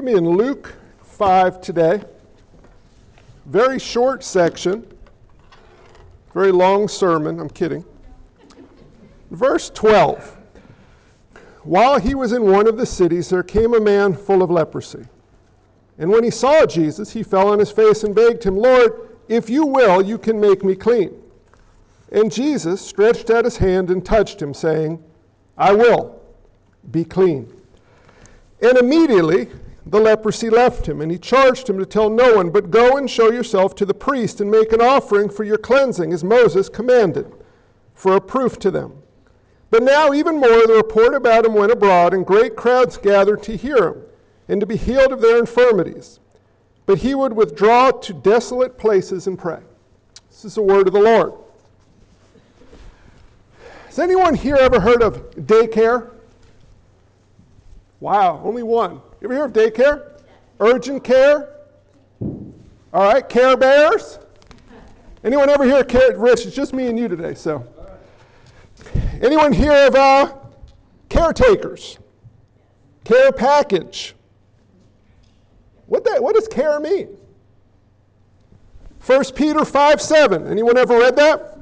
going 0.00 0.14
to 0.14 0.20
be 0.22 0.26
in 0.26 0.36
Luke 0.36 0.74
5 1.02 1.60
today. 1.60 2.00
Very 3.46 3.78
short 3.78 4.24
section, 4.24 4.86
very 6.32 6.52
long 6.52 6.88
sermon. 6.88 7.38
I'm 7.38 7.50
kidding. 7.50 7.84
Verse 9.30 9.68
12. 9.70 10.38
While 11.64 12.00
he 12.00 12.14
was 12.14 12.32
in 12.32 12.50
one 12.50 12.66
of 12.66 12.78
the 12.78 12.86
cities, 12.86 13.28
there 13.28 13.42
came 13.42 13.74
a 13.74 13.80
man 13.80 14.14
full 14.14 14.42
of 14.42 14.50
leprosy. 14.50 15.04
And 15.98 16.10
when 16.10 16.24
he 16.24 16.30
saw 16.30 16.64
Jesus, 16.64 17.12
he 17.12 17.22
fell 17.22 17.48
on 17.48 17.58
his 17.58 17.70
face 17.70 18.02
and 18.02 18.14
begged 18.14 18.42
him, 18.42 18.56
Lord, 18.56 19.10
if 19.28 19.50
you 19.50 19.66
will, 19.66 20.00
you 20.00 20.16
can 20.16 20.40
make 20.40 20.64
me 20.64 20.74
clean. 20.74 21.14
And 22.12 22.32
Jesus 22.32 22.80
stretched 22.80 23.28
out 23.28 23.44
his 23.44 23.58
hand 23.58 23.90
and 23.90 24.02
touched 24.02 24.40
him, 24.40 24.54
saying, 24.54 25.02
I 25.58 25.74
will, 25.74 26.18
be 26.90 27.04
clean. 27.04 27.52
And 28.62 28.78
immediately 28.78 29.48
the 29.86 30.00
leprosy 30.00 30.50
left 30.50 30.86
him, 30.86 31.00
and 31.00 31.10
he 31.10 31.18
charged 31.18 31.68
him 31.68 31.78
to 31.78 31.86
tell 31.86 32.10
no 32.10 32.34
one, 32.34 32.50
but 32.50 32.70
go 32.70 32.96
and 32.96 33.10
show 33.10 33.30
yourself 33.30 33.74
to 33.76 33.86
the 33.86 33.94
priest 33.94 34.40
and 34.40 34.50
make 34.50 34.72
an 34.72 34.80
offering 34.80 35.28
for 35.28 35.44
your 35.44 35.58
cleansing, 35.58 36.12
as 36.12 36.22
Moses 36.22 36.68
commanded, 36.68 37.32
for 37.94 38.16
a 38.16 38.20
proof 38.20 38.58
to 38.58 38.70
them. 38.70 39.02
But 39.70 39.82
now, 39.82 40.12
even 40.12 40.38
more, 40.38 40.66
the 40.66 40.74
report 40.74 41.14
about 41.14 41.46
him 41.46 41.54
went 41.54 41.72
abroad, 41.72 42.12
and 42.12 42.26
great 42.26 42.56
crowds 42.56 42.96
gathered 42.96 43.42
to 43.44 43.56
hear 43.56 43.88
him 43.88 44.02
and 44.48 44.60
to 44.60 44.66
be 44.66 44.76
healed 44.76 45.12
of 45.12 45.20
their 45.20 45.38
infirmities. 45.38 46.18
But 46.86 46.98
he 46.98 47.14
would 47.14 47.32
withdraw 47.32 47.92
to 47.92 48.12
desolate 48.12 48.76
places 48.76 49.28
and 49.28 49.38
pray. 49.38 49.60
This 50.28 50.44
is 50.44 50.56
the 50.56 50.62
word 50.62 50.88
of 50.88 50.92
the 50.92 51.00
Lord. 51.00 51.34
Has 53.86 53.98
anyone 53.98 54.34
here 54.34 54.56
ever 54.56 54.80
heard 54.80 55.02
of 55.02 55.30
daycare? 55.32 56.10
Wow, 58.00 58.40
only 58.44 58.62
one. 58.62 59.00
You 59.20 59.26
ever 59.26 59.34
hear 59.34 59.44
of 59.44 59.52
daycare? 59.52 60.22
Urgent 60.60 61.04
care? 61.04 61.56
All 62.20 63.12
right, 63.12 63.28
care 63.28 63.56
bears? 63.56 64.18
Anyone 65.22 65.50
ever 65.50 65.64
hear 65.64 65.80
of 65.80 65.88
care? 65.88 66.16
Rich, 66.18 66.46
it's 66.46 66.56
just 66.56 66.72
me 66.72 66.86
and 66.86 66.98
you 66.98 67.06
today, 67.06 67.34
so. 67.34 67.66
Anyone 69.20 69.52
hear 69.52 69.72
of 69.72 69.94
uh, 69.94 70.34
caretakers? 71.10 71.98
Care 73.04 73.30
package? 73.30 74.14
What, 75.86 76.04
that, 76.04 76.22
what 76.22 76.34
does 76.34 76.48
care 76.48 76.80
mean? 76.80 77.16
1 79.04 79.24
Peter 79.34 79.64
5 79.66 80.00
7. 80.00 80.46
Anyone 80.46 80.78
ever 80.78 80.98
read 80.98 81.16
that? 81.16 81.59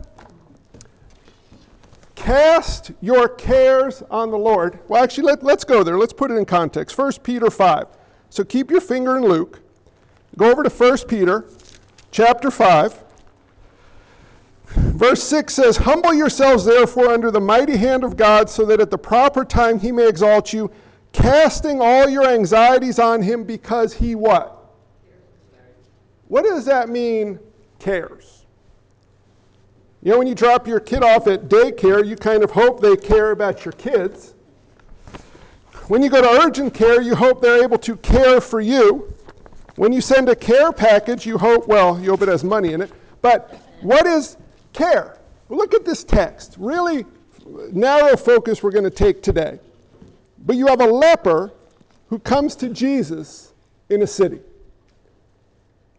Cast 2.19 2.91
your 3.01 3.29
cares 3.29 4.03
on 4.11 4.33
the 4.33 4.37
Lord. 4.37 4.81
Well, 4.89 5.03
actually, 5.03 5.25
let, 5.25 5.45
let's 5.45 5.63
go 5.63 5.85
there. 5.85 5.97
Let's 5.97 6.13
put 6.13 6.33
it 6.33 6.35
in 6.35 6.45
context. 6.45 6.99
1 6.99 7.13
Peter 7.23 7.49
5. 7.49 7.87
So 8.29 8.43
keep 8.43 8.73
your 8.73 8.81
finger 8.81 9.17
in 9.17 9.23
Luke. 9.23 9.61
Go 10.37 10.51
over 10.51 10.65
to 10.65 10.69
1 10.69 10.99
Peter 11.07 11.49
chapter 12.11 12.51
5. 12.51 13.05
Verse 14.67 15.23
6 15.23 15.55
says, 15.55 15.77
Humble 15.77 16.13
yourselves 16.13 16.65
therefore 16.65 17.11
under 17.11 17.31
the 17.31 17.41
mighty 17.41 17.77
hand 17.77 18.03
of 18.03 18.17
God, 18.17 18.51
so 18.51 18.65
that 18.67 18.81
at 18.81 18.91
the 18.91 18.99
proper 18.99 19.45
time 19.45 19.79
he 19.79 19.93
may 19.93 20.09
exalt 20.09 20.53
you, 20.53 20.73
casting 21.13 21.81
all 21.81 22.09
your 22.09 22.29
anxieties 22.29 22.99
on 22.99 23.23
him 23.23 23.45
because 23.45 23.95
he 23.95 24.17
what? 24.17 24.75
What 26.27 26.43
does 26.43 26.65
that 26.65 26.89
mean, 26.89 27.39
cares? 27.79 28.38
You 30.09 30.15
know, 30.15 30.21
when 30.21 30.27
you 30.27 30.35
drop 30.35 30.67
your 30.67 30.81
kid 30.81 31.03
off 31.03 31.27
at 31.27 31.51
daycare, 31.51 32.03
you 32.03 32.17
kind 32.17 32.43
of 32.43 32.51
hope 32.51 32.81
they 32.81 32.97
care 32.97 33.33
about 33.33 33.67
your 33.67 33.73
kids. 33.73 34.33
When 35.89 36.03
you 36.03 36.09
go 36.09 36.23
to 36.23 36.47
urgent 36.47 36.73
care, 36.73 37.03
you 37.03 37.15
hope 37.15 37.43
they're 37.43 37.63
able 37.63 37.77
to 37.81 37.95
care 37.99 38.41
for 38.41 38.63
you. 38.63 39.13
When 39.77 39.93
you 39.93 40.01
send 40.01 40.31
a 40.31 40.35
care 40.35 40.73
package, 40.73 41.27
you 41.27 41.37
hope, 41.37 41.69
well, 41.69 42.01
you 42.01 42.09
hope 42.09 42.23
it 42.23 42.29
has 42.29 42.43
money 42.43 42.73
in 42.73 42.81
it. 42.81 42.91
But 43.21 43.61
what 43.83 44.07
is 44.07 44.39
care? 44.73 45.19
Look 45.51 45.75
at 45.75 45.85
this 45.85 46.05
text. 46.05 46.57
Really 46.59 47.05
narrow 47.71 48.17
focus 48.17 48.63
we're 48.63 48.71
going 48.71 48.85
to 48.85 48.91
take 48.91 49.23
today. 49.23 49.61
But 50.47 50.57
you 50.57 50.69
have 50.69 50.81
a 50.81 50.87
leper 50.87 51.53
who 52.09 52.19
comes 52.19 52.57
to 52.57 52.71
Jesus 52.71 53.53
in 53.91 54.01
a 54.01 54.07
city. 54.07 54.41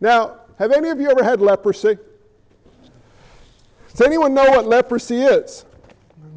Now, 0.02 0.40
have 0.58 0.72
any 0.72 0.90
of 0.90 1.00
you 1.00 1.12
ever 1.12 1.24
had 1.24 1.42
leprosy? 1.42 2.00
Does 3.92 4.02
anyone 4.02 4.34
know 4.34 4.50
what 4.50 4.68
leprosy 4.68 5.22
is? 5.22 5.66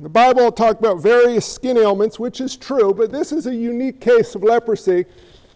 The 0.01 0.09
Bible 0.09 0.45
will 0.45 0.53
talk 0.53 0.79
about 0.79 1.01
various 1.01 1.47
skin 1.47 1.77
ailments, 1.77 2.19
which 2.19 2.41
is 2.41 2.57
true, 2.57 2.93
but 2.93 3.13
this 3.13 3.31
is 3.31 3.47
a 3.47 3.55
unique 3.55 4.01
case 4.01 4.35
of 4.35 4.43
leprosy. 4.43 5.05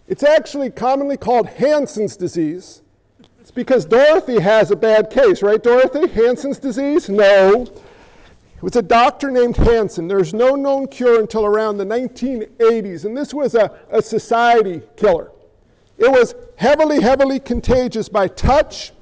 It's 0.07 0.23
actually 0.23 0.69
commonly 0.69 1.17
called 1.17 1.47
Hansen's 1.47 2.15
disease. 2.15 2.81
It's 3.41 3.51
because 3.51 3.83
Dorothy 3.85 4.39
has 4.39 4.71
a 4.71 4.75
bad 4.75 5.09
case, 5.09 5.41
right, 5.41 5.61
Dorothy? 5.61 6.07
Hansen's 6.07 6.59
disease? 6.59 7.09
No. 7.09 7.63
It 7.63 8.63
was 8.63 8.75
a 8.75 8.81
doctor 8.81 9.29
named 9.29 9.57
Hansen. 9.57 10.07
There's 10.07 10.33
no 10.33 10.55
known 10.55 10.87
cure 10.87 11.19
until 11.19 11.45
around 11.45 11.77
the 11.77 11.85
1980s, 11.85 13.05
and 13.05 13.15
this 13.15 13.33
was 13.33 13.53
a, 13.53 13.77
a 13.91 14.01
society 14.01 14.81
killer. 14.95 15.31
It 15.97 16.09
was 16.09 16.35
heavily, 16.55 17.01
heavily 17.01 17.39
contagious 17.39 18.07
by 18.07 18.29
touch 18.29 18.93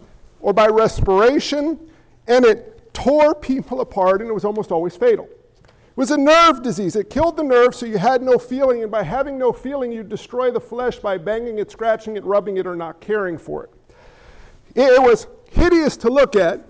or 0.41 0.53
by 0.53 0.67
respiration, 0.67 1.79
and 2.27 2.45
it 2.45 2.74
tore 2.95 3.35
people 3.35 3.81
apart, 3.81 4.21
and 4.21 4.29
it 4.29 4.33
was 4.33 4.45
almost 4.45 4.71
always 4.71 4.95
fatal. 4.95 5.29
It 5.63 5.97
was 5.97 6.11
a 6.11 6.17
nerve 6.17 6.63
disease. 6.63 6.95
It 6.95 7.09
killed 7.09 7.37
the 7.37 7.43
nerve, 7.43 7.75
so 7.75 7.85
you 7.85 7.97
had 7.97 8.23
no 8.23 8.39
feeling, 8.39 8.81
and 8.81 8.91
by 8.91 9.03
having 9.03 9.37
no 9.37 9.53
feeling, 9.53 9.91
you 9.91 10.03
destroy 10.03 10.49
the 10.49 10.59
flesh 10.59 10.97
by 10.97 11.17
banging 11.17 11.59
it, 11.59 11.69
scratching 11.69 12.17
it, 12.17 12.23
rubbing 12.23 12.57
it, 12.57 12.65
or 12.65 12.75
not 12.75 12.99
caring 12.99 13.37
for 13.37 13.65
it. 13.65 13.69
It 14.75 15.01
was 15.01 15.27
hideous 15.51 15.95
to 15.97 16.09
look 16.09 16.35
at, 16.35 16.65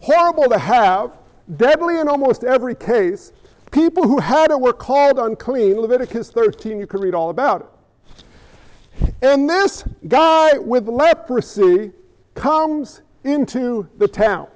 horrible 0.00 0.48
to 0.48 0.58
have, 0.58 1.16
deadly 1.56 1.98
in 1.98 2.08
almost 2.08 2.44
every 2.44 2.74
case. 2.74 3.32
People 3.70 4.06
who 4.06 4.18
had 4.18 4.50
it 4.50 4.60
were 4.60 4.72
called 4.72 5.18
unclean. 5.18 5.80
Leviticus 5.80 6.30
13, 6.30 6.78
you 6.78 6.86
can 6.86 7.00
read 7.00 7.14
all 7.14 7.30
about 7.30 7.62
it. 7.62 9.14
And 9.22 9.48
this 9.48 9.84
guy 10.08 10.58
with 10.58 10.88
leprosy 10.88 11.92
comes 12.34 13.02
into 13.24 13.88
the 13.98 14.08
town. 14.08 14.48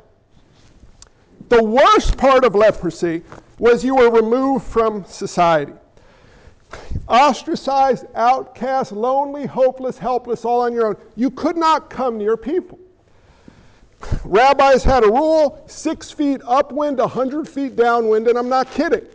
The 1.48 1.62
worst 1.62 2.16
part 2.16 2.44
of 2.44 2.54
leprosy 2.54 3.22
was 3.58 3.84
you 3.84 3.94
were 3.96 4.10
removed 4.10 4.64
from 4.64 5.04
society. 5.04 5.72
Ostracized, 7.08 8.06
outcast, 8.14 8.92
lonely, 8.92 9.46
hopeless, 9.46 9.98
helpless, 9.98 10.44
all 10.44 10.62
on 10.62 10.72
your 10.72 10.88
own. 10.88 10.96
You 11.16 11.30
could 11.30 11.56
not 11.56 11.90
come 11.90 12.18
near 12.18 12.36
people. 12.36 12.78
Rabbis 14.24 14.82
had 14.82 15.04
a 15.04 15.08
rule 15.08 15.62
six 15.66 16.10
feet 16.10 16.40
upwind, 16.46 16.98
a 16.98 17.06
hundred 17.06 17.48
feet 17.48 17.76
downwind, 17.76 18.28
and 18.28 18.36
I'm 18.36 18.48
not 18.48 18.70
kidding. 18.70 19.06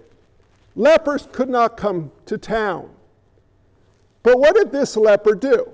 Lepers 0.75 1.27
could 1.31 1.49
not 1.49 1.77
come 1.77 2.11
to 2.25 2.37
town. 2.37 2.89
But 4.23 4.39
what 4.39 4.55
did 4.55 4.71
this 4.71 4.95
leper 4.95 5.35
do? 5.35 5.69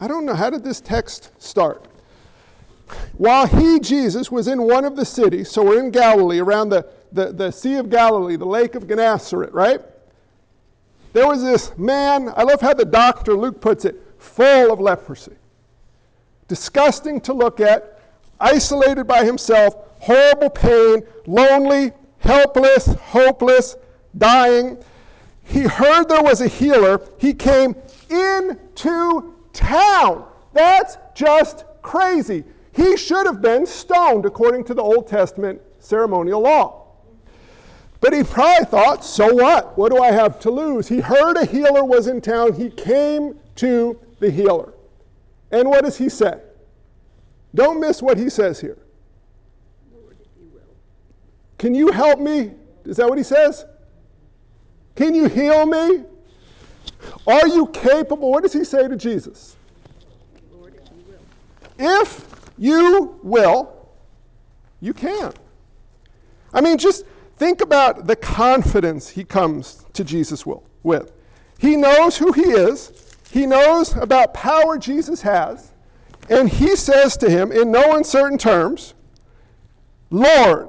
I 0.00 0.08
don't 0.08 0.26
know. 0.26 0.34
How 0.34 0.50
did 0.50 0.64
this 0.64 0.80
text 0.80 1.30
start? 1.38 1.86
While 3.16 3.46
he, 3.46 3.80
Jesus, 3.80 4.30
was 4.30 4.48
in 4.48 4.62
one 4.62 4.84
of 4.84 4.96
the 4.96 5.04
cities, 5.04 5.50
so 5.50 5.64
we're 5.64 5.82
in 5.82 5.90
Galilee, 5.90 6.40
around 6.40 6.70
the, 6.70 6.86
the, 7.12 7.32
the 7.32 7.50
Sea 7.50 7.76
of 7.76 7.90
Galilee, 7.90 8.36
the 8.36 8.46
Lake 8.46 8.74
of 8.74 8.88
Gennesaret, 8.88 9.52
right? 9.52 9.80
There 11.12 11.26
was 11.26 11.42
this 11.42 11.76
man, 11.76 12.32
I 12.36 12.42
love 12.42 12.60
how 12.60 12.74
the 12.74 12.84
doctor, 12.84 13.34
Luke 13.34 13.60
puts 13.60 13.84
it, 13.84 13.96
full 14.18 14.72
of 14.72 14.80
leprosy. 14.80 15.36
Disgusting 16.48 17.20
to 17.22 17.32
look 17.32 17.60
at, 17.60 18.00
isolated 18.40 19.04
by 19.04 19.24
himself, 19.24 19.76
horrible 20.00 20.50
pain, 20.50 21.02
lonely, 21.26 21.92
helpless, 22.18 22.86
hopeless, 22.86 23.76
dying. 24.16 24.78
He 25.44 25.60
heard 25.60 26.08
there 26.08 26.22
was 26.22 26.40
a 26.40 26.48
healer. 26.48 27.00
He 27.18 27.34
came 27.34 27.74
into 28.08 29.34
town. 29.52 30.24
That's 30.52 30.96
just 31.14 31.64
crazy. 31.82 32.44
He 32.72 32.96
should 32.96 33.26
have 33.26 33.42
been 33.42 33.66
stoned 33.66 34.24
according 34.24 34.64
to 34.64 34.74
the 34.74 34.82
Old 34.82 35.06
Testament 35.06 35.60
ceremonial 35.78 36.40
law. 36.40 36.86
But 38.00 38.12
he 38.12 38.24
probably 38.24 38.64
thought, 38.66 39.04
so 39.04 39.32
what? 39.32 39.78
What 39.78 39.92
do 39.92 40.02
I 40.02 40.10
have 40.10 40.40
to 40.40 40.50
lose? 40.50 40.88
He 40.88 40.98
heard 40.98 41.36
a 41.36 41.44
healer 41.44 41.84
was 41.84 42.08
in 42.08 42.20
town. 42.20 42.52
He 42.52 42.70
came 42.70 43.38
to 43.56 43.98
the 44.18 44.30
healer. 44.30 44.72
And 45.52 45.68
what 45.68 45.84
does 45.84 45.96
he 45.96 46.08
say? 46.08 46.40
Don't 47.54 47.78
miss 47.78 48.02
what 48.02 48.18
he 48.18 48.28
says 48.30 48.60
here. 48.60 48.78
Can 51.58 51.74
you 51.74 51.92
help 51.92 52.18
me? 52.18 52.52
Is 52.84 52.96
that 52.96 53.08
what 53.08 53.18
he 53.18 53.24
says? 53.24 53.66
Can 54.96 55.14
you 55.14 55.28
heal 55.28 55.64
me? 55.66 56.04
Are 57.26 57.46
you 57.46 57.66
capable? 57.68 58.30
What 58.32 58.42
does 58.42 58.52
he 58.52 58.64
say 58.64 58.88
to 58.88 58.96
Jesus? 58.96 59.56
Lord, 60.52 60.74
if 61.78 62.31
you 62.62 63.18
will. 63.24 63.88
You 64.80 64.94
can. 64.94 65.32
I 66.54 66.60
mean, 66.60 66.78
just 66.78 67.04
think 67.36 67.60
about 67.60 68.06
the 68.06 68.14
confidence 68.14 69.08
he 69.08 69.24
comes 69.24 69.84
to 69.94 70.04
Jesus 70.04 70.46
will, 70.46 70.62
with. 70.84 71.10
He 71.58 71.74
knows 71.74 72.16
who 72.16 72.30
he 72.30 72.42
is, 72.42 73.16
He 73.32 73.46
knows 73.46 73.96
about 73.96 74.32
power 74.32 74.78
Jesus 74.78 75.20
has, 75.22 75.72
and 76.28 76.48
he 76.48 76.76
says 76.76 77.16
to 77.16 77.28
him 77.28 77.50
in 77.50 77.72
no 77.72 77.96
uncertain 77.96 78.38
terms, 78.38 78.94
Lord, 80.10 80.68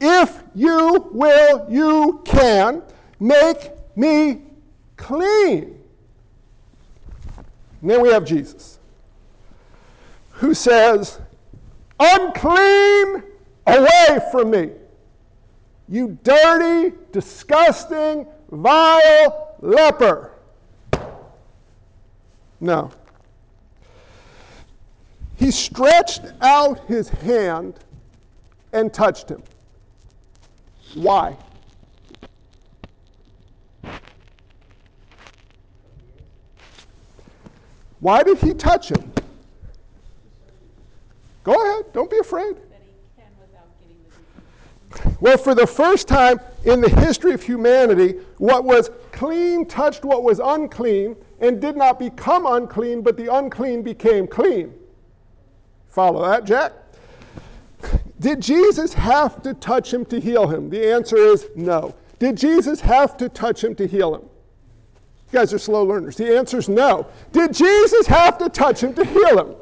if 0.00 0.42
you 0.54 1.10
will, 1.12 1.66
you 1.68 2.22
can 2.24 2.82
make 3.20 3.72
me 3.94 4.40
clean. 4.96 5.78
And 7.82 7.90
then 7.90 8.00
we 8.00 8.08
have 8.10 8.24
Jesus, 8.24 8.78
who 10.30 10.54
says, 10.54 11.20
Unclean, 11.98 13.22
away 13.66 14.20
from 14.30 14.50
me. 14.50 14.70
You 15.88 16.18
dirty, 16.22 16.94
disgusting, 17.12 18.26
vile 18.50 19.54
leper. 19.60 20.32
No. 22.60 22.90
He 25.36 25.50
stretched 25.50 26.22
out 26.40 26.84
his 26.86 27.08
hand 27.08 27.74
and 28.72 28.92
touched 28.92 29.30
him. 29.30 29.42
Why? 30.94 31.36
Why 38.00 38.22
did 38.22 38.38
he 38.38 38.54
touch 38.54 38.90
him? 38.90 39.12
Go 41.46 41.54
ahead, 41.54 41.92
don't 41.92 42.10
be 42.10 42.18
afraid. 42.18 42.56
Well, 45.20 45.38
for 45.38 45.54
the 45.54 45.66
first 45.66 46.08
time 46.08 46.40
in 46.64 46.80
the 46.80 46.88
history 46.88 47.32
of 47.32 47.40
humanity, 47.40 48.18
what 48.38 48.64
was 48.64 48.90
clean 49.12 49.64
touched 49.64 50.04
what 50.04 50.24
was 50.24 50.40
unclean 50.42 51.14
and 51.38 51.60
did 51.60 51.76
not 51.76 52.00
become 52.00 52.46
unclean, 52.46 53.00
but 53.00 53.16
the 53.16 53.32
unclean 53.32 53.82
became 53.82 54.26
clean. 54.26 54.74
Follow 55.88 56.28
that, 56.28 56.44
Jack? 56.44 56.72
Did 58.18 58.40
Jesus 58.40 58.92
have 58.94 59.40
to 59.42 59.54
touch 59.54 59.94
him 59.94 60.04
to 60.06 60.18
heal 60.18 60.48
him? 60.48 60.68
The 60.68 60.92
answer 60.92 61.16
is 61.16 61.46
no. 61.54 61.94
Did 62.18 62.36
Jesus 62.36 62.80
have 62.80 63.16
to 63.18 63.28
touch 63.28 63.62
him 63.62 63.76
to 63.76 63.86
heal 63.86 64.16
him? 64.16 64.22
You 64.22 65.38
guys 65.38 65.54
are 65.54 65.60
slow 65.60 65.84
learners. 65.84 66.16
The 66.16 66.36
answer 66.36 66.58
is 66.58 66.68
no. 66.68 67.06
Did 67.30 67.54
Jesus 67.54 68.08
have 68.08 68.36
to 68.38 68.48
touch 68.48 68.82
him 68.82 68.94
to 68.94 69.04
heal 69.04 69.38
him? 69.38 69.54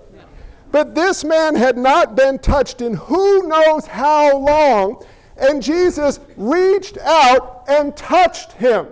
But 0.75 0.93
this 0.93 1.23
man 1.23 1.55
had 1.55 1.79
not 1.79 2.17
been 2.17 2.37
touched 2.41 2.81
in 2.81 2.95
who 2.95 3.47
knows 3.47 3.87
how 3.87 4.37
long, 4.37 5.07
and 5.37 5.63
Jesus 5.63 6.19
reached 6.37 6.99
out 6.99 7.63
and 7.69 7.97
touched 7.97 8.51
him. 8.55 8.89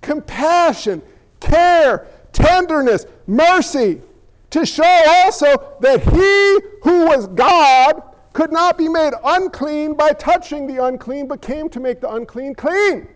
Compassion, 0.00 1.00
care, 1.38 2.08
tenderness, 2.32 3.06
mercy, 3.28 4.02
to 4.50 4.66
show 4.66 5.02
also 5.06 5.76
that 5.78 6.00
he 6.00 6.58
who 6.82 7.06
was 7.06 7.28
God 7.28 8.02
could 8.32 8.50
not 8.50 8.76
be 8.76 8.88
made 8.88 9.12
unclean 9.22 9.94
by 9.94 10.10
touching 10.10 10.66
the 10.66 10.84
unclean, 10.84 11.28
but 11.28 11.40
came 11.40 11.68
to 11.68 11.78
make 11.78 12.00
the 12.00 12.12
unclean 12.12 12.52
clean. 12.52 13.06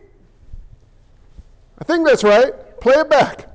I 1.80 1.84
think 1.84 2.06
that's 2.06 2.22
right. 2.22 2.52
Play 2.80 2.94
it 2.94 3.10
back. 3.10 3.47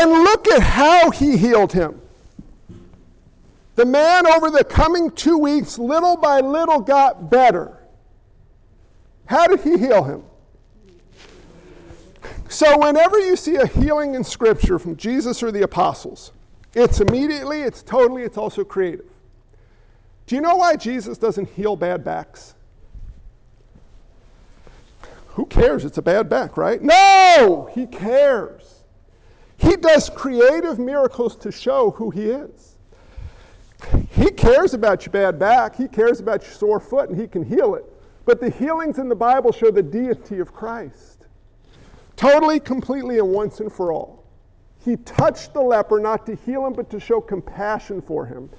And 0.00 0.10
look 0.10 0.48
at 0.48 0.62
how 0.62 1.10
he 1.10 1.36
healed 1.36 1.72
him. 1.72 2.00
The 3.76 3.84
man, 3.84 4.26
over 4.26 4.50
the 4.50 4.64
coming 4.64 5.10
two 5.10 5.38
weeks, 5.38 5.78
little 5.78 6.16
by 6.16 6.40
little 6.40 6.80
got 6.80 7.30
better. 7.30 7.78
How 9.26 9.46
did 9.46 9.60
he 9.60 9.78
heal 9.78 10.04
him? 10.04 10.22
So, 12.48 12.78
whenever 12.78 13.18
you 13.18 13.34
see 13.34 13.56
a 13.56 13.66
healing 13.66 14.14
in 14.14 14.22
Scripture 14.22 14.78
from 14.78 14.96
Jesus 14.96 15.42
or 15.42 15.50
the 15.50 15.62
apostles, 15.62 16.32
it's 16.74 17.00
immediately, 17.00 17.62
it's 17.62 17.82
totally, 17.82 18.22
it's 18.22 18.36
also 18.36 18.64
creative. 18.64 19.06
Do 20.26 20.36
you 20.36 20.40
know 20.40 20.56
why 20.56 20.76
Jesus 20.76 21.18
doesn't 21.18 21.48
heal 21.50 21.76
bad 21.76 22.04
backs? 22.04 22.54
Who 25.30 25.46
cares? 25.46 25.84
It's 25.84 25.98
a 25.98 26.02
bad 26.02 26.28
back, 26.28 26.56
right? 26.56 26.80
No! 26.80 27.68
He 27.74 27.86
cares. 27.86 28.63
He 29.56 29.76
does 29.76 30.10
creative 30.10 30.78
miracles 30.78 31.36
to 31.36 31.52
show 31.52 31.90
who 31.92 32.10
he 32.10 32.30
is. 32.30 32.76
He 34.10 34.30
cares 34.30 34.74
about 34.74 35.04
your 35.04 35.12
bad 35.12 35.38
back, 35.38 35.76
he 35.76 35.88
cares 35.88 36.20
about 36.20 36.42
your 36.42 36.52
sore 36.52 36.80
foot, 36.80 37.10
and 37.10 37.20
he 37.20 37.26
can 37.26 37.44
heal 37.44 37.74
it. 37.74 37.84
But 38.24 38.40
the 38.40 38.50
healings 38.50 38.98
in 38.98 39.08
the 39.08 39.14
Bible 39.14 39.52
show 39.52 39.70
the 39.70 39.82
deity 39.82 40.38
of 40.38 40.52
Christ. 40.52 41.26
Totally, 42.16 42.60
completely, 42.60 43.18
and 43.18 43.28
once 43.28 43.60
and 43.60 43.70
for 43.70 43.92
all. 43.92 44.24
He 44.84 44.96
touched 44.98 45.54
the 45.54 45.60
leper 45.60 45.98
not 45.98 46.26
to 46.26 46.34
heal 46.34 46.66
him, 46.66 46.72
but 46.72 46.90
to 46.90 47.00
show 47.00 47.20
compassion 47.20 48.00
for 48.00 48.24
him. 48.24 48.50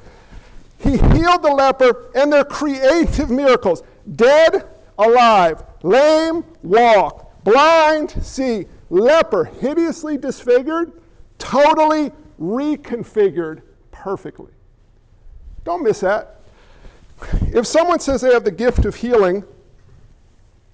He 0.80 0.92
healed 0.92 1.44
the 1.44 1.54
leper, 1.56 2.12
and 2.16 2.32
they're 2.32 2.44
creative 2.44 3.30
miracles. 3.30 3.84
Dead, 4.16 4.68
alive. 4.98 5.64
Lame, 5.84 6.44
walk. 6.64 7.44
Blind, 7.44 8.12
see. 8.24 8.66
Leper, 8.90 9.46
hideously 9.46 10.18
disfigured, 10.18 11.02
totally 11.38 12.12
reconfigured 12.40 13.62
perfectly. 13.92 14.52
Don't 15.64 15.84
miss 15.84 16.02
that. 16.02 16.42
If 17.54 17.66
someone 17.66 18.00
says 18.00 18.22
they 18.22 18.34
have 18.34 18.44
the 18.44 18.52
gift 18.52 18.86
of 18.86 18.94
healing 18.94 19.44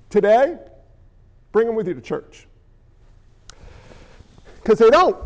today, 0.10 0.58
bring 1.52 1.68
them 1.68 1.76
with 1.76 1.88
you 1.88 1.94
to 1.94 2.02
church. 2.02 2.48
Because 4.56 4.80
they 4.80 4.90
don't. 4.90 5.18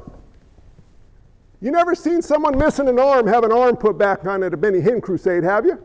You 1.61 1.71
never 1.71 1.95
seen 1.95 2.21
someone 2.21 2.57
missing 2.57 2.87
an 2.87 2.99
arm 2.99 3.25
have 3.25 3.43
an 3.43 3.51
arm 3.51 3.75
put 3.75 3.97
back 3.97 4.25
on 4.25 4.43
at 4.43 4.53
a 4.53 4.57
Benny 4.57 4.79
Hinn 4.79 5.01
crusade, 5.01 5.43
have 5.43 5.65
you? 5.65 5.83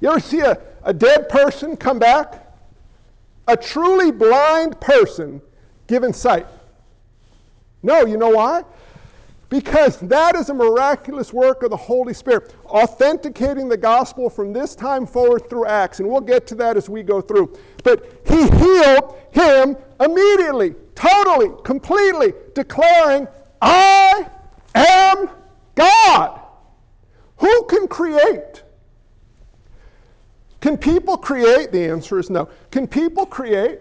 You 0.00 0.10
ever 0.10 0.20
see 0.20 0.40
a, 0.40 0.58
a 0.82 0.92
dead 0.92 1.28
person 1.28 1.76
come 1.76 1.98
back? 1.98 2.42
A 3.48 3.56
truly 3.56 4.10
blind 4.10 4.78
person 4.80 5.40
given 5.86 6.12
sight. 6.12 6.46
No, 7.82 8.04
you 8.04 8.16
know 8.16 8.30
why? 8.30 8.64
Because 9.48 9.98
that 10.00 10.34
is 10.34 10.48
a 10.48 10.54
miraculous 10.54 11.32
work 11.32 11.62
of 11.62 11.70
the 11.70 11.76
Holy 11.76 12.12
Spirit, 12.12 12.54
authenticating 12.66 13.68
the 13.68 13.76
gospel 13.76 14.28
from 14.28 14.52
this 14.52 14.74
time 14.74 15.06
forward 15.06 15.48
through 15.48 15.66
Acts. 15.66 16.00
And 16.00 16.08
we'll 16.08 16.20
get 16.20 16.48
to 16.48 16.56
that 16.56 16.76
as 16.76 16.88
we 16.88 17.04
go 17.04 17.20
through. 17.20 17.56
But 17.84 18.20
he 18.26 18.48
healed 18.48 19.16
him 19.30 19.76
immediately, 20.00 20.74
totally, 20.96 21.50
completely, 21.62 22.32
declaring, 22.54 23.28
I 23.62 24.28
am 24.74 25.30
God. 25.76 26.40
Who 27.36 27.64
can 27.66 27.86
create? 27.86 28.64
Can 30.60 30.76
people 30.76 31.16
create? 31.16 31.70
The 31.70 31.88
answer 31.88 32.18
is 32.18 32.30
no. 32.30 32.48
Can 32.72 32.88
people 32.88 33.26
create? 33.26 33.80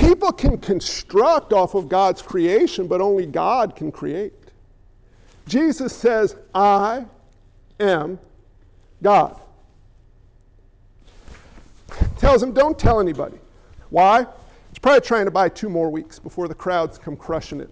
People 0.00 0.32
can 0.32 0.56
construct 0.56 1.52
off 1.52 1.74
of 1.74 1.90
God's 1.90 2.22
creation, 2.22 2.86
but 2.86 3.02
only 3.02 3.26
God 3.26 3.76
can 3.76 3.92
create. 3.92 4.32
Jesus 5.46 5.94
says, 5.94 6.36
I 6.54 7.04
am 7.78 8.18
God. 9.02 9.38
Tells 12.16 12.42
him, 12.42 12.52
don't 12.52 12.78
tell 12.78 12.98
anybody. 12.98 13.36
Why? 13.90 14.20
He's 14.70 14.78
probably 14.80 15.02
trying 15.02 15.26
to 15.26 15.30
buy 15.30 15.50
two 15.50 15.68
more 15.68 15.90
weeks 15.90 16.18
before 16.18 16.48
the 16.48 16.54
crowds 16.54 16.96
come 16.96 17.14
crushing 17.14 17.60
it. 17.60 17.68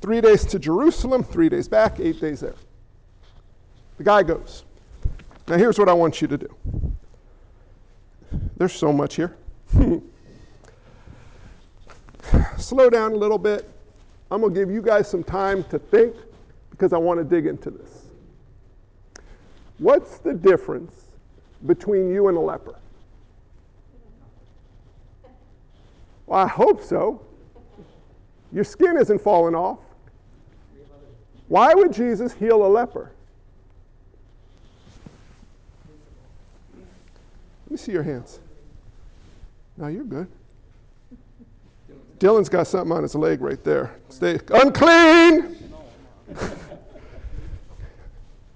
Three 0.00 0.22
days 0.22 0.46
to 0.46 0.58
Jerusalem, 0.58 1.22
three 1.22 1.50
days 1.50 1.68
back, 1.68 2.00
eight 2.00 2.22
days 2.22 2.40
there. 2.40 2.54
The 3.98 4.04
guy 4.04 4.22
goes. 4.22 4.64
Now, 5.46 5.58
here's 5.58 5.78
what 5.78 5.90
I 5.90 5.92
want 5.92 6.22
you 6.22 6.28
to 6.28 6.38
do. 6.38 6.56
There's 8.56 8.72
so 8.72 8.94
much 8.94 9.16
here. 9.16 9.36
Slow 12.58 12.90
down 12.90 13.12
a 13.12 13.16
little 13.16 13.38
bit. 13.38 13.68
I'm 14.30 14.40
going 14.40 14.54
to 14.54 14.60
give 14.60 14.70
you 14.70 14.82
guys 14.82 15.08
some 15.08 15.24
time 15.24 15.64
to 15.64 15.78
think 15.78 16.14
because 16.70 16.92
I 16.92 16.98
want 16.98 17.18
to 17.18 17.24
dig 17.24 17.46
into 17.46 17.70
this. 17.70 18.04
What's 19.78 20.18
the 20.18 20.34
difference 20.34 20.92
between 21.66 22.12
you 22.12 22.28
and 22.28 22.36
a 22.36 22.40
leper? 22.40 22.74
Well, 26.26 26.38
I 26.38 26.46
hope 26.46 26.82
so. 26.82 27.20
Your 28.52 28.64
skin 28.64 28.96
isn't 28.96 29.20
falling 29.20 29.54
off. 29.54 29.78
Why 31.48 31.74
would 31.74 31.92
Jesus 31.92 32.32
heal 32.32 32.64
a 32.64 32.68
leper? 32.68 33.10
Let 37.64 37.70
me 37.70 37.76
see 37.76 37.92
your 37.92 38.02
hands. 38.02 38.38
Now 39.76 39.88
you're 39.88 40.04
good. 40.04 40.28
Dylan's 42.20 42.50
got 42.50 42.66
something 42.66 42.92
on 42.92 43.02
his 43.02 43.14
leg 43.14 43.40
right 43.40 43.64
there. 43.64 43.96
Stay 44.10 44.38
unclean. 44.50 45.56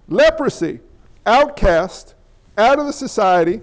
Leprosy, 0.09 0.81
outcast, 1.25 2.15
out 2.59 2.79
of 2.79 2.85
the 2.85 2.93
society. 2.93 3.63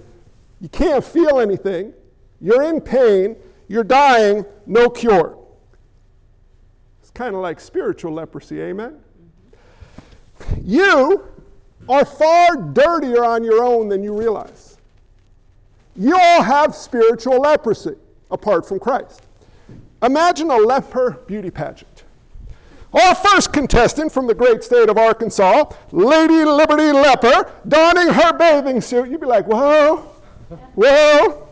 You 0.60 0.70
can't 0.70 1.06
feel 1.06 1.40
anything. 1.40 1.94
You're 2.42 2.64
in 2.64 2.82
pain. 2.82 3.36
You're 3.68 3.84
dying. 3.84 4.44
No 4.66 4.90
cure. 4.90 5.38
It's 7.00 7.12
kind 7.12 7.36
of 7.36 7.42
like 7.42 7.60
spiritual 7.60 8.14
leprosy, 8.14 8.60
amen? 8.60 9.00
You 10.64 11.28
are 11.88 12.06
far 12.06 12.56
dirtier 12.74 13.24
on 13.24 13.44
your 13.44 13.64
own 13.64 13.88
than 13.88 14.02
you 14.02 14.18
realize. 14.18 14.78
You 15.96 16.18
all 16.18 16.42
have 16.42 16.74
spiritual 16.74 17.38
leprosy 17.42 17.96
apart 18.32 18.68
from 18.68 18.80
Christ. 18.80 19.22
Imagine 20.02 20.50
a 20.52 20.58
leper 20.58 21.12
beauty 21.28 21.52
pageant. 21.52 22.04
Our 22.94 23.16
first 23.16 23.54
contestant 23.54 24.12
from 24.12 24.28
the 24.28 24.34
great 24.34 24.64
state 24.64 24.90
of 24.90 24.98
Arkansas, 24.98 25.72
Lady 25.92 26.44
Liberty 26.44 26.92
Leper, 26.92 27.50
donning 27.68 28.10
her 28.10 28.34
bathing 28.34 28.82
suit. 28.82 29.10
You'd 29.10 29.22
be 29.22 29.28
like, 29.28 29.46
whoa, 29.48 29.98
whoa. 30.76 31.48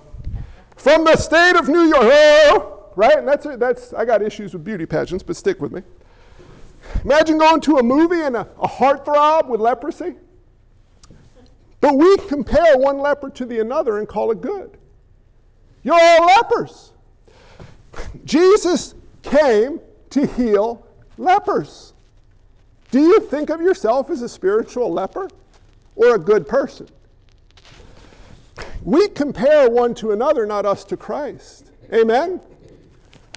From 0.75 1.05
the 1.05 1.15
state 1.15 1.55
of 1.55 1.69
New 1.69 1.83
York, 1.83 2.03
whoa, 2.03 2.91
right? 2.95 3.19
And 3.19 3.27
that's, 3.27 3.45
it. 3.45 3.59
that's, 3.59 3.93
I 3.93 4.03
got 4.03 4.21
issues 4.21 4.53
with 4.53 4.65
beauty 4.65 4.85
pageants, 4.85 5.23
but 5.23 5.37
stick 5.37 5.61
with 5.61 5.71
me. 5.71 5.81
Imagine 7.05 7.37
going 7.37 7.61
to 7.61 7.77
a 7.77 7.83
movie 7.83 8.21
and 8.21 8.35
a, 8.35 8.47
a 8.61 8.67
heartthrob 8.67 9.47
with 9.47 9.61
leprosy. 9.61 10.15
But 11.79 11.95
we 11.95 12.17
compare 12.27 12.77
one 12.77 12.99
leper 12.99 13.29
to 13.29 13.45
the 13.45 13.59
another 13.59 13.99
and 13.99 14.07
call 14.07 14.31
it 14.31 14.41
good. 14.41 14.77
You're 15.83 15.95
all 15.95 16.25
lepers. 16.25 16.91
Jesus 18.25 18.95
came 19.21 19.79
to 20.11 20.25
heal 20.27 20.85
lepers. 21.17 21.93
Do 22.91 23.01
you 23.01 23.19
think 23.19 23.49
of 23.49 23.61
yourself 23.61 24.09
as 24.09 24.21
a 24.21 24.29
spiritual 24.29 24.91
leper 24.91 25.29
or 25.95 26.15
a 26.15 26.19
good 26.19 26.47
person? 26.47 26.87
We 28.83 29.07
compare 29.09 29.69
one 29.69 29.93
to 29.95 30.11
another, 30.11 30.45
not 30.45 30.65
us 30.65 30.83
to 30.85 30.97
Christ. 30.97 31.71
Amen? 31.93 32.39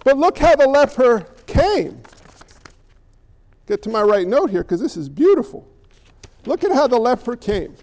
But 0.05 0.17
look 0.17 0.39
how 0.39 0.57
the 0.57 0.67
leper 0.67 1.27
came. 1.47 2.01
Get 3.67 3.83
to 3.83 3.91
my 3.91 4.03
right 4.03 4.27
note 4.27 4.51
here 4.51 4.63
because 4.63 4.81
this 4.81 4.97
is 4.97 5.09
beautiful. 5.09 5.69
Look 6.47 6.65
at 6.65 6.73
how 6.73 6.87
the 6.87 6.99
leper 6.99 7.37
came. 7.37 7.75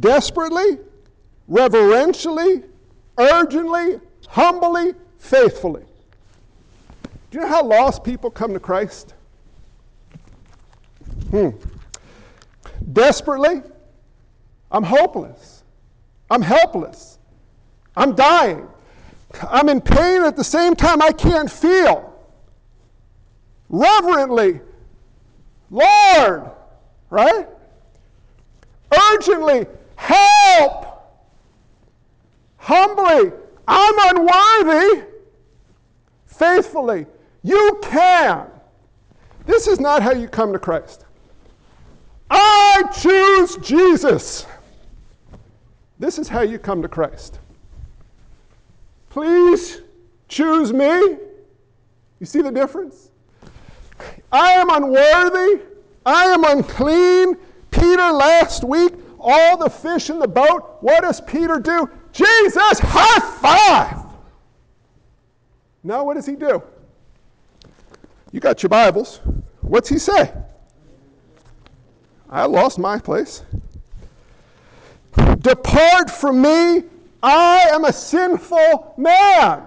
Desperately, 0.00 0.78
reverentially, 1.46 2.62
urgently, 3.18 4.00
humbly, 4.34 4.94
faithfully. 5.18 5.84
Do 7.30 7.38
you 7.38 7.40
know 7.40 7.46
how 7.46 7.62
lost 7.62 8.02
people 8.02 8.32
come 8.32 8.52
to 8.52 8.58
Christ? 8.58 9.14
Hmm. 11.30 11.50
Desperately, 12.92 13.62
I'm 14.72 14.82
hopeless. 14.82 15.62
I'm 16.32 16.42
helpless. 16.42 17.20
I'm 17.96 18.16
dying. 18.16 18.66
I'm 19.48 19.68
in 19.68 19.80
pain 19.80 20.22
at 20.22 20.34
the 20.34 20.42
same 20.42 20.74
time 20.74 21.00
I 21.00 21.12
can't 21.12 21.50
feel. 21.50 22.12
Reverently, 23.68 24.60
Lord, 25.70 26.50
right? 27.08 27.46
Urgently, 29.12 29.66
help. 29.94 30.86
Humbly, 32.56 33.30
I'm 33.66 34.16
unworthy. 34.16 35.04
Faithfully, 36.26 37.06
you 37.42 37.78
can. 37.82 38.46
This 39.46 39.66
is 39.66 39.80
not 39.80 40.02
how 40.02 40.12
you 40.12 40.28
come 40.28 40.52
to 40.52 40.58
Christ. 40.58 41.04
I 42.30 42.82
choose 43.00 43.56
Jesus. 43.56 44.46
This 45.98 46.18
is 46.18 46.28
how 46.28 46.40
you 46.40 46.58
come 46.58 46.82
to 46.82 46.88
Christ. 46.88 47.38
Please 49.10 49.82
choose 50.28 50.72
me. 50.72 51.18
You 52.18 52.26
see 52.26 52.42
the 52.42 52.50
difference? 52.50 53.10
I 54.32 54.52
am 54.52 54.70
unworthy. 54.70 55.62
I 56.04 56.24
am 56.24 56.44
unclean. 56.44 57.36
Peter 57.70 58.12
last 58.12 58.64
week, 58.64 58.92
all 59.20 59.56
the 59.56 59.70
fish 59.70 60.10
in 60.10 60.18
the 60.18 60.28
boat, 60.28 60.78
what 60.80 61.02
does 61.02 61.20
Peter 61.20 61.58
do? 61.58 61.88
Jesus, 62.14 62.78
high 62.78 63.20
five! 63.40 64.06
Now, 65.82 66.04
what 66.04 66.14
does 66.14 66.26
he 66.26 66.36
do? 66.36 66.62
You 68.30 68.40
got 68.40 68.62
your 68.62 68.70
Bibles. 68.70 69.20
What's 69.60 69.88
he 69.88 69.98
say? 69.98 70.32
I 72.30 72.46
lost 72.46 72.78
my 72.78 72.98
place. 72.98 73.42
Depart 75.40 76.10
from 76.10 76.40
me, 76.40 76.84
I 77.22 77.68
am 77.72 77.84
a 77.84 77.92
sinful 77.92 78.94
man. 78.96 79.62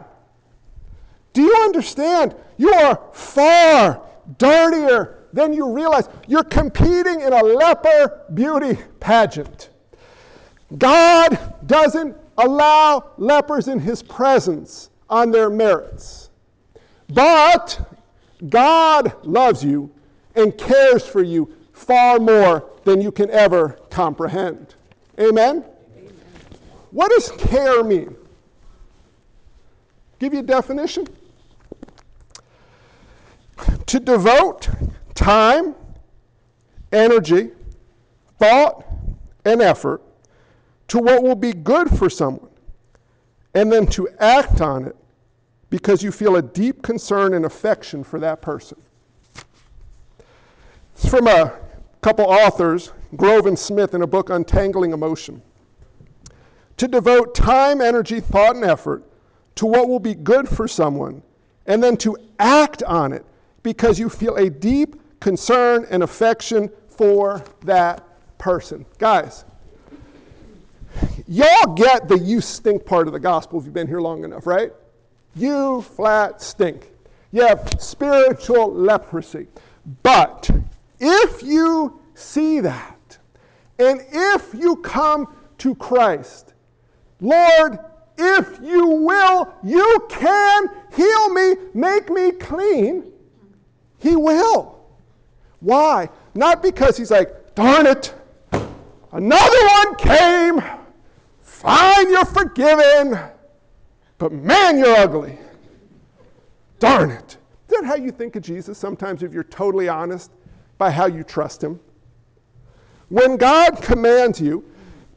Do 1.34 1.42
you 1.42 1.56
understand? 1.64 2.34
You 2.58 2.74
are 2.74 3.00
far 3.14 4.02
dirtier 4.38 5.26
than 5.34 5.54
you 5.54 5.72
realize. 5.72 6.10
You're 6.28 6.44
competing 6.44 7.22
in 7.22 7.34
a 7.34 7.44
leper 7.44 8.24
beauty 8.34 8.78
pageant. 9.00 9.70
God 10.78 11.54
doesn't 11.68 12.16
allow 12.38 13.12
lepers 13.18 13.68
in 13.68 13.80
his 13.80 14.04
presence 14.04 14.90
on 15.10 15.32
their 15.32 15.50
merits. 15.50 16.30
But 17.10 17.98
God 18.50 19.14
loves 19.24 19.64
you 19.64 19.92
and 20.36 20.58
cares 20.58 21.06
for 21.06 21.24
you 21.24 21.52
far 21.74 22.20
more 22.20 22.70
than 22.84 23.02
you 23.02 23.12
can 23.12 23.30
ever 23.32 23.80
comprehend. 23.90 24.76
Amen? 25.20 25.64
Amen. 25.98 26.14
What 26.92 27.12
does 27.12 27.32
care 27.32 27.84
mean? 27.84 28.16
Give 30.20 30.34
you 30.34 30.40
a 30.40 30.44
definition. 30.44 31.08
To 33.88 34.00
devote 34.00 34.70
time, 35.16 35.76
energy, 36.92 37.52
thought, 38.38 38.86
and 39.46 39.62
effort 39.62 40.02
to 40.90 41.00
what 41.00 41.24
will 41.24 41.36
be 41.36 41.54
good 41.54 41.90
for 41.90 42.10
someone, 42.10 42.50
and 43.54 43.72
then 43.72 43.88
to 43.88 44.08
act 44.20 44.62
on 44.62 44.86
it 44.86 44.96
because 45.70 46.02
you 46.02 46.12
feel 46.12 46.38
a 46.38 46.42
deep 46.42 46.82
concern 46.82 47.34
and 47.34 47.46
affection 47.46 48.04
for 48.04 48.20
that 48.20 48.42
person. 48.42 48.78
It's 50.96 51.10
from 51.10 51.28
a 51.28 51.54
couple 52.02 52.26
authors, 52.26 52.94
Grove 53.16 53.48
and 53.48 53.58
Smith, 53.58 53.94
in 53.94 54.02
a 54.02 54.08
book 54.08 54.30
Untangling 54.30 54.94
Emotion. 54.94 55.42
To 56.78 56.88
devote 56.88 57.36
time, 57.36 57.82
energy, 57.82 58.20
thought, 58.20 58.56
and 58.56 58.66
effort 58.66 59.04
to 59.56 59.66
what 59.66 59.90
will 59.90 60.00
be 60.00 60.14
good 60.14 60.48
for 60.48 60.68
someone, 60.68 61.22
and 61.66 61.84
then 61.84 61.98
to 61.98 62.16
act 62.40 62.84
on 62.84 63.12
it 63.12 63.26
because 63.64 64.00
you 64.00 64.08
feel 64.08 64.36
a 64.36 64.50
deep 64.50 64.96
concern 65.20 65.86
and 65.90 66.04
affection 66.04 66.70
for 66.88 67.44
that 67.64 68.04
person. 68.38 68.86
Guys, 69.00 69.46
y'all 71.28 71.74
get 71.76 72.08
the 72.08 72.18
you 72.18 72.42
stink 72.42 72.86
part 72.86 73.08
of 73.08 73.14
the 73.14 73.20
gospel 73.20 73.60
if 73.60 73.66
you've 73.66 73.74
been 73.74 73.88
here 73.88 74.02
long 74.02 74.24
enough, 74.24 74.46
right? 74.46 74.72
You 75.36 75.82
flat 75.82 76.42
stink. 76.42 76.92
You 77.32 77.46
have 77.46 77.76
spiritual 77.80 78.74
leprosy. 78.74 79.48
But 80.04 80.50
if 81.00 81.44
you 81.44 82.00
see 82.16 82.60
that, 82.62 83.18
and 83.80 84.02
if 84.12 84.54
you 84.54 84.78
come 84.78 85.36
to 85.60 85.76
Christ, 85.76 86.54
Lord, 87.22 87.80
if 88.18 88.60
you 88.62 88.88
will, 88.88 89.54
you 89.64 90.08
can 90.10 90.70
heal 90.96 91.30
me, 91.30 91.56
make 91.74 92.10
me 92.10 92.32
clean. 92.32 93.12
He 94.00 94.16
will. 94.16 94.80
Why? 95.60 96.10
Not 96.34 96.62
because 96.62 96.98
he's 96.98 97.12
like, 97.12 97.56
darn 97.56 97.88
it, 97.88 98.14
another 99.12 99.68
one 99.68 99.96
came. 99.96 100.64
Fine, 101.68 102.10
you're 102.10 102.24
forgiven. 102.24 103.20
But 104.20 104.32
man, 104.32 104.78
you're 104.78 104.96
ugly. 104.96 105.38
Darn 106.80 107.12
it. 107.12 107.36
Is 107.68 107.78
that 107.78 107.84
how 107.84 107.96
you 107.96 108.10
think 108.10 108.38
of 108.38 108.42
Jesus 108.42 108.78
sometimes 108.78 109.22
if 109.22 109.34
you're 109.34 109.44
totally 109.44 109.90
honest 109.90 110.32
by 110.78 110.90
how 110.90 111.08
you 111.08 111.26
trust 111.26 111.62
him? 111.62 111.78
When 113.10 113.36
God 113.36 113.82
commands 113.82 114.40
you, 114.40 114.64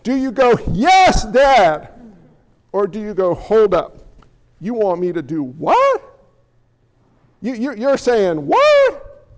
do 0.03 0.17
you 0.17 0.33
go, 0.33 0.59
Yes, 0.73 1.25
Dad? 1.25 1.91
Or 2.73 2.89
do 2.89 2.99
you 2.99 3.15
go, 3.15 3.33
Hold 3.33 3.73
up. 3.73 3.99
You 4.61 4.75
want 4.75 5.01
me 5.01 5.13
to 5.13 5.23
do 5.23 5.45
what? 5.45 6.03
You, 7.43 7.55
you, 7.55 7.75
you're 7.77 7.97
saying, 7.97 8.45
What? 8.45 9.29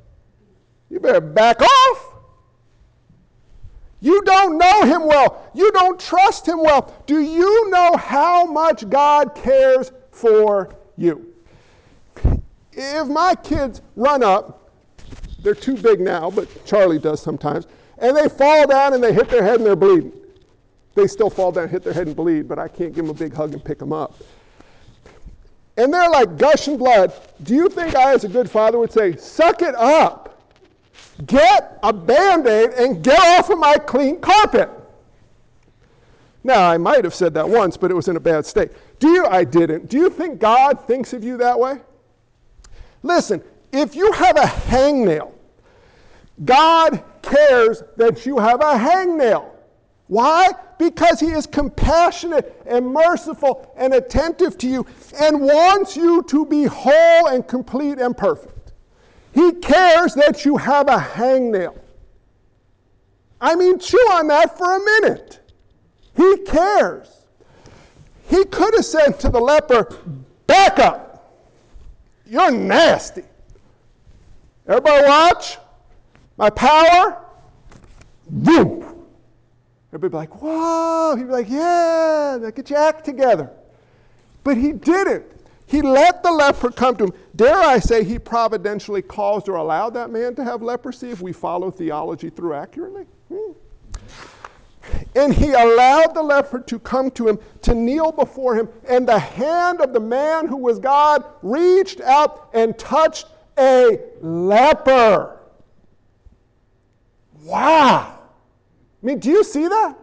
You 0.89 0.99
better 0.99 1.21
back 1.21 1.61
off. 1.61 2.12
You 4.03 4.21
don't 4.25 4.59
know 4.59 4.83
him 4.83 5.07
well. 5.07 5.49
You 5.55 5.71
don't 5.71 5.99
trust 5.99 6.47
him 6.47 6.61
well. 6.61 6.93
Do 7.07 7.21
you 7.21 7.71
know 7.71 7.97
how 7.97 8.45
much 8.45 8.91
God 8.91 9.33
cares 9.37 9.93
for 10.11 10.75
you? 10.97 11.33
If 12.73 13.07
my 13.07 13.37
kids 13.37 13.81
run 13.95 14.25
up, 14.25 14.71
they're 15.43 15.55
too 15.55 15.77
big 15.77 16.01
now, 16.01 16.33
but 16.33 16.49
Charlie 16.67 16.99
does 16.99 17.23
sometimes, 17.23 17.69
and 17.99 18.17
they 18.17 18.29
fall 18.29 18.67
down 18.67 18.93
and 18.95 19.03
they 19.03 19.13
hit 19.13 19.29
their 19.29 19.43
head 19.43 19.57
and 19.57 19.67
they're 19.67 19.77
bleeding. 19.77 20.13
They 20.97 21.07
still 21.07 21.31
fall 21.31 21.53
down, 21.53 21.69
hit 21.69 21.85
their 21.85 21.93
head 21.93 22.09
and 22.09 22.17
bleed, 22.17 22.49
but 22.49 22.59
I 22.59 22.67
can't 22.67 22.93
give 22.93 23.07
them 23.07 23.15
a 23.15 23.19
big 23.19 23.33
hug 23.33 23.53
and 23.53 23.65
pick 23.65 23.79
them 23.79 23.93
up. 23.93 24.15
and 25.77 25.95
they're 25.95 26.11
like 26.11 26.37
gushing 26.39 26.77
blood, 26.77 27.13
do 27.45 27.55
you 27.55 27.69
think 27.69 27.95
I, 27.95 28.13
as 28.15 28.25
a 28.25 28.29
good 28.29 28.51
father, 28.51 28.79
would 28.79 28.93
say, 28.93 29.17
Suck 29.17 29.63
it 29.63 29.75
up? 29.77 30.22
Get 31.27 31.79
a 31.83 31.93
band 31.93 32.47
aid 32.47 32.71
and 32.71 33.03
get 33.03 33.19
off 33.19 33.51
of 33.51 33.59
my 33.59 33.77
clean 33.77 34.21
carpet? 34.21 34.71
Now, 36.45 36.69
I 36.69 36.77
might 36.77 37.05
have 37.05 37.15
said 37.15 37.35
that 37.35 37.49
once, 37.49 37.77
but 37.77 37.91
it 37.91 37.95
was 37.95 38.09
in 38.09 38.17
a 38.17 38.21
bad 38.21 38.45
state. 38.45 38.73
Do 38.99 39.11
you? 39.11 39.27
I 39.27 39.45
didn't. 39.45 39.89
Do 39.89 39.97
you 39.99 40.11
think 40.11 40.41
God 40.41 40.87
thinks 40.87 41.13
of 41.13 41.23
you 41.23 41.37
that 41.37 41.59
way? 41.59 41.81
Listen, 43.03 43.43
if 43.73 43.95
you 43.95 44.11
have 44.13 44.37
a 44.37 44.41
hangnail, 44.41 45.33
God 46.45 47.03
cares 47.23 47.83
that 47.97 48.27
you 48.27 48.39
have 48.39 48.61
a 48.61 48.75
hangnail. 48.75 49.51
Why? 50.09 50.51
Because 50.79 51.21
He 51.21 51.29
is 51.29 51.47
compassionate 51.47 52.61
and 52.67 52.87
merciful 52.87 53.73
and 53.77 53.95
attentive 53.95 54.59
to 54.59 54.69
you 54.69 54.87
and 55.21 55.41
wants 55.41 55.97
you 55.97 56.23
to 56.25 56.45
be 56.45 56.65
whole 56.65 57.29
and 57.29 57.47
complete 57.47 57.99
and 57.99 58.17
perfect. 58.17 58.62
He 59.33 59.53
cares 59.53 60.15
that 60.15 60.45
you 60.45 60.57
have 60.57 60.89
a 60.89 60.99
hangnail. 60.99 61.79
I 63.41 63.55
mean, 63.57 63.79
chew 63.79 63.99
on 64.13 64.29
that 64.29 64.57
for 64.57 64.77
a 64.77 64.85
minute. 65.03 65.41
He 66.17 66.37
cares. 66.47 67.09
He 68.29 68.45
could 68.45 68.75
have 68.75 68.85
said 68.85 69.19
to 69.21 69.29
the 69.29 69.41
leper, 69.41 69.97
Back 70.47 70.79
up. 70.79 71.13
You're 72.27 72.51
nasty. 72.51 73.25
Everybody 74.67 75.07
watch. 75.07 75.59
My 76.37 76.51
power. 76.51 77.25
Boom. 78.29 78.83
Everybody 79.93 80.11
be 80.11 80.17
like, 80.17 80.43
whoa. 80.43 81.17
He'd 81.17 81.27
be 81.27 81.33
like, 81.33 81.51
yeah, 81.51 82.39
get 82.55 82.71
your 82.71 82.79
act 82.79 83.05
together. 83.05 83.51
But 84.45 84.57
he 84.57 84.73
didn't. 84.73 85.27
He 85.67 85.83
let 85.83 86.23
the 86.23 86.33
leper 86.33 86.71
come 86.71 86.97
to 86.97 87.05
him. 87.05 87.13
Dare 87.35 87.59
I 87.59 87.79
say 87.79 88.05
he 88.05 88.19
providentially 88.19 89.03
caused 89.03 89.49
or 89.49 89.57
allowed 89.57 89.91
that 89.95 90.11
man 90.11 90.35
to 90.35 90.45
have 90.45 90.63
leprosy 90.63 91.11
if 91.11 91.23
we 91.23 91.33
follow 91.33 91.71
theology 91.71 92.29
through 92.29 92.55
accurately? 92.55 93.07
Hmm. 93.29 93.53
And 95.15 95.33
he 95.33 95.53
allowed 95.53 96.15
the 96.15 96.23
leper 96.23 96.61
to 96.61 96.79
come 96.79 97.11
to 97.13 97.29
him, 97.29 97.39
to 97.63 97.75
kneel 97.75 98.13
before 98.13 98.57
him, 98.57 98.69
and 98.89 99.07
the 99.07 99.19
hand 99.19 99.81
of 99.81 99.93
the 99.93 100.01
man 100.01 100.47
who 100.47 100.57
was 100.57 100.79
God 100.79 101.25
reached 101.43 102.01
out 102.01 102.51
and 102.53 102.77
touched 102.79 103.29
a 103.59 103.99
leper. 104.21 105.39
Wow. 107.43 108.19
I 109.03 109.07
mean, 109.07 109.19
do 109.19 109.31
you 109.31 109.45
see 109.45 109.69
that? 109.69 109.97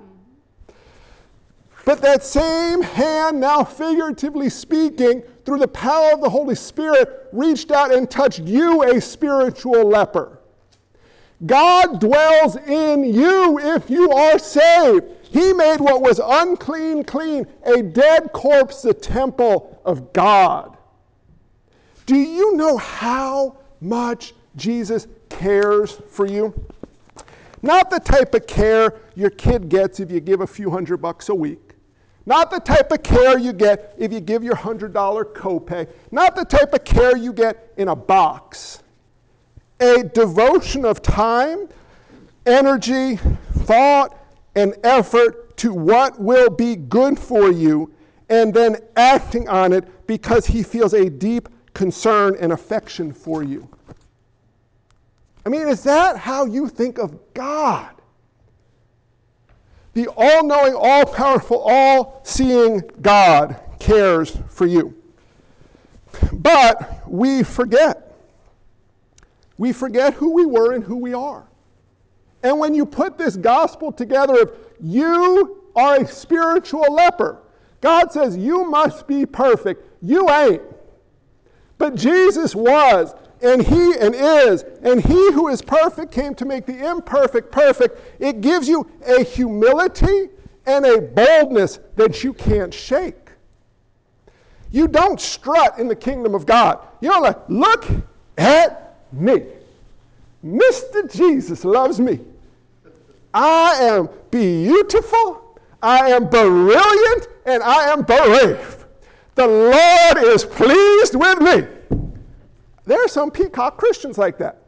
But 1.86 2.01
that 2.01 2.24
same 2.24 2.81
hand, 2.81 3.39
now 3.39 3.63
figuratively 3.63 4.50
speaking, 4.50 5.24
through 5.50 5.58
the 5.58 5.68
power 5.68 6.12
of 6.13 6.22
the 6.22 6.29
Holy 6.29 6.53
Spirit, 6.53 7.27
reached 7.32 7.72
out 7.72 7.91
and 7.91 8.08
touched 8.08 8.41
you, 8.41 8.84
a 8.84 9.01
spiritual 9.01 9.84
leper. 9.84 10.38
God 11.48 12.00
dwells 12.00 12.56
in 12.56 13.03
you 13.03 13.58
if 13.58 13.89
you 13.89 14.12
are 14.12 14.38
saved. 14.38 15.06
He 15.24 15.51
made 15.53 15.79
what 15.79 16.03
was 16.03 16.22
unclean 16.24 17.03
clean, 17.03 17.48
a 17.63 17.82
dead 17.82 18.32
corpse, 18.32 18.84
the 18.84 18.94
temple 18.94 19.82
of 19.86 20.13
God. 20.13 20.77
Do 22.06 22.15
you 22.15 22.56
know 22.56 22.77
how 22.77 23.58
much 23.82 24.36
Jesus 24.56 25.08
cares 25.29 26.00
for 26.12 26.27
you? 26.27 26.53
Not 27.63 27.89
the 27.89 28.00
type 28.00 28.36
of 28.36 28.46
care 28.46 28.98
your 29.15 29.32
kid 29.32 29.68
gets 29.68 30.00
if 30.00 30.12
you 30.12 30.20
give 30.20 30.41
a 30.41 30.48
few 30.48 30.70
hundred 30.70 30.98
bucks 30.98 31.29
a 31.29 31.36
week. 31.36 31.69
Not 32.29 32.51
the 32.51 32.59
type 32.59 32.91
of 32.91 33.01
care 33.01 33.39
you 33.39 33.51
get 33.51 33.95
if 33.98 34.13
you 34.13 34.19
give 34.19 34.43
your 34.43 34.55
$100 34.55 34.93
copay. 35.33 35.89
Not 36.12 36.36
the 36.36 36.45
type 36.45 36.71
of 36.75 36.86
care 36.86 37.17
you 37.17 37.33
get 37.33 37.74
in 37.77 37.88
a 37.88 37.95
box 37.95 38.83
a 39.81 40.03
devotion 40.03 40.85
of 40.85 41.01
time, 41.01 41.70
energy, 42.46 43.15
thought, 43.59 44.15
and 44.55 44.75
effort 44.83 45.55
to 45.57 45.74
what 45.74 46.20
will 46.20 46.50
be 46.50 46.75
good 46.75 47.18
for 47.18 47.51
you, 47.51 47.92
and 48.29 48.53
then 48.53 48.77
acting 48.98 49.48
on 49.48 49.74
it 49.74 49.85
because 50.05 50.46
he 50.46 50.61
feels 50.61 50.94
a 50.94 51.09
deep 51.09 51.50
concern 51.74 52.35
and 52.39 52.51
affection 52.51 53.13
for 53.13 53.42
you. 53.42 53.68
I 55.46 55.50
mean, 55.50 55.68
is 55.68 55.81
that 55.83 56.18
how 56.18 56.46
you 56.46 56.68
think 56.68 56.98
of 56.98 57.18
God? 57.33 57.99
The 60.00 60.07
all 60.16 60.46
knowing, 60.46 60.75
all 60.75 61.05
powerful, 61.05 61.59
all 61.59 62.22
seeing 62.24 62.90
God 63.01 63.59
cares 63.79 64.38
for 64.50 64.66
you. 64.66 64.96
But 66.31 67.01
we 67.05 67.44
forget 67.44 68.16
we 69.57 69.74
forget 69.74 70.14
who 70.14 70.31
we 70.31 70.46
were 70.46 70.72
and 70.72 70.85
who 70.85 70.96
we 70.96 71.14
are. 71.14 71.46
And 72.44 72.59
when 72.59 72.74
you 72.74 72.85
put 72.85 73.18
this 73.18 73.35
gospel 73.35 73.92
together 73.92 74.44
of 74.44 74.53
you 74.79 75.66
are 75.75 75.98
a 75.98 76.07
spiritual 76.07 76.94
leper, 76.94 77.44
God 77.81 78.14
says 78.14 78.38
you 78.38 78.64
must 78.70 79.05
be 79.05 79.25
perfect. 79.25 79.83
You 80.01 80.29
ain't. 80.29 80.62
But 81.77 81.96
Jesus 81.96 82.55
was, 82.55 83.14
and 83.42 83.62
he 83.62 83.96
and 84.00 84.14
is, 84.16 84.64
and 84.84 85.02
he 85.02 85.32
who 85.32 85.48
is 85.48 85.62
perfect 85.62 86.12
came 86.12 86.36
to 86.36 86.46
make 86.46 86.66
the 86.66 86.90
imperfect 86.90 87.52
perfect. 87.52 88.02
It 88.20 88.42
gives 88.42 88.68
you 88.68 88.90
a 89.06 89.24
humility 89.24 90.30
and 90.66 90.86
a 90.86 91.02
boldness 91.02 91.80
that 91.96 92.24
you 92.24 92.34
can't 92.34 92.74
shake. 92.74 93.16
You 94.72 94.88
don't 94.88 95.20
strut 95.20 95.80
in 95.80 95.88
the 95.88 95.96
kingdom 95.96 96.36
of 96.36 96.46
God. 96.46 96.80
You 97.02 97.10
don't 97.10 97.24
like, 97.24 97.50
look 97.50 97.88
at 98.38 98.98
me. 99.12 99.46
Mr. 100.46 101.12
Jesus 101.12 101.66
loves 101.66 102.00
me. 102.00 102.20
I 103.34 103.78
am 103.82 104.10
beautiful, 104.32 105.60
I 105.82 106.12
am 106.12 106.30
brilliant, 106.30 107.28
and 107.46 107.64
I 107.64 107.92
am 107.92 108.02
brave. 108.02 108.86
The 109.36 109.48
Lord 109.48 110.28
is 110.28 110.44
pleased 110.46 111.16
with 111.16 111.40
me. 111.42 111.78
There 112.90 113.06
are 113.06 113.08
some 113.08 113.30
peacock 113.30 113.78
Christians 113.78 114.18
like 114.18 114.40
that. 114.40 114.64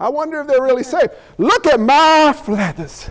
I 0.00 0.08
wonder 0.08 0.40
if 0.40 0.48
they're 0.48 0.64
really 0.64 0.82
saved. 0.82 1.10
Look 1.38 1.68
at 1.68 1.78
my 1.78 2.32
feathers. 2.32 3.08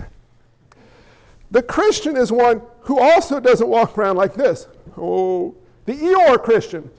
The 1.51 1.63
Christian 1.63 2.17
is 2.17 2.33
one 2.33 2.61
who 2.81 2.99
also 2.99 3.39
doesn't 3.39 3.65
walk 3.65 3.97
around 3.97 4.17
like 4.17 4.33
this. 4.33 4.67
Oh, 4.97 5.55
the 5.85 5.93
Eeyore 5.93 6.43
Christian. 6.43 6.91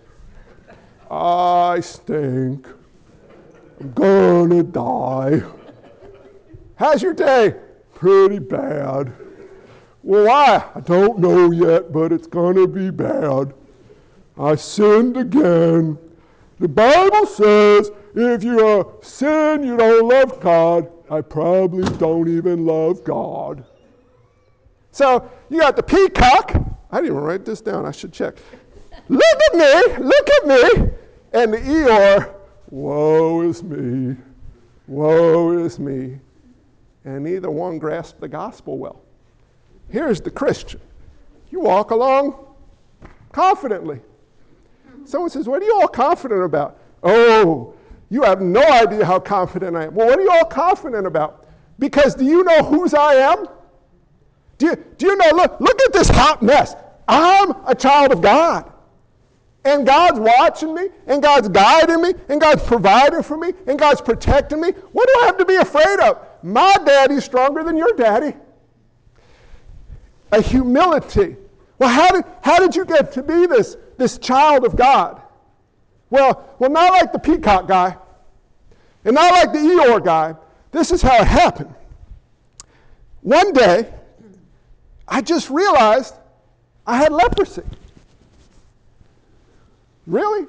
I 1.11 1.81
stink. 1.81 2.67
I'm 3.81 3.93
gonna 3.93 4.63
die. 4.63 5.43
How's 6.77 7.03
your 7.03 7.13
day? 7.13 7.55
Pretty 7.93 8.39
bad. 8.39 9.13
Well, 10.03 10.25
why? 10.25 10.71
I 10.75 10.81
don't 10.81 11.19
know 11.19 11.51
yet, 11.51 11.93
but 11.93 12.13
it's 12.13 12.27
gonna 12.27 12.67
be 12.67 12.89
bad. 12.89 13.53
I 14.39 14.55
sinned 14.55 15.19
again. 15.19 15.99
The 16.59 16.69
Bible 16.69 17.27
says 17.27 17.91
if 18.15 18.43
you 18.43 18.67
uh, 18.67 18.85
sin, 19.03 19.63
you 19.63 19.77
don't 19.77 20.09
love 20.09 20.41
God. 20.41 20.91
I 21.11 21.21
probably 21.21 21.85
don't 21.99 22.29
even 22.29 22.65
love 22.65 23.05
God. 23.05 23.65
So 24.91 25.31
you 25.51 25.61
got 25.61 25.77
the 25.77 25.83
peacock. 25.83 26.57
I 26.91 26.97
didn't 26.97 27.13
even 27.13 27.19
write 27.19 27.45
this 27.45 27.61
down. 27.61 27.85
I 27.85 27.91
should 27.91 28.13
check. 28.13 28.37
Look 29.09 29.23
at 29.23 29.55
me. 29.55 30.05
Look 30.05 30.31
at 30.31 30.47
me. 30.47 30.91
And 31.33 31.53
the 31.53 31.59
Eeyore 31.59 32.37
Woe 32.71 33.43
is 33.43 33.63
me, 33.63 34.17
woe 34.89 35.59
is 35.59 35.79
me. 35.79 36.19
And 37.05 37.23
neither 37.23 37.51
one 37.51 37.79
grasped 37.79 38.21
the 38.21 38.29
gospel 38.29 38.79
well. 38.79 39.01
Here's 39.89 40.21
the 40.21 40.31
Christian 40.31 40.81
you 41.51 41.61
walk 41.61 41.93
along 41.93 42.35
confidently. 43.31 44.01
Someone 45.07 45.31
says, 45.31 45.49
What 45.49 45.63
are 45.63 45.65
you 45.65 45.81
all 45.81 45.89
confident 45.89 46.43
about? 46.45 46.79
Oh, 47.03 47.75
you 48.11 48.23
have 48.23 48.41
no 48.41 48.63
idea 48.63 49.05
how 49.05 49.19
confident 49.19 49.77
I 49.77 49.85
am. 49.85 49.95
Well, 49.95 50.07
what 50.07 50.19
are 50.19 50.23
you 50.23 50.31
all 50.31 50.45
confident 50.45 51.07
about? 51.07 51.47
Because 51.79 52.15
do 52.15 52.25
you 52.25 52.45
know 52.45 52.63
whose 52.63 52.95
I 52.95 53.15
am? 53.15 53.47
Do 54.59 54.67
you, 54.67 54.77
do 54.97 55.07
you 55.07 55.17
know, 55.17 55.31
look, 55.35 55.61
look 55.61 55.81
at 55.83 55.93
this 55.93 56.09
hot 56.09 56.43
mess. 56.43 56.75
I'm 57.07 57.55
a 57.67 57.75
child 57.75 58.13
of 58.13 58.23
God. 58.23 58.73
And 59.65 59.85
God's 59.85 60.21
watching 60.21 60.75
me, 60.75 60.89
and 61.09 61.21
God's 61.21 61.49
guiding 61.49 62.01
me, 62.01 62.15
and 62.29 62.41
God's 62.41 62.63
providing 62.63 63.23
for 63.25 63.37
me, 63.37 63.53
and 63.67 63.77
God's 63.77 64.01
protecting 64.01 64.61
me. 64.61 64.71
What 64.93 65.09
do 65.09 65.21
I 65.23 65.27
have 65.27 65.39
to 65.39 65.45
be 65.45 65.57
afraid 65.57 65.99
of? 66.01 66.25
My 66.45 66.73
daddy's 66.85 67.25
stronger 67.25 67.65
than 67.65 67.77
your 67.77 67.93
daddy. 67.95 68.35
A 70.31 70.41
humility. 70.41 71.37
Well, 71.79 71.89
how 71.89 72.13
did, 72.13 72.25
how 72.43 72.61
did 72.61 72.77
you 72.77 72.85
get 72.85 73.11
to 73.13 73.23
be 73.25 73.47
this, 73.47 73.77
this 73.97 74.19
child 74.19 74.65
of 74.65 74.77
God? 74.77 75.21
Well, 76.11 76.55
well, 76.59 76.71
not 76.71 76.93
like 76.93 77.13
the 77.13 77.19
peacock 77.19 77.67
guy, 77.67 77.97
and 79.05 79.15
not 79.15 79.33
like 79.33 79.53
the 79.53 79.59
Eeyore 79.59 80.05
guy. 80.05 80.35
This 80.73 80.93
is 80.93 81.03
how 81.03 81.17
it 81.21 81.27
happened. 81.27 81.75
One 83.23 83.53
day, 83.53 83.93
I 85.09 85.21
just 85.21 85.51
realized 85.51 86.15
I 86.87 86.97
had 86.97 87.13
leprosy. 87.13 87.63
Really? 90.07 90.47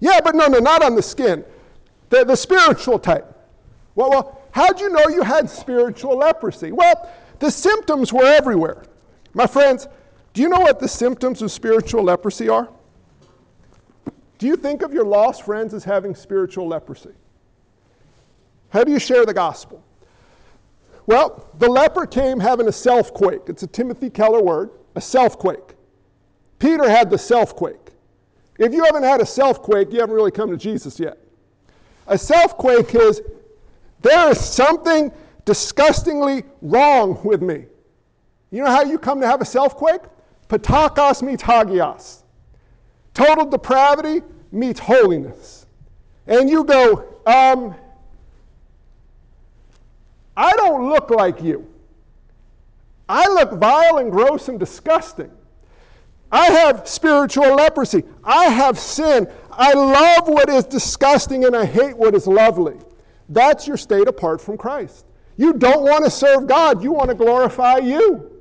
Yeah, 0.00 0.20
but 0.22 0.34
no, 0.34 0.46
no, 0.46 0.58
not 0.58 0.82
on 0.82 0.94
the 0.94 1.02
skin. 1.02 1.44
The, 2.08 2.24
the 2.24 2.36
spiritual 2.36 2.98
type. 2.98 3.32
Well, 3.94 4.10
well, 4.10 4.42
how'd 4.52 4.80
you 4.80 4.90
know 4.90 5.08
you 5.08 5.22
had 5.22 5.50
spiritual 5.50 6.16
leprosy? 6.16 6.72
Well, 6.72 7.10
the 7.38 7.50
symptoms 7.50 8.12
were 8.12 8.24
everywhere. 8.24 8.84
My 9.34 9.46
friends, 9.46 9.88
do 10.36 10.42
you 10.42 10.50
know 10.50 10.60
what 10.60 10.78
the 10.80 10.86
symptoms 10.86 11.40
of 11.40 11.50
spiritual 11.50 12.02
leprosy 12.02 12.50
are? 12.50 12.68
Do 14.36 14.46
you 14.46 14.54
think 14.54 14.82
of 14.82 14.92
your 14.92 15.06
lost 15.06 15.46
friends 15.46 15.72
as 15.72 15.82
having 15.82 16.14
spiritual 16.14 16.68
leprosy? 16.68 17.14
How 18.68 18.84
do 18.84 18.92
you 18.92 18.98
share 18.98 19.24
the 19.24 19.32
gospel? 19.32 19.82
Well, 21.06 21.48
the 21.58 21.70
leper 21.70 22.04
came 22.04 22.38
having 22.38 22.68
a 22.68 22.72
self 22.72 23.14
quake. 23.14 23.44
It's 23.46 23.62
a 23.62 23.66
Timothy 23.66 24.10
Keller 24.10 24.42
word, 24.42 24.72
a 24.94 25.00
self 25.00 25.38
quake. 25.38 25.74
Peter 26.58 26.86
had 26.86 27.08
the 27.08 27.16
self 27.16 27.56
quake. 27.56 27.92
If 28.58 28.74
you 28.74 28.84
haven't 28.84 29.04
had 29.04 29.22
a 29.22 29.26
self 29.26 29.62
quake, 29.62 29.90
you 29.90 30.00
haven't 30.00 30.14
really 30.14 30.30
come 30.30 30.50
to 30.50 30.58
Jesus 30.58 31.00
yet. 31.00 31.16
A 32.08 32.18
self 32.18 32.58
quake 32.58 32.94
is 32.94 33.22
there 34.02 34.30
is 34.32 34.38
something 34.38 35.10
disgustingly 35.46 36.44
wrong 36.60 37.18
with 37.24 37.40
me. 37.40 37.64
You 38.50 38.64
know 38.64 38.70
how 38.70 38.82
you 38.82 38.98
come 38.98 39.18
to 39.22 39.26
have 39.26 39.40
a 39.40 39.46
self 39.46 39.76
quake? 39.76 40.02
Patakos 40.48 41.22
meets. 41.22 42.24
Total 43.14 43.46
depravity 43.46 44.22
meets 44.52 44.80
holiness. 44.80 45.66
And 46.26 46.50
you 46.50 46.64
go, 46.64 47.20
um, 47.26 47.74
I 50.36 50.52
don't 50.52 50.88
look 50.88 51.10
like 51.10 51.42
you. 51.42 51.66
I 53.08 53.26
look 53.28 53.52
vile 53.52 53.98
and 53.98 54.10
gross 54.10 54.48
and 54.48 54.58
disgusting. 54.58 55.30
I 56.32 56.46
have 56.46 56.88
spiritual 56.88 57.54
leprosy. 57.54 58.02
I 58.24 58.46
have 58.46 58.78
sin. 58.78 59.28
I 59.52 59.72
love 59.72 60.28
what 60.28 60.48
is 60.48 60.64
disgusting 60.64 61.44
and 61.44 61.54
I 61.54 61.64
hate 61.64 61.96
what 61.96 62.14
is 62.14 62.26
lovely. 62.26 62.76
That's 63.28 63.66
your 63.66 63.76
state 63.76 64.08
apart 64.08 64.40
from 64.40 64.58
Christ. 64.58 65.06
You 65.36 65.52
don't 65.52 65.82
want 65.82 66.04
to 66.04 66.10
serve 66.10 66.46
God, 66.46 66.82
you 66.82 66.92
want 66.92 67.10
to 67.10 67.14
glorify 67.14 67.78
you. 67.78 68.35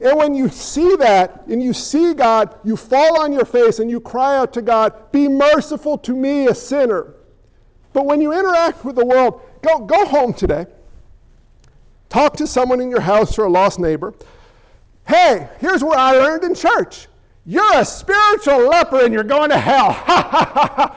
And 0.00 0.16
when 0.16 0.34
you 0.34 0.48
see 0.48 0.96
that 0.96 1.46
and 1.46 1.62
you 1.62 1.72
see 1.74 2.14
God, 2.14 2.58
you 2.64 2.76
fall 2.76 3.20
on 3.20 3.32
your 3.32 3.44
face 3.44 3.80
and 3.80 3.90
you 3.90 4.00
cry 4.00 4.36
out 4.36 4.52
to 4.54 4.62
God, 4.62 5.12
Be 5.12 5.28
merciful 5.28 5.98
to 5.98 6.14
me, 6.14 6.46
a 6.46 6.54
sinner. 6.54 7.14
But 7.92 8.06
when 8.06 8.20
you 8.20 8.32
interact 8.32 8.84
with 8.84 8.96
the 8.96 9.04
world, 9.04 9.42
go, 9.62 9.80
go 9.80 10.06
home 10.06 10.32
today. 10.32 10.66
Talk 12.08 12.36
to 12.36 12.46
someone 12.46 12.80
in 12.80 12.90
your 12.90 13.00
house 13.00 13.38
or 13.38 13.44
a 13.44 13.50
lost 13.50 13.78
neighbor. 13.78 14.14
Hey, 15.06 15.48
here's 15.58 15.84
what 15.84 15.98
I 15.98 16.12
learned 16.12 16.44
in 16.44 16.54
church. 16.54 17.08
You're 17.44 17.78
a 17.78 17.84
spiritual 17.84 18.68
leper 18.68 19.04
and 19.04 19.12
you're 19.12 19.22
going 19.24 19.50
to 19.50 19.58
hell. 19.58 19.92
Ha 19.92 20.28
ha 20.30 20.50
ha 20.54 20.74
ha. 20.76 20.96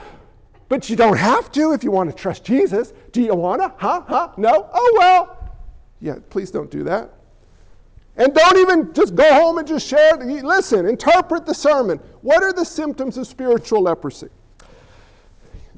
but 0.69 0.89
you 0.89 0.95
don't 0.95 1.17
have 1.17 1.51
to 1.53 1.73
if 1.73 1.83
you 1.83 1.91
want 1.91 2.09
to 2.09 2.15
trust 2.15 2.45
Jesus. 2.45 2.93
Do 3.11 3.21
you 3.21 3.35
want 3.35 3.61
to? 3.61 3.73
Huh? 3.77 4.03
Huh? 4.07 4.29
No? 4.37 4.69
Oh, 4.73 4.95
well. 4.97 5.55
Yeah, 5.99 6.15
please 6.29 6.51
don't 6.51 6.69
do 6.69 6.83
that. 6.83 7.11
And 8.15 8.33
don't 8.33 8.57
even 8.57 8.93
just 8.93 9.15
go 9.15 9.33
home 9.33 9.57
and 9.57 9.67
just 9.67 9.87
share. 9.87 10.15
Listen, 10.17 10.85
interpret 10.85 11.45
the 11.45 11.53
sermon. 11.53 11.99
What 12.21 12.43
are 12.43 12.53
the 12.53 12.65
symptoms 12.65 13.17
of 13.17 13.25
spiritual 13.25 13.81
leprosy? 13.81 14.29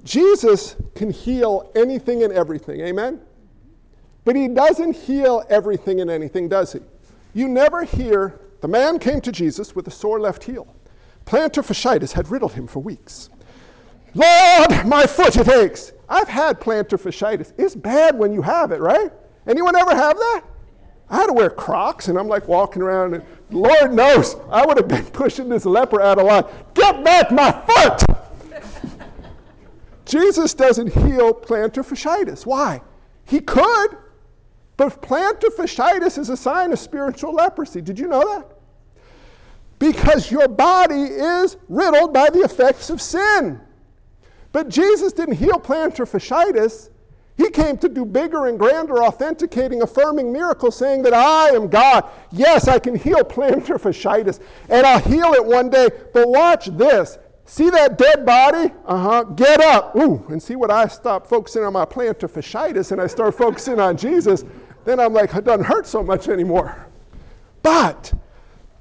Jesus 0.03 0.75
can 0.95 1.09
heal 1.09 1.71
anything 1.75 2.23
and 2.23 2.33
everything. 2.33 2.81
Amen? 2.81 3.21
But 4.25 4.35
he 4.35 4.47
doesn't 4.47 4.95
heal 4.95 5.43
everything 5.49 6.01
and 6.01 6.11
anything, 6.11 6.49
does 6.49 6.73
he? 6.73 6.79
You 7.33 7.47
never 7.47 7.83
hear 7.83 8.39
the 8.61 8.67
man 8.67 8.99
came 8.99 9.21
to 9.21 9.31
Jesus 9.31 9.75
with 9.75 9.87
a 9.87 9.91
sore 9.91 10.19
left 10.19 10.43
heel. 10.43 10.67
Plantar 11.25 11.63
fasciitis 11.63 12.11
had 12.11 12.29
riddled 12.29 12.53
him 12.53 12.67
for 12.67 12.79
weeks. 12.79 13.29
Lord, 14.13 14.85
my 14.85 15.05
foot 15.05 15.37
it 15.37 15.47
aches. 15.49 15.91
I've 16.07 16.27
had 16.27 16.59
plantar 16.59 16.99
fasciitis. 16.99 17.53
It's 17.57 17.75
bad 17.75 18.17
when 18.17 18.31
you 18.31 18.41
have 18.41 18.71
it, 18.71 18.79
right? 18.79 19.11
Anyone 19.47 19.75
ever 19.75 19.95
have 19.95 20.17
that? 20.17 20.43
I 21.09 21.17
had 21.17 21.27
to 21.27 21.33
wear 21.33 21.49
Crocs, 21.49 22.07
and 22.07 22.17
I'm 22.17 22.27
like 22.27 22.47
walking 22.47 22.81
around, 22.81 23.13
and 23.13 23.23
Lord 23.51 23.93
knows 23.93 24.35
I 24.49 24.65
would 24.65 24.77
have 24.77 24.87
been 24.87 25.05
pushing 25.13 25.49
this 25.49 25.65
leper 25.65 26.01
out 26.01 26.17
of 26.17 26.25
line. 26.25 26.45
Get 26.73 27.03
back 27.03 27.31
my 27.31 27.51
foot! 27.51 28.03
Jesus 30.05 30.53
doesn't 30.53 30.87
heal 30.87 31.33
plantar 31.33 31.83
fasciitis. 31.83 32.45
Why? 32.45 32.81
He 33.25 33.39
could, 33.39 33.97
but 34.77 35.01
plantar 35.01 35.49
fasciitis 35.55 36.17
is 36.17 36.29
a 36.29 36.37
sign 36.37 36.71
of 36.71 36.79
spiritual 36.79 37.33
leprosy. 37.33 37.81
Did 37.81 37.99
you 37.99 38.07
know 38.07 38.35
that? 38.35 38.51
Because 39.77 40.31
your 40.31 40.47
body 40.47 41.03
is 41.03 41.57
riddled 41.69 42.13
by 42.13 42.29
the 42.29 42.39
effects 42.39 42.89
of 42.89 43.01
sin. 43.01 43.59
But 44.51 44.69
Jesus 44.69 45.11
didn't 45.11 45.35
heal 45.35 45.59
plantar 45.59 46.09
fasciitis. 46.09 46.89
He 47.37 47.49
came 47.49 47.77
to 47.79 47.89
do 47.89 48.05
bigger 48.05 48.47
and 48.47 48.57
grander, 48.57 49.03
authenticating, 49.03 49.81
affirming 49.81 50.31
miracles, 50.31 50.77
saying 50.77 51.03
that 51.03 51.13
I 51.13 51.49
am 51.49 51.67
God. 51.67 52.05
Yes, 52.31 52.67
I 52.67 52.79
can 52.79 52.95
heal 52.95 53.17
plantar 53.23 53.79
fasciitis, 53.79 54.39
and 54.69 54.85
I'll 54.85 55.01
heal 55.01 55.33
it 55.33 55.43
one 55.43 55.69
day. 55.69 55.89
But 56.13 56.29
watch 56.29 56.67
this. 56.67 57.17
See 57.47 57.69
that 57.69 57.97
dead 57.97 58.25
body? 58.25 58.71
Uh 58.85 58.97
huh. 58.97 59.23
Get 59.23 59.61
up. 59.61 59.95
Ooh, 59.95 60.25
and 60.29 60.41
see 60.41 60.55
what 60.55 60.71
I 60.71 60.87
stop 60.87 61.27
focusing 61.27 61.63
on 61.63 61.73
my 61.73 61.85
plantar 61.85 62.29
fasciitis 62.29 62.91
and 62.91 63.01
I 63.01 63.07
start 63.07 63.35
focusing 63.37 63.79
on 63.79 63.97
Jesus 63.97 64.43
then 64.85 64.99
I'm 64.99 65.13
like, 65.13 65.33
it 65.33 65.43
doesn't 65.43 65.65
hurt 65.65 65.87
so 65.87 66.01
much 66.03 66.29
anymore. 66.29 66.87
But 67.63 68.13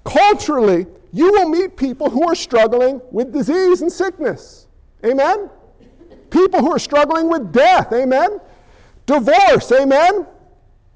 culturally, 0.04 0.86
you 1.12 1.32
will 1.32 1.48
meet 1.48 1.76
people 1.76 2.10
who 2.10 2.28
are 2.28 2.34
struggling 2.34 3.00
with 3.10 3.32
disease 3.32 3.80
and 3.80 3.90
sickness. 3.90 4.68
Amen? 5.04 5.50
People 6.34 6.58
who 6.58 6.72
are 6.72 6.80
struggling 6.80 7.28
with 7.28 7.52
death. 7.52 7.92
Amen? 7.92 8.40
Divorce. 9.06 9.70
Amen? 9.70 10.26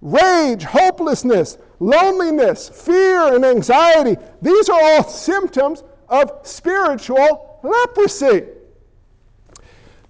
Rage, 0.02 0.64
hopelessness, 0.64 1.58
loneliness, 1.78 2.68
fear, 2.68 3.36
and 3.36 3.44
anxiety. 3.44 4.20
These 4.42 4.68
are 4.68 4.80
all 4.82 5.04
symptoms 5.04 5.84
of 6.08 6.32
spiritual 6.42 7.60
leprosy. 7.62 8.46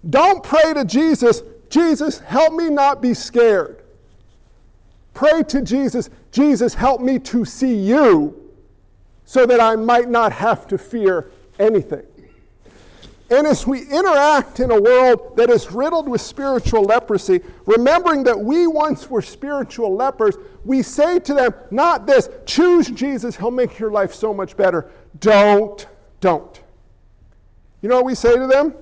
Don't 0.08 0.42
pray 0.42 0.72
to 0.72 0.86
Jesus, 0.86 1.42
Jesus, 1.68 2.20
help 2.20 2.54
me 2.54 2.70
not 2.70 3.02
be 3.02 3.12
scared. 3.12 3.82
Pray 5.12 5.42
to 5.42 5.60
Jesus, 5.60 6.08
Jesus, 6.32 6.72
help 6.72 7.02
me 7.02 7.18
to 7.18 7.44
see 7.44 7.74
you 7.74 8.50
so 9.26 9.44
that 9.44 9.60
I 9.60 9.76
might 9.76 10.08
not 10.08 10.32
have 10.32 10.66
to 10.68 10.78
fear 10.78 11.30
anything. 11.58 12.06
And 13.30 13.46
as 13.46 13.66
we 13.66 13.82
interact 13.82 14.60
in 14.60 14.70
a 14.70 14.80
world 14.80 15.36
that 15.36 15.50
is 15.50 15.70
riddled 15.70 16.08
with 16.08 16.20
spiritual 16.22 16.82
leprosy, 16.84 17.40
remembering 17.66 18.22
that 18.24 18.38
we 18.38 18.66
once 18.66 19.10
were 19.10 19.20
spiritual 19.20 19.94
lepers, 19.94 20.36
we 20.64 20.82
say 20.82 21.18
to 21.20 21.34
them, 21.34 21.52
not 21.70 22.06
this, 22.06 22.30
choose 22.46 22.88
Jesus, 22.88 23.36
he'll 23.36 23.50
make 23.50 23.78
your 23.78 23.90
life 23.90 24.14
so 24.14 24.32
much 24.32 24.56
better. 24.56 24.90
Don't, 25.20 25.86
don't. 26.20 26.62
You 27.82 27.90
know 27.90 27.96
what 27.96 28.06
we 28.06 28.14
say 28.14 28.34
to 28.34 28.46
them? 28.46 28.74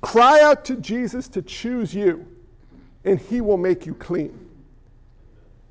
Cry 0.00 0.40
out 0.42 0.64
to 0.66 0.76
Jesus 0.76 1.26
to 1.28 1.42
choose 1.42 1.92
you, 1.92 2.24
and 3.04 3.18
he 3.18 3.40
will 3.40 3.56
make 3.56 3.84
you 3.84 3.94
clean. 3.94 4.38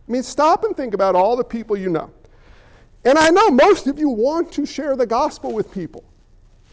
I 0.08 0.12
mean, 0.12 0.24
stop 0.24 0.66
and 0.66 0.76
think 0.76 0.94
about 0.94 1.16
all 1.16 1.38
the 1.38 1.44
people 1.44 1.78
you 1.78 1.90
know. 1.90 2.12
And 3.06 3.18
I 3.18 3.30
know 3.30 3.50
most 3.50 3.88
of 3.88 3.98
you 4.00 4.10
want 4.10 4.52
to 4.54 4.66
share 4.66 4.96
the 4.96 5.06
gospel 5.06 5.54
with 5.54 5.72
people, 5.72 6.04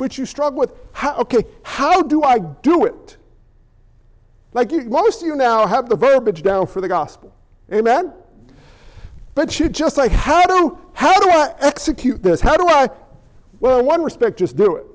but 0.02 0.18
you 0.18 0.26
struggle 0.26 0.58
with, 0.58 0.72
how, 0.90 1.14
okay, 1.18 1.44
how 1.62 2.02
do 2.02 2.24
I 2.24 2.40
do 2.40 2.86
it? 2.86 3.18
Like 4.52 4.72
you, 4.72 4.82
most 4.86 5.22
of 5.22 5.28
you 5.28 5.36
now 5.36 5.64
have 5.64 5.88
the 5.88 5.94
verbiage 5.94 6.42
down 6.42 6.66
for 6.66 6.80
the 6.80 6.88
gospel. 6.88 7.32
Amen? 7.72 8.12
But 9.36 9.60
you're 9.60 9.68
just 9.68 9.96
like, 9.96 10.10
how 10.10 10.42
do, 10.42 10.76
how 10.92 11.20
do 11.20 11.30
I 11.30 11.54
execute 11.60 12.20
this? 12.20 12.40
How 12.40 12.56
do 12.56 12.66
I, 12.66 12.88
well, 13.60 13.78
in 13.78 13.86
one 13.86 14.02
respect, 14.02 14.40
just 14.40 14.56
do 14.56 14.74
it. 14.74 14.86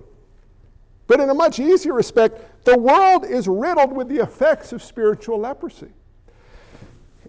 But 1.08 1.22
in 1.22 1.30
a 1.30 1.34
much 1.34 1.62
easier 1.62 1.94
respect, 1.94 2.66
the 2.66 2.78
world 2.78 3.24
is 3.24 3.48
riddled 3.48 3.94
with 3.94 4.10
the 4.10 4.18
effects 4.18 4.74
of 4.74 4.84
spiritual 4.84 5.40
leprosy. 5.40 5.94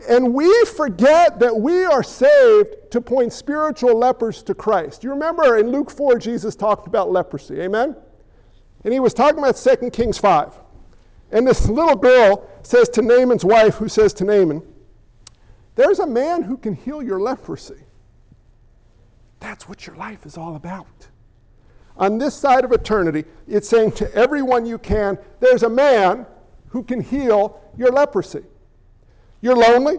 And 0.06 0.32
we 0.32 0.64
forget 0.64 1.38
that 1.40 1.54
we 1.54 1.84
are 1.84 2.02
saved 2.02 2.90
to 2.90 3.00
point 3.00 3.32
spiritual 3.32 3.98
lepers 3.98 4.42
to 4.44 4.54
Christ. 4.54 5.02
You 5.02 5.11
remember 5.11 5.58
in 5.58 5.70
Luke 5.70 5.90
4, 5.90 6.18
Jesus 6.18 6.54
talked 6.54 6.87
about 6.87 7.11
leprosy. 7.11 7.61
Amen? 7.61 7.96
And 8.84 8.92
he 8.92 9.00
was 9.00 9.12
talking 9.12 9.38
about 9.38 9.56
2 9.56 9.90
Kings 9.90 10.18
5. 10.18 10.54
And 11.32 11.46
this 11.46 11.68
little 11.68 11.96
girl 11.96 12.48
says 12.62 12.88
to 12.90 13.02
Naaman's 13.02 13.44
wife, 13.44 13.74
who 13.74 13.88
says 13.88 14.12
to 14.14 14.24
Naaman, 14.24 14.62
There's 15.74 15.98
a 15.98 16.06
man 16.06 16.42
who 16.42 16.56
can 16.56 16.74
heal 16.74 17.02
your 17.02 17.20
leprosy. 17.20 17.82
That's 19.40 19.68
what 19.68 19.87
your 19.87 19.96
life 19.96 20.26
is 20.26 20.37
all 20.37 20.56
about. 20.56 20.87
On 21.96 22.18
this 22.18 22.34
side 22.34 22.64
of 22.64 22.72
eternity, 22.72 23.24
it's 23.46 23.68
saying 23.68 23.92
to 23.92 24.12
everyone 24.14 24.64
you 24.64 24.78
can, 24.78 25.18
There's 25.40 25.64
a 25.64 25.68
man 25.68 26.24
who 26.68 26.82
can 26.82 27.00
heal 27.00 27.61
your 27.76 27.90
leprosy. 27.90 28.44
You're 29.40 29.57
lonely. 29.57 29.98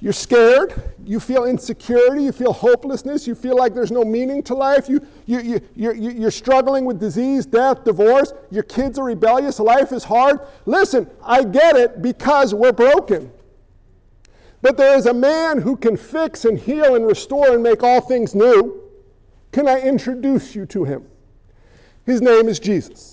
You're 0.00 0.12
scared. 0.12 0.94
You 1.04 1.20
feel 1.20 1.44
insecurity. 1.44 2.24
You 2.24 2.32
feel 2.32 2.52
hopelessness. 2.52 3.26
You 3.26 3.36
feel 3.36 3.56
like 3.56 3.72
there's 3.72 3.92
no 3.92 4.04
meaning 4.04 4.42
to 4.44 4.54
life. 4.54 4.88
You, 4.88 5.00
you, 5.26 5.40
you, 5.40 5.60
you're, 5.76 5.94
you're 5.94 6.30
struggling 6.32 6.84
with 6.84 6.98
disease, 6.98 7.46
death, 7.46 7.84
divorce. 7.84 8.32
Your 8.50 8.64
kids 8.64 8.98
are 8.98 9.04
rebellious. 9.04 9.60
Life 9.60 9.92
is 9.92 10.02
hard. 10.02 10.40
Listen, 10.66 11.08
I 11.22 11.44
get 11.44 11.76
it 11.76 12.02
because 12.02 12.52
we're 12.52 12.72
broken. 12.72 13.30
But 14.62 14.76
there 14.76 14.96
is 14.96 15.06
a 15.06 15.14
man 15.14 15.60
who 15.60 15.76
can 15.76 15.96
fix 15.96 16.44
and 16.44 16.58
heal 16.58 16.94
and 16.96 17.06
restore 17.06 17.52
and 17.52 17.62
make 17.62 17.82
all 17.82 18.00
things 18.00 18.34
new. 18.34 18.80
Can 19.52 19.68
I 19.68 19.80
introduce 19.80 20.54
you 20.54 20.66
to 20.66 20.84
him? 20.84 21.04
His 22.06 22.22
name 22.22 22.48
is 22.48 22.58
Jesus. 22.58 23.11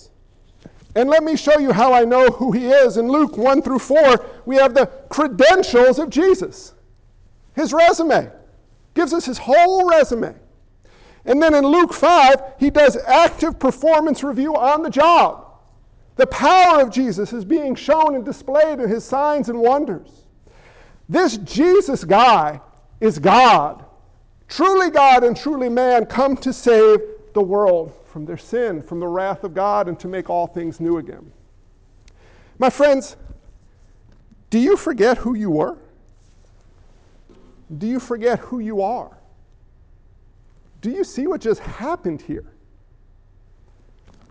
And 0.96 1.08
let 1.08 1.22
me 1.22 1.36
show 1.36 1.58
you 1.58 1.72
how 1.72 1.92
I 1.92 2.04
know 2.04 2.26
who 2.28 2.52
he 2.52 2.68
is. 2.68 2.96
In 2.96 3.08
Luke 3.08 3.36
1 3.36 3.62
through 3.62 3.78
4, 3.78 4.26
we 4.46 4.56
have 4.56 4.74
the 4.74 4.86
credentials 5.08 5.98
of 5.98 6.10
Jesus 6.10 6.74
his 7.54 7.72
resume, 7.72 8.30
gives 8.94 9.12
us 9.12 9.24
his 9.24 9.38
whole 9.38 9.88
resume. 9.88 10.34
And 11.26 11.42
then 11.42 11.54
in 11.54 11.64
Luke 11.64 11.92
5, 11.92 12.54
he 12.58 12.70
does 12.70 12.96
active 12.96 13.58
performance 13.58 14.24
review 14.24 14.56
on 14.56 14.82
the 14.82 14.90
job. 14.90 15.46
The 16.16 16.26
power 16.26 16.80
of 16.82 16.90
Jesus 16.90 17.32
is 17.32 17.44
being 17.44 17.74
shown 17.74 18.14
and 18.14 18.24
displayed 18.24 18.80
in 18.80 18.88
his 18.88 19.04
signs 19.04 19.48
and 19.48 19.60
wonders. 19.60 20.24
This 21.08 21.38
Jesus 21.38 22.04
guy 22.04 22.60
is 23.00 23.18
God, 23.18 23.84
truly 24.48 24.90
God 24.90 25.24
and 25.24 25.36
truly 25.36 25.68
man, 25.68 26.06
come 26.06 26.36
to 26.38 26.52
save 26.52 27.00
the 27.34 27.42
world 27.42 27.92
from 28.06 28.24
their 28.24 28.38
sin, 28.38 28.82
from 28.82 29.00
the 29.00 29.06
wrath 29.06 29.44
of 29.44 29.54
God, 29.54 29.88
and 29.88 29.98
to 30.00 30.08
make 30.08 30.28
all 30.30 30.46
things 30.46 30.80
new 30.80 30.98
again. 30.98 31.30
My 32.58 32.70
friends, 32.70 33.16
do 34.50 34.58
you 34.58 34.76
forget 34.76 35.16
who 35.18 35.34
you 35.34 35.50
were? 35.50 35.78
do 37.78 37.86
you 37.86 38.00
forget 38.00 38.38
who 38.40 38.58
you 38.58 38.82
are? 38.82 39.16
Do 40.80 40.90
you 40.90 41.04
see 41.04 41.26
what 41.26 41.40
just 41.40 41.60
happened 41.60 42.20
here? 42.20 42.52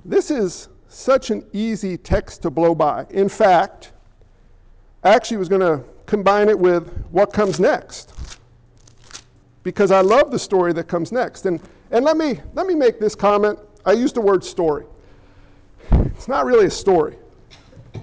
This 0.04 0.32
is 0.32 0.70
such 0.88 1.30
an 1.30 1.46
easy 1.54 1.98
text 1.98 2.42
to 2.42 2.50
blow 2.50 2.74
by. 2.74 3.06
In 3.12 3.30
fact, 3.30 3.92
I 5.04 5.14
actually 5.14 5.38
was 5.38 5.48
going 5.48 5.62
to 5.62 5.84
combine 6.06 6.50
it 6.50 6.58
with 6.58 7.06
what 7.12 7.32
comes 7.32 7.60
next 7.60 8.14
because 9.64 9.92
I 9.92 10.02
love 10.02 10.32
the 10.32 10.40
story 10.40 10.74
that 10.74 10.88
comes 10.88 11.12
next. 11.12 11.46
And, 11.46 11.62
and 11.92 12.06
let, 12.06 12.18
me, 12.18 12.40
let 12.54 12.68
me 12.68 12.76
make 12.76 13.00
this 13.00 13.16
comment. 13.16 13.60
I 13.86 13.94
used 13.94 14.16
the 14.16 14.22
word 14.22 14.44
story. 14.44 14.86
It's 15.92 16.28
not 16.28 16.46
really 16.46 16.66
a 16.66 16.72
story, 16.72 17.18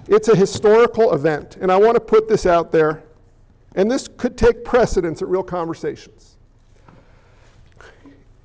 it's 0.07 0.27
a 0.27 0.35
historical 0.35 1.13
event. 1.13 1.57
And 1.61 1.71
I 1.71 1.77
want 1.77 1.95
to 1.95 2.01
put 2.01 2.27
this 2.27 2.45
out 2.45 2.71
there 2.71 3.03
and 3.77 3.89
this 3.89 4.07
could 4.17 4.37
take 4.37 4.65
precedence 4.65 5.21
at 5.21 5.27
real 5.27 5.43
conversations. 5.43 6.37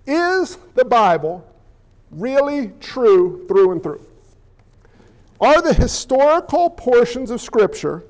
Is 0.06 0.58
the 0.74 0.84
Bible 0.84 1.44
really 2.10 2.70
true 2.80 3.46
through 3.48 3.72
and 3.72 3.82
through? 3.82 4.04
Are 5.40 5.62
the 5.62 5.72
historical 5.72 6.68
portions 6.68 7.30
of 7.30 7.40
Scripture 7.40 8.04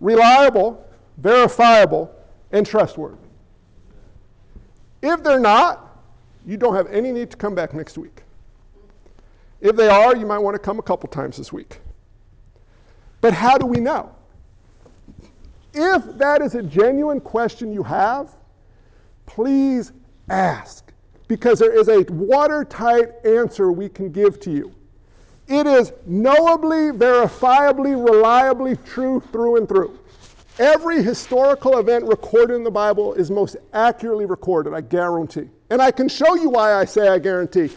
reliable, 0.00 0.84
verifiable, 1.18 2.12
and 2.50 2.66
trustworthy? 2.66 3.16
If 5.02 5.22
they're 5.22 5.38
not, 5.38 5.85
you 6.46 6.56
don't 6.56 6.74
have 6.74 6.86
any 6.86 7.12
need 7.12 7.30
to 7.32 7.36
come 7.36 7.54
back 7.54 7.74
next 7.74 7.98
week. 7.98 8.22
If 9.60 9.74
they 9.74 9.88
are, 9.88 10.16
you 10.16 10.26
might 10.26 10.38
want 10.38 10.54
to 10.54 10.58
come 10.58 10.78
a 10.78 10.82
couple 10.82 11.08
times 11.08 11.36
this 11.36 11.52
week. 11.52 11.80
But 13.20 13.34
how 13.34 13.58
do 13.58 13.66
we 13.66 13.80
know? 13.80 14.14
If 15.74 16.16
that 16.18 16.40
is 16.40 16.54
a 16.54 16.62
genuine 16.62 17.20
question 17.20 17.72
you 17.72 17.82
have, 17.82 18.30
please 19.26 19.92
ask 20.28 20.92
because 21.28 21.58
there 21.58 21.72
is 21.72 21.88
a 21.88 22.02
watertight 22.12 23.08
answer 23.24 23.72
we 23.72 23.88
can 23.88 24.12
give 24.12 24.38
to 24.40 24.50
you. 24.50 24.72
It 25.48 25.66
is 25.66 25.92
knowably, 26.06 26.92
verifiably, 26.92 27.94
reliably 27.94 28.76
true 28.84 29.20
through 29.32 29.56
and 29.56 29.68
through. 29.68 29.98
Every 30.58 31.02
historical 31.02 31.78
event 31.78 32.04
recorded 32.04 32.54
in 32.54 32.64
the 32.64 32.70
Bible 32.70 33.14
is 33.14 33.30
most 33.30 33.56
accurately 33.72 34.24
recorded, 34.24 34.72
I 34.72 34.80
guarantee. 34.80 35.48
And 35.70 35.82
I 35.82 35.90
can 35.90 36.08
show 36.08 36.34
you 36.34 36.50
why 36.50 36.74
I 36.74 36.84
say 36.84 37.08
I 37.08 37.18
guarantee. 37.18 37.70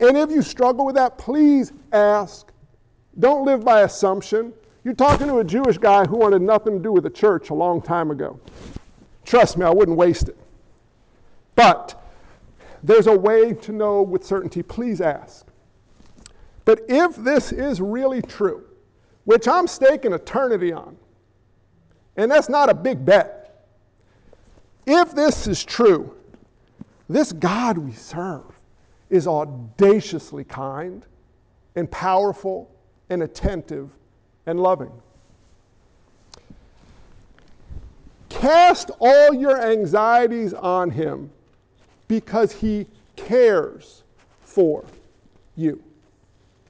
And 0.00 0.16
if 0.16 0.30
you 0.30 0.42
struggle 0.42 0.86
with 0.86 0.96
that, 0.96 1.18
please 1.18 1.72
ask. 1.92 2.50
Don't 3.18 3.44
live 3.44 3.64
by 3.64 3.82
assumption. 3.82 4.52
You're 4.82 4.94
talking 4.94 5.26
to 5.28 5.38
a 5.38 5.44
Jewish 5.44 5.78
guy 5.78 6.04
who 6.04 6.16
wanted 6.16 6.42
nothing 6.42 6.74
to 6.74 6.82
do 6.82 6.92
with 6.92 7.04
the 7.04 7.10
church 7.10 7.50
a 7.50 7.54
long 7.54 7.80
time 7.80 8.10
ago. 8.10 8.38
Trust 9.24 9.56
me, 9.56 9.64
I 9.64 9.70
wouldn't 9.70 9.96
waste 9.96 10.28
it. 10.28 10.36
But 11.54 12.02
there's 12.82 13.06
a 13.06 13.16
way 13.16 13.54
to 13.54 13.72
know 13.72 14.02
with 14.02 14.24
certainty. 14.24 14.62
Please 14.62 15.00
ask. 15.00 15.46
But 16.64 16.80
if 16.88 17.16
this 17.16 17.52
is 17.52 17.80
really 17.80 18.20
true, 18.22 18.64
which 19.24 19.48
I'm 19.48 19.66
staking 19.66 20.12
eternity 20.12 20.72
on, 20.72 20.96
and 22.16 22.30
that's 22.30 22.48
not 22.48 22.68
a 22.68 22.74
big 22.74 23.04
bet, 23.04 23.66
if 24.86 25.14
this 25.14 25.46
is 25.46 25.64
true, 25.64 26.14
this 27.08 27.32
God 27.32 27.78
we 27.78 27.92
serve 27.92 28.44
is 29.10 29.26
audaciously 29.26 30.44
kind 30.44 31.04
and 31.76 31.90
powerful 31.90 32.70
and 33.10 33.22
attentive 33.22 33.90
and 34.46 34.60
loving. 34.60 34.92
Cast 38.28 38.90
all 39.00 39.32
your 39.32 39.60
anxieties 39.62 40.54
on 40.54 40.90
him 40.90 41.30
because 42.08 42.52
he 42.52 42.86
cares 43.16 44.02
for 44.42 44.84
you. 45.56 45.82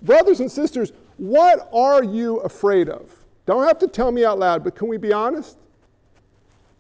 Brothers 0.03 0.41
and 0.41 0.51
sisters, 0.51 0.93
what 1.17 1.69
are 1.73 2.05
you 2.05 2.39
afraid 2.41 2.89
of? 2.89 3.11
Don't 3.47 3.67
have 3.67 3.79
to 3.79 3.89
tell 3.89 4.11
me 4.11 4.25
out 4.25 4.39
loud, 4.39 4.65
but 4.65 4.75
can 4.75 4.89
we 4.89 4.97
be 4.97 5.13
honest? 5.13 5.57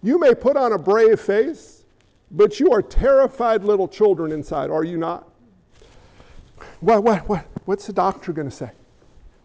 You 0.02 0.18
may 0.18 0.34
put 0.34 0.56
on 0.56 0.72
a 0.72 0.78
brave 0.78 1.20
face, 1.20 1.73
but 2.34 2.58
you 2.58 2.70
are 2.72 2.82
terrified 2.82 3.64
little 3.64 3.88
children 3.88 4.32
inside, 4.32 4.70
are 4.70 4.84
you 4.84 4.98
not? 4.98 5.28
What, 6.80 7.04
what, 7.04 7.28
what, 7.28 7.46
what's 7.64 7.86
the 7.86 7.92
doctor 7.92 8.32
going 8.32 8.50
to 8.50 8.54
say? 8.54 8.70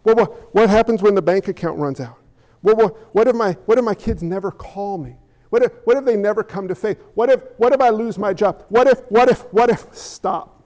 Well, 0.04 0.16
what, 0.16 0.54
what 0.54 0.68
happens 0.68 1.02
when 1.02 1.14
the 1.14 1.22
bank 1.22 1.48
account 1.48 1.78
runs 1.78 2.00
out? 2.00 2.18
Well, 2.62 2.76
what, 2.76 3.14
what, 3.14 3.28
if 3.28 3.36
my, 3.36 3.52
what 3.66 3.78
if 3.78 3.84
my 3.84 3.94
kids 3.94 4.22
never 4.22 4.50
call 4.50 4.98
me? 4.98 5.16
What 5.50 5.62
if, 5.62 5.72
what 5.84 5.96
if 5.96 6.04
they 6.04 6.16
never 6.16 6.42
come 6.42 6.68
to 6.68 6.74
faith? 6.74 6.98
What 7.14 7.30
if, 7.30 7.40
what 7.56 7.72
if 7.72 7.80
I 7.80 7.90
lose 7.90 8.18
my 8.18 8.32
job? 8.32 8.64
What 8.68 8.86
if, 8.86 9.00
what 9.10 9.28
if, 9.28 9.40
what 9.52 9.70
if? 9.70 9.86
Stop. 9.94 10.62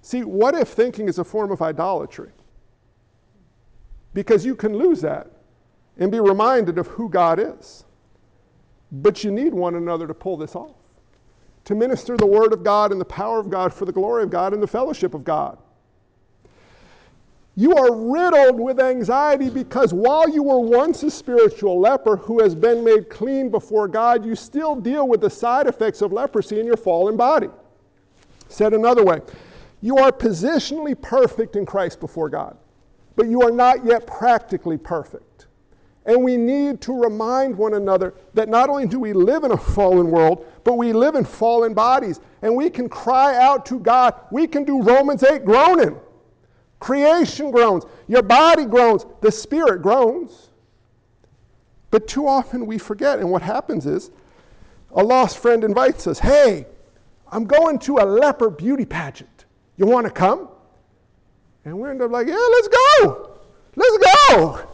See, 0.00 0.24
what 0.24 0.54
if 0.54 0.68
thinking 0.68 1.08
is 1.08 1.18
a 1.18 1.24
form 1.24 1.52
of 1.52 1.62
idolatry? 1.62 2.30
Because 4.14 4.44
you 4.44 4.54
can 4.54 4.76
lose 4.76 5.00
that 5.02 5.30
and 5.98 6.10
be 6.10 6.20
reminded 6.20 6.78
of 6.78 6.86
who 6.86 7.08
God 7.08 7.38
is. 7.38 7.84
But 8.90 9.24
you 9.24 9.30
need 9.30 9.54
one 9.54 9.74
another 9.74 10.06
to 10.06 10.14
pull 10.14 10.36
this 10.36 10.54
off, 10.54 10.76
to 11.64 11.74
minister 11.74 12.16
the 12.16 12.26
word 12.26 12.52
of 12.52 12.64
God 12.64 12.92
and 12.92 13.00
the 13.00 13.04
power 13.04 13.38
of 13.38 13.50
God 13.50 13.72
for 13.72 13.84
the 13.84 13.92
glory 13.92 14.22
of 14.24 14.30
God 14.30 14.52
and 14.52 14.62
the 14.62 14.66
fellowship 14.66 15.14
of 15.14 15.24
God. 15.24 15.58
You 17.54 17.74
are 17.76 17.94
riddled 17.94 18.58
with 18.58 18.80
anxiety 18.80 19.50
because 19.50 19.92
while 19.92 20.28
you 20.28 20.42
were 20.42 20.58
once 20.58 21.02
a 21.02 21.10
spiritual 21.10 21.78
leper 21.78 22.16
who 22.16 22.42
has 22.42 22.54
been 22.54 22.82
made 22.82 23.10
clean 23.10 23.50
before 23.50 23.88
God, 23.88 24.24
you 24.24 24.34
still 24.34 24.74
deal 24.74 25.06
with 25.06 25.20
the 25.20 25.28
side 25.28 25.66
effects 25.66 26.00
of 26.00 26.12
leprosy 26.12 26.60
in 26.60 26.66
your 26.66 26.78
fallen 26.78 27.16
body. 27.16 27.48
Said 28.48 28.72
another 28.72 29.04
way, 29.04 29.20
you 29.82 29.98
are 29.98 30.10
positionally 30.10 30.98
perfect 31.00 31.56
in 31.56 31.66
Christ 31.66 32.00
before 32.00 32.30
God, 32.30 32.56
but 33.16 33.26
you 33.26 33.42
are 33.42 33.50
not 33.50 33.84
yet 33.84 34.06
practically 34.06 34.78
perfect. 34.78 35.24
And 36.04 36.22
we 36.22 36.36
need 36.36 36.80
to 36.82 37.00
remind 37.00 37.56
one 37.56 37.74
another 37.74 38.14
that 38.34 38.48
not 38.48 38.68
only 38.68 38.86
do 38.86 38.98
we 38.98 39.12
live 39.12 39.44
in 39.44 39.52
a 39.52 39.56
fallen 39.56 40.10
world, 40.10 40.44
but 40.64 40.74
we 40.74 40.92
live 40.92 41.14
in 41.14 41.24
fallen 41.24 41.74
bodies. 41.74 42.20
And 42.42 42.56
we 42.56 42.70
can 42.70 42.88
cry 42.88 43.36
out 43.36 43.64
to 43.66 43.78
God. 43.78 44.14
We 44.32 44.46
can 44.48 44.64
do 44.64 44.82
Romans 44.82 45.22
8 45.22 45.44
groaning. 45.44 45.98
Creation 46.80 47.52
groans, 47.52 47.84
your 48.08 48.22
body 48.22 48.64
groans, 48.64 49.06
the 49.20 49.30
spirit 49.30 49.82
groans. 49.82 50.48
But 51.92 52.08
too 52.08 52.26
often 52.26 52.66
we 52.66 52.78
forget, 52.78 53.20
and 53.20 53.30
what 53.30 53.42
happens 53.42 53.86
is 53.86 54.10
a 54.90 55.04
lost 55.04 55.38
friend 55.38 55.62
invites 55.62 56.08
us, 56.08 56.18
Hey, 56.18 56.66
I'm 57.30 57.44
going 57.44 57.78
to 57.80 57.98
a 57.98 58.04
leper 58.04 58.50
beauty 58.50 58.84
pageant. 58.84 59.44
You 59.76 59.86
want 59.86 60.06
to 60.06 60.10
come? 60.10 60.48
And 61.64 61.78
we 61.78 61.88
end 61.88 62.02
up 62.02 62.10
like, 62.10 62.26
Yeah, 62.26 62.34
let's 62.34 62.68
go. 62.68 63.38
Let's 63.76 63.98
go. 64.28 64.71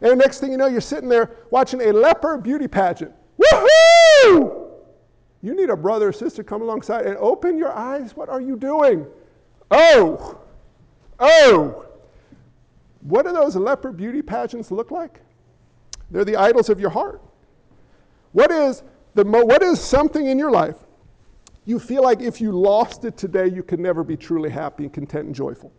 And 0.00 0.18
next 0.18 0.40
thing 0.40 0.50
you 0.50 0.58
know, 0.58 0.66
you're 0.66 0.80
sitting 0.80 1.08
there 1.08 1.30
watching 1.50 1.80
a 1.82 1.92
leper 1.92 2.36
beauty 2.38 2.68
pageant. 2.68 3.12
Woohoo! 3.38 4.70
You 5.42 5.54
need 5.54 5.70
a 5.70 5.76
brother 5.76 6.08
or 6.08 6.12
sister 6.12 6.42
come 6.42 6.62
alongside 6.62 7.06
and 7.06 7.16
open 7.18 7.58
your 7.58 7.72
eyes. 7.72 8.16
What 8.16 8.28
are 8.28 8.40
you 8.40 8.56
doing? 8.56 9.06
Oh, 9.70 10.38
Oh, 11.20 11.86
what 13.02 13.24
do 13.24 13.32
those 13.32 13.56
leper 13.56 13.92
beauty 13.92 14.22
pageants 14.22 14.70
look 14.70 14.90
like? 14.90 15.20
They're 16.10 16.24
the 16.24 16.36
idols 16.36 16.68
of 16.68 16.80
your 16.80 16.90
heart. 16.90 17.20
What 18.32 18.50
is 18.50 18.82
the 19.14 19.24
mo- 19.24 19.44
what 19.44 19.62
is 19.62 19.80
something 19.80 20.26
in 20.26 20.38
your 20.38 20.50
life 20.50 20.76
you 21.66 21.78
feel 21.78 22.02
like 22.02 22.20
if 22.20 22.40
you 22.40 22.52
lost 22.52 23.04
it 23.04 23.16
today, 23.16 23.46
you 23.46 23.62
could 23.62 23.80
never 23.80 24.04
be 24.04 24.16
truly 24.16 24.50
happy 24.50 24.84
and 24.84 24.92
content 24.92 25.26
and 25.26 25.34
joyful? 25.34 25.72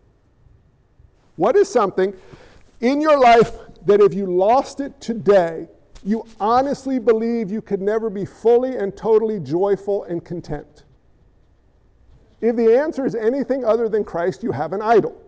What 1.36 1.54
is 1.54 1.68
something 1.68 2.14
in 2.80 3.00
your 3.00 3.18
life 3.18 3.52
that 3.86 4.00
if 4.00 4.14
you 4.14 4.26
lost 4.26 4.80
it 4.80 5.00
today, 5.00 5.68
you 6.04 6.26
honestly 6.38 6.98
believe 6.98 7.50
you 7.50 7.60
could 7.60 7.80
never 7.80 8.10
be 8.10 8.24
fully 8.24 8.76
and 8.76 8.96
totally 8.96 9.40
joyful 9.40 10.04
and 10.04 10.24
content? 10.24 10.84
If 12.40 12.56
the 12.56 12.78
answer 12.78 13.06
is 13.06 13.14
anything 13.14 13.64
other 13.64 13.88
than 13.88 14.04
Christ, 14.04 14.42
you 14.42 14.52
have 14.52 14.72
an 14.72 14.82
idol. 14.82 15.20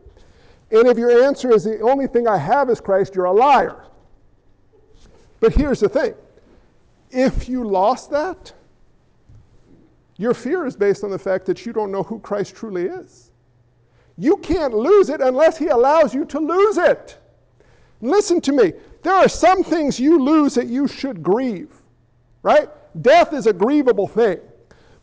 And 0.70 0.86
if 0.86 0.98
your 0.98 1.24
answer 1.24 1.52
is 1.52 1.64
the 1.64 1.80
only 1.80 2.06
thing 2.06 2.28
I 2.28 2.36
have 2.36 2.68
is 2.68 2.80
Christ, 2.80 3.14
you're 3.14 3.24
a 3.24 3.32
liar. 3.32 3.84
But 5.40 5.52
here's 5.52 5.80
the 5.80 5.88
thing 5.88 6.14
if 7.10 7.48
you 7.48 7.64
lost 7.64 8.10
that, 8.10 8.52
your 10.16 10.34
fear 10.34 10.66
is 10.66 10.76
based 10.76 11.04
on 11.04 11.10
the 11.10 11.18
fact 11.18 11.46
that 11.46 11.64
you 11.64 11.72
don't 11.72 11.90
know 11.90 12.02
who 12.02 12.18
Christ 12.18 12.54
truly 12.54 12.84
is. 12.84 13.30
You 14.18 14.36
can't 14.38 14.74
lose 14.74 15.08
it 15.08 15.20
unless 15.20 15.56
He 15.56 15.68
allows 15.68 16.12
you 16.12 16.24
to 16.26 16.38
lose 16.38 16.76
it. 16.76 17.18
Listen 18.00 18.40
to 18.42 18.52
me. 18.52 18.72
There 19.02 19.14
are 19.14 19.28
some 19.28 19.62
things 19.62 19.98
you 19.98 20.22
lose 20.22 20.54
that 20.54 20.66
you 20.66 20.86
should 20.88 21.22
grieve, 21.22 21.70
right? 22.42 22.68
Death 23.02 23.32
is 23.32 23.46
a 23.46 23.52
grievable 23.52 24.10
thing. 24.10 24.38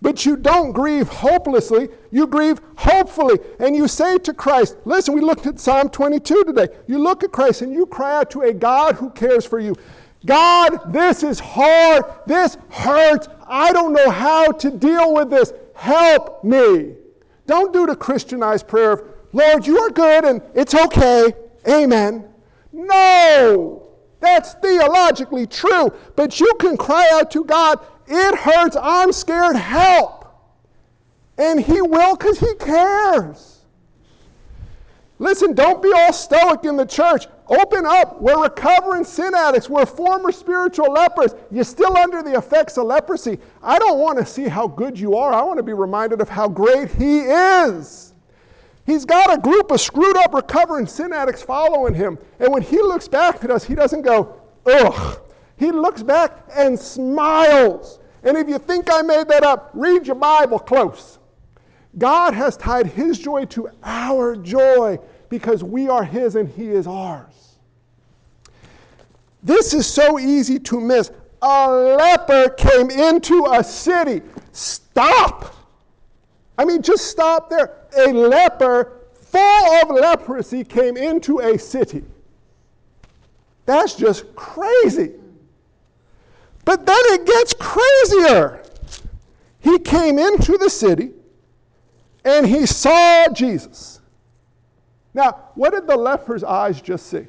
But 0.02 0.26
you 0.26 0.36
don't 0.36 0.72
grieve 0.72 1.08
hopelessly, 1.08 1.90
you 2.12 2.28
grieve 2.28 2.60
hopefully. 2.76 3.40
And 3.60 3.76
you 3.76 3.88
say 3.88 4.18
to 4.20 4.34
Christ, 4.34 4.78
listen, 4.86 5.16
we 5.16 5.22
looked 5.22 5.48
at 5.48 5.60
Psalm 5.60 5.90
22 5.90 6.44
today. 6.44 6.68
You 6.88 7.00
look 7.00 7.24
at 7.24 7.32
Christ 7.32 7.62
and 7.62 7.74
you 7.74 7.86
cry 7.86 8.18
out 8.18 8.30
to 8.32 8.42
a 8.42 8.54
God 8.54 8.96
who 8.96 9.10
cares 9.10 9.46
for 9.46 9.60
you. 9.60 9.76
God, 10.26 10.94
this 10.94 11.24
is 11.24 11.40
hard. 11.40 12.06
This 12.28 12.58
hurts. 12.70 13.28
I 13.48 13.72
don't 13.72 13.94
know 13.94 14.10
how 14.10 14.52
to 14.52 14.72
deal 14.72 15.14
with 15.14 15.30
this. 15.30 15.54
Help 15.74 16.44
me. 16.44 16.96
Don't 17.48 17.74
do 17.74 17.86
the 17.86 17.96
Christianized 17.96 18.68
prayer 18.68 18.92
of, 18.92 19.04
Lord, 19.34 19.66
you 19.66 19.80
are 19.80 19.90
good 19.90 20.26
and 20.26 20.42
it's 20.54 20.74
okay. 20.74 21.34
Amen. 21.68 22.28
No, 22.76 23.88
that's 24.20 24.54
theologically 24.56 25.48
true. 25.48 25.94
But 26.18 26.42
you 26.42 26.54
can 26.60 26.76
cry 26.76 27.10
out 27.14 27.32
to 27.32 27.46
God, 27.46 27.80
it 28.06 28.36
hurts, 28.38 28.76
I'm 28.80 29.14
scared, 29.14 29.56
help. 29.56 30.26
And 31.38 31.60
He 31.60 31.82
will 31.82 32.18
because 32.18 32.38
He 32.38 32.54
cares. 32.56 33.62
Listen, 35.20 35.54
don't 35.54 35.82
be 35.82 35.90
all 35.96 36.12
stoic 36.12 36.66
in 36.66 36.76
the 36.76 36.86
church. 36.86 37.28
Open 37.48 37.86
up. 37.86 38.22
We're 38.22 38.44
recovering 38.44 39.06
sin 39.06 39.34
addicts. 39.34 39.70
We're 39.70 39.86
former 39.86 40.34
spiritual 40.34 40.92
lepers. 40.92 41.34
You're 41.52 41.64
still 41.64 41.96
under 41.96 42.22
the 42.22 42.38
effects 42.38 42.78
of 42.78 42.88
leprosy. 42.88 43.40
I 43.64 43.80
don't 43.80 44.00
want 44.00 44.20
to 44.20 44.26
see 44.26 44.50
how 44.50 44.68
good 44.68 45.00
you 45.00 45.16
are. 45.16 45.32
I 45.32 45.42
want 45.44 45.58
to 45.58 45.64
be 45.64 45.72
reminded 45.72 46.20
of 46.20 46.28
how 46.28 46.50
great 46.50 46.92
He 46.92 47.20
is. 47.20 48.15
He's 48.86 49.06
got 49.06 49.34
a 49.34 49.42
group 49.42 49.72
of 49.72 49.82
screwed 49.82 50.16
up, 50.18 50.34
recovering 50.34 50.86
sin 50.86 51.12
addicts 51.12 51.42
following 51.42 51.94
him. 51.94 52.20
And 52.40 52.54
when 52.54 52.62
he 52.62 52.78
looks 52.78 53.08
back 53.08 53.44
at 53.44 53.50
us, 53.50 53.64
he 53.64 53.74
doesn't 53.74 54.04
go, 54.04 54.40
ugh. 54.66 55.20
He 55.58 55.72
looks 55.72 56.04
back 56.04 56.48
and 56.54 56.78
smiles. 56.78 58.00
And 58.24 58.38
if 58.38 58.48
you 58.48 58.60
think 58.60 58.92
I 58.92 59.02
made 59.02 59.28
that 59.30 59.44
up, 59.44 59.72
read 59.74 60.06
your 60.06 60.16
Bible 60.16 60.60
close. 60.60 61.20
God 61.98 62.34
has 62.34 62.58
tied 62.58 62.88
his 62.88 63.18
joy 63.18 63.46
to 63.46 63.70
our 63.84 64.36
joy 64.36 65.00
because 65.30 65.64
we 65.64 65.88
are 65.88 66.04
his 66.04 66.36
and 66.36 66.50
he 66.50 66.70
is 66.70 66.88
ours. 66.88 67.58
This 69.42 69.74
is 69.74 69.88
so 69.88 70.20
easy 70.20 70.60
to 70.60 70.82
miss. 70.82 71.12
A 71.42 71.72
leper 71.72 72.50
came 72.50 72.90
into 72.90 73.46
a 73.52 73.64
city. 73.64 74.22
Stop. 74.52 75.55
I 76.58 76.66
mean, 76.66 76.82
just 76.82 77.08
stop 77.08 77.50
there. 77.50 77.74
A 77.98 78.12
leper 78.12 79.02
full 79.22 79.82
of 79.82 79.90
leprosy 79.90 80.64
came 80.64 80.98
into 80.98 81.40
a 81.40 81.58
city. 81.58 82.04
That's 83.66 83.96
just 83.96 84.34
crazy. 84.36 85.14
But 86.64 86.86
then 86.86 87.00
it 87.00 87.26
gets 87.26 87.54
crazier. 87.60 88.64
He 89.60 89.80
came 89.80 90.20
into 90.20 90.58
the 90.58 90.70
city 90.70 91.12
and 92.24 92.46
he 92.46 92.66
saw 92.66 93.28
Jesus. 93.30 94.02
Now, 95.14 95.50
what 95.56 95.74
did 95.74 95.88
the 95.88 95.96
leper's 95.96 96.44
eyes 96.44 96.82
just 96.82 97.08
see? 97.08 97.28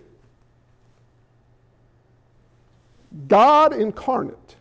God 3.28 3.72
incarnate. 3.74 4.56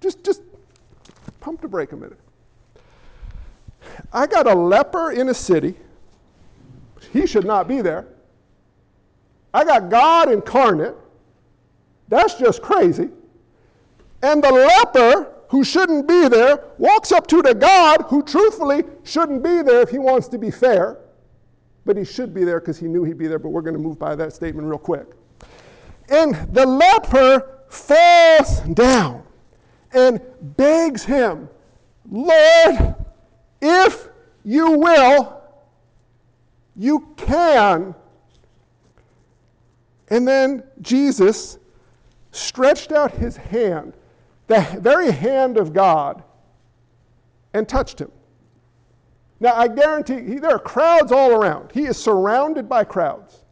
Just, 0.00 0.22
just 0.22 0.42
pump 1.40 1.60
the 1.60 1.68
brake 1.68 1.92
a 1.92 1.96
minute. 1.96 2.18
I 4.12 4.26
got 4.26 4.46
a 4.46 4.54
leper 4.54 5.12
in 5.12 5.28
a 5.28 5.34
city. 5.34 5.74
He 7.12 7.26
should 7.26 7.44
not 7.44 7.68
be 7.68 7.80
there. 7.80 8.06
I 9.52 9.64
got 9.64 9.88
God 9.88 10.32
incarnate. 10.32 10.94
That's 12.08 12.34
just 12.34 12.60
crazy. 12.60 13.08
And 14.22 14.42
the 14.42 14.50
leper, 14.50 15.32
who 15.48 15.62
shouldn't 15.62 16.08
be 16.08 16.28
there, 16.28 16.64
walks 16.78 17.12
up 17.12 17.26
to 17.28 17.42
the 17.42 17.54
God 17.54 18.02
who 18.08 18.22
truthfully 18.22 18.84
shouldn't 19.04 19.42
be 19.42 19.62
there 19.62 19.80
if 19.82 19.90
he 19.90 19.98
wants 19.98 20.28
to 20.28 20.38
be 20.38 20.50
fair. 20.50 20.98
But 21.84 21.96
he 21.96 22.04
should 22.04 22.34
be 22.34 22.44
there 22.44 22.60
because 22.60 22.78
he 22.78 22.86
knew 22.86 23.04
he'd 23.04 23.18
be 23.18 23.26
there, 23.26 23.38
but 23.38 23.50
we're 23.50 23.62
going 23.62 23.76
to 23.76 23.82
move 23.82 23.98
by 23.98 24.16
that 24.16 24.32
statement 24.32 24.66
real 24.66 24.78
quick. 24.78 25.06
And 26.08 26.34
the 26.52 26.66
leper 26.66 27.60
falls 27.68 28.60
down 28.72 29.22
and 29.92 30.20
begs 30.56 31.04
him, 31.04 31.48
Lord, 32.10 32.94
if 33.64 34.08
you 34.44 34.72
will, 34.72 35.40
you 36.76 37.08
can. 37.16 37.94
And 40.08 40.28
then 40.28 40.62
Jesus 40.82 41.58
stretched 42.32 42.92
out 42.92 43.10
his 43.10 43.36
hand, 43.38 43.94
the 44.48 44.60
very 44.80 45.10
hand 45.10 45.56
of 45.56 45.72
God, 45.72 46.22
and 47.54 47.66
touched 47.66 48.00
him. 48.00 48.12
Now, 49.40 49.54
I 49.54 49.68
guarantee 49.68 50.22
he, 50.22 50.38
there 50.38 50.50
are 50.50 50.58
crowds 50.58 51.10
all 51.10 51.32
around. 51.32 51.72
He 51.72 51.86
is 51.86 51.96
surrounded 51.96 52.68
by 52.68 52.84
crowds. 52.84 53.44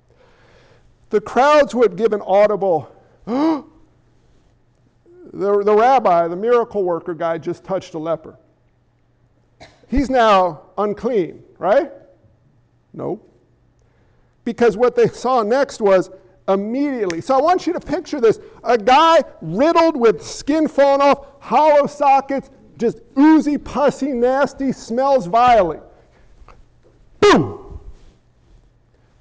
The 1.11 1.21
crowds 1.21 1.75
would 1.75 1.97
give 1.97 2.13
an 2.13 2.23
audible, 2.23 2.91
the, 3.27 3.65
the 5.33 5.75
rabbi, 5.75 6.29
the 6.29 6.37
miracle 6.37 6.85
worker 6.85 7.15
guy, 7.15 7.39
just 7.39 7.65
touched 7.65 7.95
a 7.95 7.99
leper. 7.99 8.37
He's 9.93 10.09
now 10.09 10.63
unclean, 10.79 11.45
right? 11.59 11.93
No. 12.95 13.21
Because 14.43 14.75
what 14.75 14.97
they 14.97 15.07
saw 15.07 15.43
next 15.43 15.83
was 15.83 16.11
immediately. 16.49 17.21
So 17.21 17.39
I 17.39 17.43
want 17.43 17.67
you 17.67 17.75
to 17.75 17.79
picture 17.79 18.19
this 18.19 18.41
a 18.65 18.79
guy 18.79 19.23
riddled 19.43 19.95
with 19.95 20.27
skin 20.27 20.67
falling 20.67 21.03
off, 21.03 21.27
hollow 21.41 21.87
sockets, 21.87 22.49
just 22.79 23.01
oozy, 23.19 23.59
pussy, 23.59 24.13
nasty, 24.13 24.73
smells 24.73 25.27
vilely. 25.27 25.79
Boom! 27.21 27.79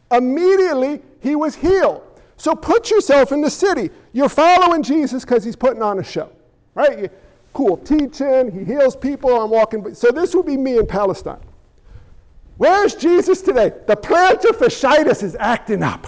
Immediately, 0.10 1.02
he 1.20 1.36
was 1.36 1.54
healed. 1.54 2.02
So 2.38 2.56
put 2.56 2.90
yourself 2.90 3.34
in 3.34 3.42
the 3.42 3.52
city. 3.52 3.90
You're 4.14 4.30
following 4.30 4.84
Jesus 4.84 5.26
because 5.26 5.44
he's 5.44 5.58
putting 5.58 5.82
on 5.82 6.00
a 6.00 6.04
show, 6.04 6.32
right? 6.76 7.12
Cool 7.54 7.78
teaching, 7.78 8.52
he 8.52 8.64
heals 8.64 8.96
people, 8.96 9.42
I'm 9.42 9.50
walking. 9.50 9.94
So 9.94 10.12
this 10.12 10.34
would 10.34 10.46
be 10.46 10.58
me 10.58 10.78
in 10.78 10.88
Palestine. 10.88 11.42
Where's 12.58 12.96
Jesus 12.96 13.42
today? 13.42 13.74
The 13.88 13.96
plantar 13.96 14.52
fasciitis 14.52 15.24
is 15.24 15.36
acting 15.40 15.84
up. 15.84 16.08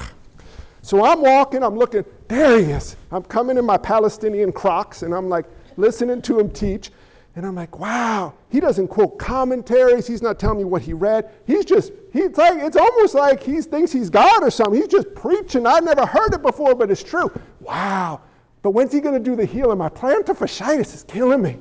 So 0.82 1.04
I'm 1.04 1.22
walking, 1.22 1.64
I'm 1.64 1.76
looking, 1.76 2.06
there 2.28 2.60
he 2.60 2.72
is. 2.72 2.96
I'm 3.12 3.24
coming 3.24 3.58
in 3.58 3.66
my 3.66 3.78
Palestinian 3.78 4.52
crocs, 4.52 5.04
and 5.04 5.14
I'm 5.14 5.30
like 5.30 5.46
listening 5.78 6.22
to 6.24 6.40
him 6.40 6.50
teach. 6.50 6.92
And 7.36 7.46
I'm 7.46 7.56
like, 7.56 7.80
wow, 7.80 8.34
he 8.50 8.60
doesn't 8.60 8.90
quote 8.90 9.18
commentaries. 9.18 10.06
He's 10.06 10.22
not 10.22 10.38
telling 10.38 10.60
me 10.60 10.66
what 10.66 10.84
he 10.84 10.94
read. 10.94 11.32
He's 11.48 11.66
just, 11.66 11.92
he's 12.12 12.38
like, 12.38 12.62
it's 12.62 12.78
almost 12.78 13.16
like 13.16 13.42
he 13.42 13.60
thinks 13.62 13.92
he's 13.92 14.12
God 14.12 14.44
or 14.44 14.52
something. 14.52 14.80
He's 14.80 14.88
just 14.88 15.16
preaching. 15.16 15.66
I've 15.66 15.84
never 15.84 16.06
heard 16.06 16.34
it 16.36 16.44
before, 16.44 16.76
but 16.76 16.92
it's 16.92 17.02
true. 17.02 17.32
Wow. 17.60 18.22
But 18.64 18.72
when's 18.72 18.92
he 18.92 19.00
going 19.00 19.14
to 19.14 19.30
do 19.30 19.36
the 19.36 19.46
healing? 19.46 19.78
My 19.78 19.90
plantar 19.90 20.36
fasciitis 20.36 20.96
is 20.96 21.04
killing 21.04 21.44
me. 21.44 21.60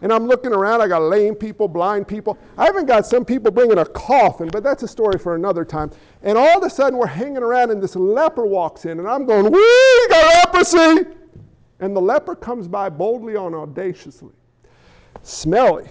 And 0.00 0.12
I'm 0.12 0.26
looking 0.26 0.52
around. 0.52 0.80
I 0.80 0.88
got 0.88 1.02
lame 1.02 1.34
people, 1.34 1.68
blind 1.68 2.08
people. 2.08 2.38
I 2.56 2.68
even 2.68 2.86
got 2.86 3.06
some 3.06 3.24
people 3.24 3.50
bringing 3.50 3.78
a 3.78 3.84
coffin, 3.84 4.48
but 4.48 4.62
that's 4.62 4.82
a 4.82 4.88
story 4.88 5.18
for 5.18 5.34
another 5.34 5.64
time. 5.64 5.90
And 6.22 6.38
all 6.38 6.56
of 6.56 6.64
a 6.64 6.70
sudden, 6.70 6.98
we're 6.98 7.06
hanging 7.06 7.42
around, 7.42 7.70
and 7.70 7.82
this 7.82 7.96
leper 7.96 8.46
walks 8.46 8.86
in, 8.86 8.98
and 8.98 9.08
I'm 9.08 9.26
going, 9.26 9.50
Woo, 9.50 9.58
you 9.58 10.06
got 10.08 10.46
leprosy. 10.46 11.10
And 11.80 11.94
the 11.94 12.00
leper 12.00 12.34
comes 12.34 12.68
by 12.68 12.88
boldly 12.88 13.34
and 13.34 13.54
audaciously 13.54 14.32
smelly. 15.26 15.86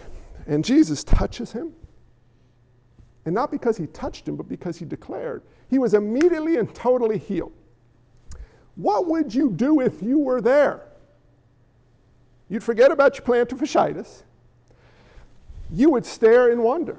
And 0.48 0.64
Jesus 0.64 1.04
touches 1.04 1.52
him. 1.52 1.74
And 3.26 3.34
not 3.34 3.52
because 3.52 3.76
he 3.76 3.88
touched 3.88 4.28
him, 4.28 4.36
but 4.36 4.48
because 4.48 4.78
he 4.78 4.86
declared. 4.86 5.42
He 5.70 5.80
was 5.80 5.94
immediately 5.94 6.58
and 6.58 6.74
totally 6.76 7.18
healed. 7.18 7.54
What 8.76 9.08
would 9.08 9.34
you 9.34 9.52
do 9.52 9.82
if 9.82 10.02
you 10.02 10.20
were 10.20 10.42
there? 10.42 10.82
You'd 12.50 12.64
forget 12.64 12.92
about 12.92 13.18
your 13.18 13.26
plantar 13.26 13.58
fasciitis. 13.58 14.24
You 15.72 15.90
would 15.92 16.06
stare 16.06 16.52
in 16.52 16.62
wonder. 16.62 16.98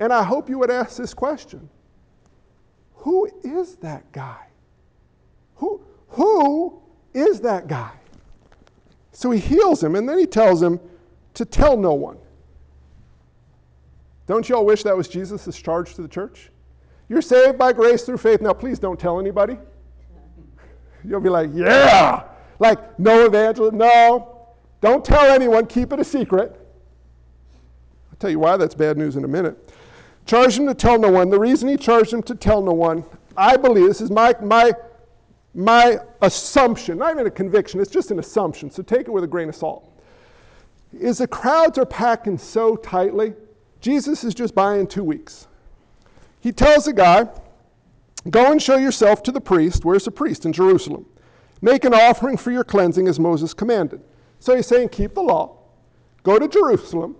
And 0.00 0.12
I 0.12 0.22
hope 0.22 0.48
you 0.48 0.58
would 0.58 0.70
ask 0.70 0.96
this 0.96 1.14
question 1.14 1.68
Who 2.94 3.30
is 3.44 3.76
that 3.76 4.10
guy? 4.12 4.46
Who, 5.56 5.82
who 6.08 6.80
is 7.14 7.40
that 7.40 7.68
guy? 7.68 7.92
So 9.12 9.30
he 9.30 9.40
heals 9.40 9.82
him, 9.82 9.96
and 9.96 10.08
then 10.08 10.18
he 10.18 10.26
tells 10.26 10.62
him 10.62 10.80
to 11.34 11.44
tell 11.44 11.76
no 11.76 11.92
one. 11.92 12.18
Don't 14.26 14.48
you 14.48 14.54
all 14.54 14.66
wish 14.66 14.82
that 14.82 14.96
was 14.96 15.08
Jesus' 15.08 15.60
charge 15.60 15.94
to 15.94 16.02
the 16.02 16.08
church? 16.08 16.50
You're 17.08 17.22
saved 17.22 17.58
by 17.58 17.72
grace 17.72 18.04
through 18.04 18.18
faith. 18.18 18.40
Now, 18.40 18.52
please 18.52 18.78
don't 18.78 19.00
tell 19.00 19.18
anybody. 19.18 19.58
You'll 21.08 21.20
be 21.20 21.30
like, 21.30 21.50
yeah. 21.54 22.24
Like, 22.58 22.98
no 22.98 23.24
evangelism. 23.24 23.78
No. 23.78 24.46
Don't 24.80 25.04
tell 25.04 25.30
anyone. 25.30 25.66
Keep 25.66 25.92
it 25.92 26.00
a 26.00 26.04
secret. 26.04 26.54
I'll 28.10 28.18
tell 28.18 28.30
you 28.30 28.38
why 28.38 28.56
that's 28.56 28.74
bad 28.74 28.98
news 28.98 29.16
in 29.16 29.24
a 29.24 29.28
minute. 29.28 29.72
Charge 30.26 30.58
him 30.58 30.66
to 30.66 30.74
tell 30.74 30.98
no 30.98 31.10
one. 31.10 31.30
The 31.30 31.38
reason 31.38 31.68
he 31.68 31.76
charged 31.76 32.12
him 32.12 32.22
to 32.24 32.34
tell 32.34 32.60
no 32.60 32.72
one, 32.72 33.02
I 33.36 33.56
believe, 33.56 33.86
this 33.86 34.02
is 34.02 34.10
my, 34.10 34.34
my, 34.42 34.72
my 35.54 35.98
assumption, 36.20 36.98
not 36.98 37.12
even 37.12 37.26
a 37.26 37.30
conviction, 37.30 37.80
it's 37.80 37.90
just 37.90 38.10
an 38.10 38.18
assumption, 38.18 38.70
so 38.70 38.82
take 38.82 39.02
it 39.02 39.10
with 39.10 39.24
a 39.24 39.26
grain 39.26 39.48
of 39.48 39.56
salt, 39.56 39.90
is 40.92 41.18
the 41.18 41.26
crowds 41.26 41.78
are 41.78 41.86
packing 41.86 42.36
so 42.36 42.76
tightly, 42.76 43.32
Jesus 43.80 44.22
is 44.22 44.34
just 44.34 44.54
buying 44.54 44.86
two 44.86 45.04
weeks. 45.04 45.46
He 46.40 46.52
tells 46.52 46.84
the 46.84 46.92
guy, 46.92 47.28
Go 48.30 48.52
and 48.52 48.60
show 48.60 48.76
yourself 48.76 49.22
to 49.24 49.32
the 49.32 49.40
priest. 49.40 49.84
Where's 49.84 50.04
the 50.04 50.10
priest? 50.10 50.44
In 50.44 50.52
Jerusalem. 50.52 51.06
Make 51.60 51.84
an 51.84 51.94
offering 51.94 52.36
for 52.36 52.50
your 52.50 52.64
cleansing 52.64 53.08
as 53.08 53.18
Moses 53.18 53.54
commanded. 53.54 54.00
So 54.38 54.54
he's 54.54 54.66
saying, 54.66 54.90
Keep 54.90 55.14
the 55.14 55.22
law. 55.22 55.58
Go 56.22 56.38
to 56.38 56.48
Jerusalem. 56.48 57.16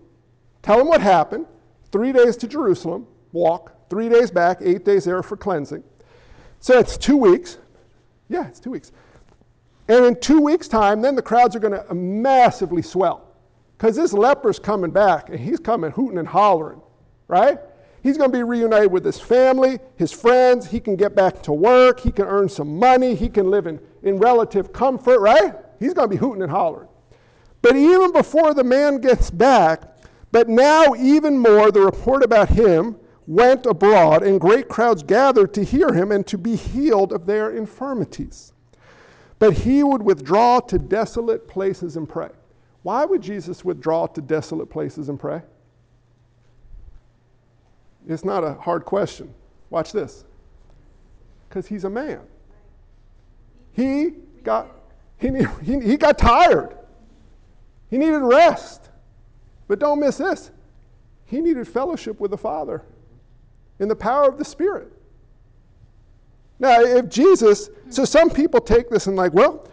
Tell 0.63 0.81
him 0.81 0.89
what 0.89 1.01
happened. 1.01 1.47
Three 1.91 2.13
days 2.13 2.37
to 2.39 2.47
Jerusalem, 2.47 3.07
walk. 3.33 3.75
Three 3.89 4.09
days 4.09 4.31
back, 4.31 4.59
eight 4.61 4.85
days 4.85 5.05
there 5.05 5.23
for 5.23 5.37
cleansing. 5.37 5.83
So 6.61 6.79
it's 6.79 6.99
two 6.99 7.17
weeks. 7.17 7.59
Yeah, 8.29 8.47
it's 8.47 8.61
two 8.61 8.71
weeks. 8.71 8.93
And 9.89 10.05
in 10.05 10.21
two 10.21 10.41
weeks' 10.41 10.69
time, 10.69 11.01
then 11.01 11.15
the 11.15 11.23
crowds 11.23 11.57
are 11.57 11.61
going 11.61 11.73
to 11.73 11.95
massively 11.95 12.83
swell. 12.83 13.25
Because 13.77 13.97
this 13.97 14.13
leper's 14.13 14.59
coming 14.59 14.91
back, 14.91 15.31
and 15.31 15.39
he's 15.39 15.59
coming 15.59 15.91
hooting 15.91 16.19
and 16.19 16.29
hollering, 16.29 16.83
right? 17.29 17.59
He's 18.03 18.17
going 18.17 18.31
to 18.31 18.37
be 18.37 18.43
reunited 18.43 18.93
with 18.93 19.05
his 19.05 19.21
family, 19.21 19.79
his 19.97 20.13
friends. 20.13 20.67
He 20.67 20.81
can 20.81 20.97
get 20.97 21.15
back 21.15 21.43
to 21.43 21.53
work. 21.53 22.01
He 22.01 22.13
can 22.13 22.27
earn 22.27 22.49
some 22.49 22.79
money. 22.79 23.15
He 23.15 23.29
can 23.29 23.51
live 23.51 23.67
in, 23.67 23.81
in 24.03 24.19
relative 24.19 24.73
comfort, 24.73 25.21
right? 25.21 25.55
He's 25.81 25.95
going 25.95 26.09
to 26.09 26.15
be 26.15 26.19
hooting 26.19 26.43
and 26.43 26.51
hollering. 26.51 26.89
But 27.63 27.77
even 27.77 28.13
before 28.13 28.55
the 28.55 28.65
man 28.65 29.01
gets 29.01 29.31
back, 29.31 29.83
but 30.31 30.49
now 30.49 30.95
even 30.97 31.39
more, 31.39 31.73
the 31.73 31.81
report 31.81 32.23
about 32.23 32.49
him 32.49 32.97
went 33.27 33.67
abroad, 33.67 34.23
and 34.23 34.41
great 34.41 34.69
crowds 34.69 35.03
gathered 35.03 35.53
to 35.55 35.63
hear 35.63 35.93
him 35.93 36.13
and 36.13 36.27
to 36.27 36.39
be 36.39 36.57
healed 36.57 37.13
of 37.13 37.27
their 37.27 37.51
infirmities. 37.51 38.53
But 39.39 39.53
he 39.53 39.83
would 39.83 40.03
withdraw 40.03 40.61
to 40.61 40.79
desolate 40.79 41.47
places 41.47 41.97
and 41.97 42.09
pray. 42.09 42.31
Why 42.83 43.05
would 43.05 43.21
Jesus 43.21 43.65
withdraw 43.65 44.07
to 44.07 44.21
desolate 44.21 44.71
places 44.71 45.09
and 45.09 45.21
pray? 45.21 45.43
It's 48.09 48.25
not 48.25 48.43
a 48.43 48.55
hard 48.55 48.87
question. 48.87 49.33
Watch 49.71 49.93
this. 49.93 50.25
Because 51.49 51.67
he's 51.67 51.85
a 51.85 51.91
man. 51.91 52.21
He 53.73 54.15
got, 54.43 54.69
he, 55.19 55.31
he, 55.63 55.79
he 55.81 55.97
got 55.97 56.19
tired. 56.19 56.77
He 57.91 57.99
needed 57.99 58.21
rest. 58.21 58.89
But 59.69 59.79
don't 59.79 60.01
miss 60.01 60.17
this. 60.17 60.51
He 61.27 61.41
needed 61.41 61.69
fellowship 61.69 62.19
with 62.19 62.31
the 62.31 62.39
Father 62.39 62.83
in 63.79 63.89
the 63.89 63.97
power 63.97 64.29
of 64.29 64.39
the 64.39 64.45
Spirit. 64.45 64.91
Now, 66.59 66.81
if 66.81 67.09
Jesus, 67.09 67.71
so 67.91 68.05
some 68.05 68.31
people 68.31 68.61
take 68.61 68.89
this 68.89 69.07
and 69.07 69.17
like, 69.17 69.33
well, 69.35 69.69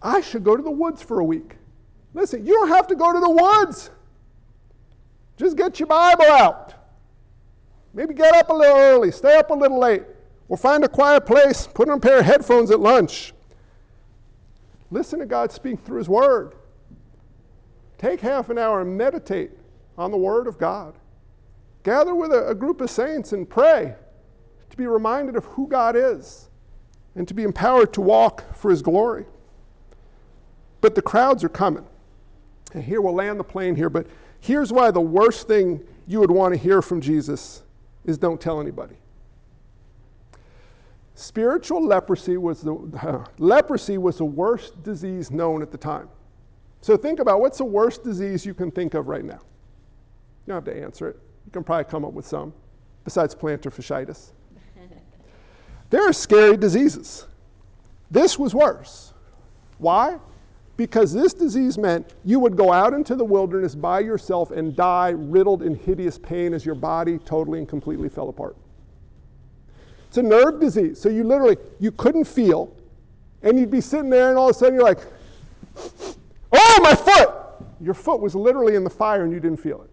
I 0.00 0.20
should 0.20 0.44
go 0.44 0.56
to 0.56 0.62
the 0.62 0.70
woods 0.70 1.02
for 1.02 1.20
a 1.20 1.24
week. 1.24 1.56
Listen, 2.14 2.46
you 2.46 2.54
don't 2.54 2.68
have 2.68 2.86
to 2.86 2.94
go 2.94 3.12
to 3.12 3.18
the 3.18 3.28
woods. 3.28 3.90
Just 5.36 5.56
get 5.56 5.78
your 5.78 5.88
Bible 5.88 6.24
out. 6.24 6.75
Maybe 7.96 8.12
get 8.12 8.34
up 8.34 8.50
a 8.50 8.52
little 8.52 8.76
early, 8.76 9.10
stay 9.10 9.38
up 9.38 9.50
a 9.50 9.54
little 9.54 9.78
late, 9.78 10.02
or 10.50 10.58
find 10.58 10.84
a 10.84 10.88
quiet 10.88 11.24
place, 11.24 11.66
put 11.66 11.88
on 11.88 11.96
a 11.96 12.00
pair 12.00 12.18
of 12.18 12.26
headphones 12.26 12.70
at 12.70 12.78
lunch. 12.78 13.32
Listen 14.90 15.18
to 15.18 15.24
God 15.24 15.50
speak 15.50 15.80
through 15.80 15.96
His 15.96 16.08
Word. 16.08 16.56
Take 17.96 18.20
half 18.20 18.50
an 18.50 18.58
hour 18.58 18.82
and 18.82 18.98
meditate 18.98 19.50
on 19.96 20.10
the 20.10 20.16
Word 20.18 20.46
of 20.46 20.58
God. 20.58 20.92
Gather 21.84 22.14
with 22.14 22.32
a, 22.32 22.48
a 22.48 22.54
group 22.54 22.82
of 22.82 22.90
saints 22.90 23.32
and 23.32 23.48
pray 23.48 23.94
to 24.68 24.76
be 24.76 24.86
reminded 24.86 25.34
of 25.34 25.46
who 25.46 25.66
God 25.66 25.96
is 25.96 26.50
and 27.14 27.26
to 27.26 27.32
be 27.32 27.44
empowered 27.44 27.94
to 27.94 28.02
walk 28.02 28.44
for 28.54 28.70
His 28.70 28.82
glory. 28.82 29.24
But 30.82 30.94
the 30.94 31.00
crowds 31.02 31.42
are 31.44 31.48
coming. 31.48 31.86
And 32.74 32.84
here 32.84 33.00
we'll 33.00 33.14
land 33.14 33.40
the 33.40 33.44
plane 33.44 33.74
here, 33.74 33.88
but 33.88 34.06
here's 34.40 34.70
why 34.70 34.90
the 34.90 35.00
worst 35.00 35.48
thing 35.48 35.80
you 36.06 36.20
would 36.20 36.30
want 36.30 36.52
to 36.52 36.60
hear 36.60 36.82
from 36.82 37.00
Jesus 37.00 37.62
is 38.06 38.16
don't 38.16 38.40
tell 38.40 38.60
anybody. 38.60 38.96
Spiritual 41.14 41.84
leprosy 41.84 42.36
was 42.36 42.60
the 42.62 42.74
uh, 43.02 43.24
leprosy 43.38 43.98
was 43.98 44.18
the 44.18 44.24
worst 44.24 44.82
disease 44.82 45.30
known 45.30 45.62
at 45.62 45.70
the 45.70 45.78
time. 45.78 46.08
So 46.82 46.96
think 46.96 47.20
about 47.20 47.40
what's 47.40 47.58
the 47.58 47.64
worst 47.64 48.04
disease 48.04 48.46
you 48.46 48.54
can 48.54 48.70
think 48.70 48.94
of 48.94 49.08
right 49.08 49.24
now. 49.24 49.40
You 50.46 50.52
don't 50.52 50.56
have 50.56 50.74
to 50.74 50.82
answer 50.82 51.08
it. 51.08 51.18
You 51.44 51.52
can 51.52 51.64
probably 51.64 51.90
come 51.90 52.04
up 52.04 52.12
with 52.12 52.26
some, 52.26 52.52
besides 53.04 53.34
plantar 53.34 53.74
fasciitis. 53.74 54.32
there 55.90 56.08
are 56.08 56.12
scary 56.12 56.56
diseases. 56.56 57.26
This 58.10 58.38
was 58.38 58.54
worse. 58.54 59.14
Why? 59.78 60.18
Because 60.76 61.12
this 61.12 61.32
disease 61.32 61.78
meant 61.78 62.14
you 62.24 62.38
would 62.38 62.56
go 62.56 62.72
out 62.72 62.92
into 62.92 63.14
the 63.14 63.24
wilderness 63.24 63.74
by 63.74 64.00
yourself 64.00 64.50
and 64.50 64.76
die 64.76 65.10
riddled 65.10 65.62
in 65.62 65.74
hideous 65.74 66.18
pain 66.18 66.52
as 66.52 66.66
your 66.66 66.74
body 66.74 67.18
totally 67.18 67.58
and 67.58 67.68
completely 67.68 68.08
fell 68.08 68.28
apart. 68.28 68.56
It's 70.08 70.18
a 70.18 70.22
nerve 70.22 70.60
disease. 70.60 71.00
So 71.00 71.08
you 71.08 71.24
literally, 71.24 71.56
you 71.80 71.92
couldn't 71.92 72.24
feel, 72.24 72.74
and 73.42 73.58
you'd 73.58 73.70
be 73.70 73.80
sitting 73.80 74.10
there 74.10 74.28
and 74.28 74.38
all 74.38 74.50
of 74.50 74.56
a 74.56 74.58
sudden 74.58 74.74
you're 74.74 74.84
like, 74.84 75.00
oh, 76.52 76.80
my 76.82 76.94
foot! 76.94 77.30
Your 77.80 77.94
foot 77.94 78.20
was 78.20 78.34
literally 78.34 78.74
in 78.74 78.84
the 78.84 78.90
fire 78.90 79.24
and 79.24 79.32
you 79.32 79.40
didn't 79.40 79.60
feel 79.60 79.82
it. 79.82 79.90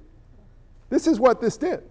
This 0.90 1.08
is 1.08 1.20
what 1.20 1.40
this 1.40 1.58
did. 1.58 1.84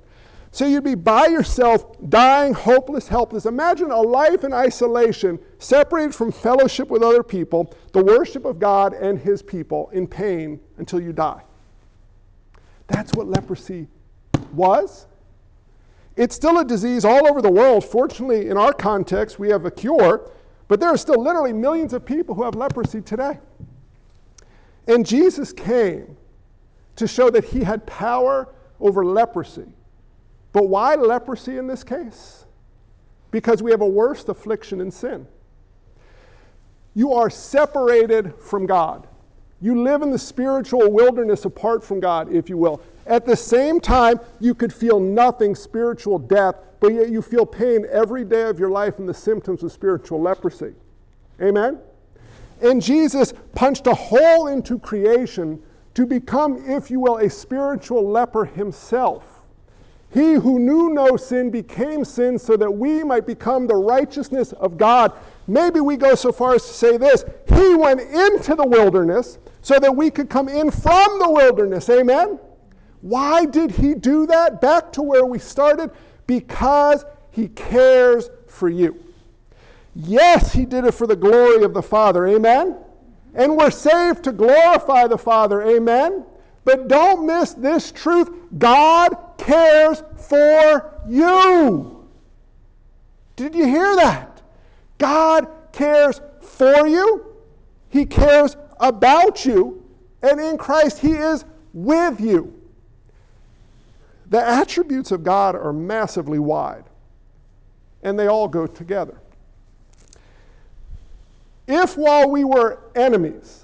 So 0.54 0.66
you'd 0.66 0.84
be 0.84 0.94
by 0.94 1.28
yourself, 1.28 1.96
dying, 2.10 2.52
hopeless, 2.52 3.08
helpless. 3.08 3.46
Imagine 3.46 3.90
a 3.90 3.98
life 3.98 4.44
in 4.44 4.52
isolation, 4.52 5.38
separated 5.58 6.14
from 6.14 6.30
fellowship 6.30 6.88
with 6.88 7.02
other 7.02 7.22
people, 7.22 7.74
the 7.92 8.04
worship 8.04 8.44
of 8.44 8.58
God 8.58 8.92
and 8.92 9.18
His 9.18 9.40
people, 9.40 9.88
in 9.94 10.06
pain 10.06 10.60
until 10.76 11.00
you 11.00 11.14
die. 11.14 11.42
That's 12.86 13.14
what 13.14 13.28
leprosy 13.28 13.88
was. 14.52 15.06
It's 16.16 16.36
still 16.36 16.58
a 16.58 16.64
disease 16.66 17.06
all 17.06 17.26
over 17.26 17.40
the 17.40 17.50
world. 17.50 17.82
Fortunately, 17.82 18.50
in 18.50 18.58
our 18.58 18.74
context, 18.74 19.38
we 19.38 19.48
have 19.48 19.64
a 19.64 19.70
cure, 19.70 20.30
but 20.68 20.80
there 20.80 20.90
are 20.90 20.98
still 20.98 21.22
literally 21.22 21.54
millions 21.54 21.94
of 21.94 22.04
people 22.04 22.34
who 22.34 22.42
have 22.42 22.56
leprosy 22.56 23.00
today. 23.00 23.38
And 24.86 25.06
Jesus 25.06 25.50
came 25.50 26.14
to 26.96 27.06
show 27.06 27.30
that 27.30 27.44
He 27.44 27.60
had 27.64 27.86
power 27.86 28.54
over 28.80 29.02
leprosy 29.02 29.72
but 30.52 30.68
why 30.68 30.94
leprosy 30.94 31.58
in 31.58 31.66
this 31.66 31.82
case? 31.82 32.44
Because 33.30 33.62
we 33.62 33.70
have 33.70 33.80
a 33.80 33.88
worse 33.88 34.28
affliction 34.28 34.80
in 34.80 34.90
sin. 34.90 35.26
You 36.94 37.12
are 37.14 37.30
separated 37.30 38.34
from 38.36 38.66
God. 38.66 39.06
You 39.62 39.82
live 39.82 40.02
in 40.02 40.10
the 40.10 40.18
spiritual 40.18 40.90
wilderness 40.90 41.44
apart 41.44 41.82
from 41.82 42.00
God, 42.00 42.32
if 42.32 42.50
you 42.50 42.58
will. 42.58 42.82
At 43.06 43.24
the 43.24 43.36
same 43.36 43.80
time, 43.80 44.20
you 44.40 44.54
could 44.54 44.72
feel 44.72 45.00
nothing 45.00 45.54
spiritual 45.54 46.18
death, 46.18 46.56
but 46.80 46.92
yet 46.92 47.08
you 47.08 47.22
feel 47.22 47.46
pain 47.46 47.86
every 47.90 48.24
day 48.24 48.42
of 48.42 48.58
your 48.58 48.70
life 48.70 48.98
and 48.98 49.08
the 49.08 49.14
symptoms 49.14 49.62
of 49.62 49.72
spiritual 49.72 50.20
leprosy. 50.20 50.74
Amen? 51.40 51.78
And 52.60 52.82
Jesus 52.82 53.32
punched 53.54 53.86
a 53.86 53.94
hole 53.94 54.48
into 54.48 54.78
creation 54.78 55.62
to 55.94 56.06
become, 56.06 56.62
if 56.70 56.90
you 56.90 57.00
will, 57.00 57.18
a 57.18 57.30
spiritual 57.30 58.08
leper 58.08 58.44
himself. 58.44 59.31
He 60.12 60.34
who 60.34 60.58
knew 60.58 60.90
no 60.90 61.16
sin 61.16 61.50
became 61.50 62.04
sin 62.04 62.38
so 62.38 62.56
that 62.58 62.70
we 62.70 63.02
might 63.02 63.26
become 63.26 63.66
the 63.66 63.76
righteousness 63.76 64.52
of 64.52 64.76
God. 64.76 65.12
Maybe 65.46 65.80
we 65.80 65.96
go 65.96 66.14
so 66.14 66.30
far 66.32 66.54
as 66.54 66.66
to 66.66 66.72
say 66.72 66.96
this 66.98 67.24
He 67.48 67.74
went 67.74 68.00
into 68.00 68.54
the 68.54 68.66
wilderness 68.66 69.38
so 69.62 69.78
that 69.78 69.94
we 69.94 70.10
could 70.10 70.28
come 70.28 70.48
in 70.48 70.70
from 70.70 71.18
the 71.18 71.30
wilderness. 71.30 71.88
Amen? 71.88 72.38
Why 73.00 73.46
did 73.46 73.70
He 73.70 73.94
do 73.94 74.26
that? 74.26 74.60
Back 74.60 74.92
to 74.92 75.02
where 75.02 75.24
we 75.24 75.38
started. 75.38 75.90
Because 76.26 77.04
He 77.30 77.48
cares 77.48 78.28
for 78.48 78.68
you. 78.68 79.02
Yes, 79.94 80.52
He 80.52 80.66
did 80.66 80.84
it 80.84 80.92
for 80.92 81.06
the 81.06 81.16
glory 81.16 81.64
of 81.64 81.72
the 81.72 81.82
Father. 81.82 82.26
Amen? 82.26 82.76
And 83.34 83.56
we're 83.56 83.70
saved 83.70 84.24
to 84.24 84.32
glorify 84.32 85.06
the 85.06 85.16
Father. 85.16 85.62
Amen? 85.62 86.26
But 86.64 86.88
don't 86.88 87.26
miss 87.26 87.54
this 87.54 87.90
truth 87.90 88.30
God 88.58 89.16
cares 89.38 90.02
for 90.16 91.00
you. 91.08 92.08
Did 93.36 93.54
you 93.54 93.66
hear 93.66 93.96
that? 93.96 94.42
God 94.98 95.48
cares 95.72 96.20
for 96.40 96.86
you, 96.86 97.26
He 97.88 98.06
cares 98.06 98.56
about 98.78 99.44
you, 99.44 99.82
and 100.22 100.40
in 100.40 100.56
Christ, 100.56 100.98
He 100.98 101.12
is 101.12 101.44
with 101.72 102.20
you. 102.20 102.52
The 104.28 104.40
attributes 104.40 105.10
of 105.10 105.24
God 105.24 105.56
are 105.56 105.72
massively 105.72 106.38
wide, 106.38 106.84
and 108.02 108.18
they 108.18 108.28
all 108.28 108.48
go 108.48 108.66
together. 108.66 109.18
If 111.66 111.96
while 111.96 112.30
we 112.30 112.44
were 112.44 112.78
enemies, 112.94 113.61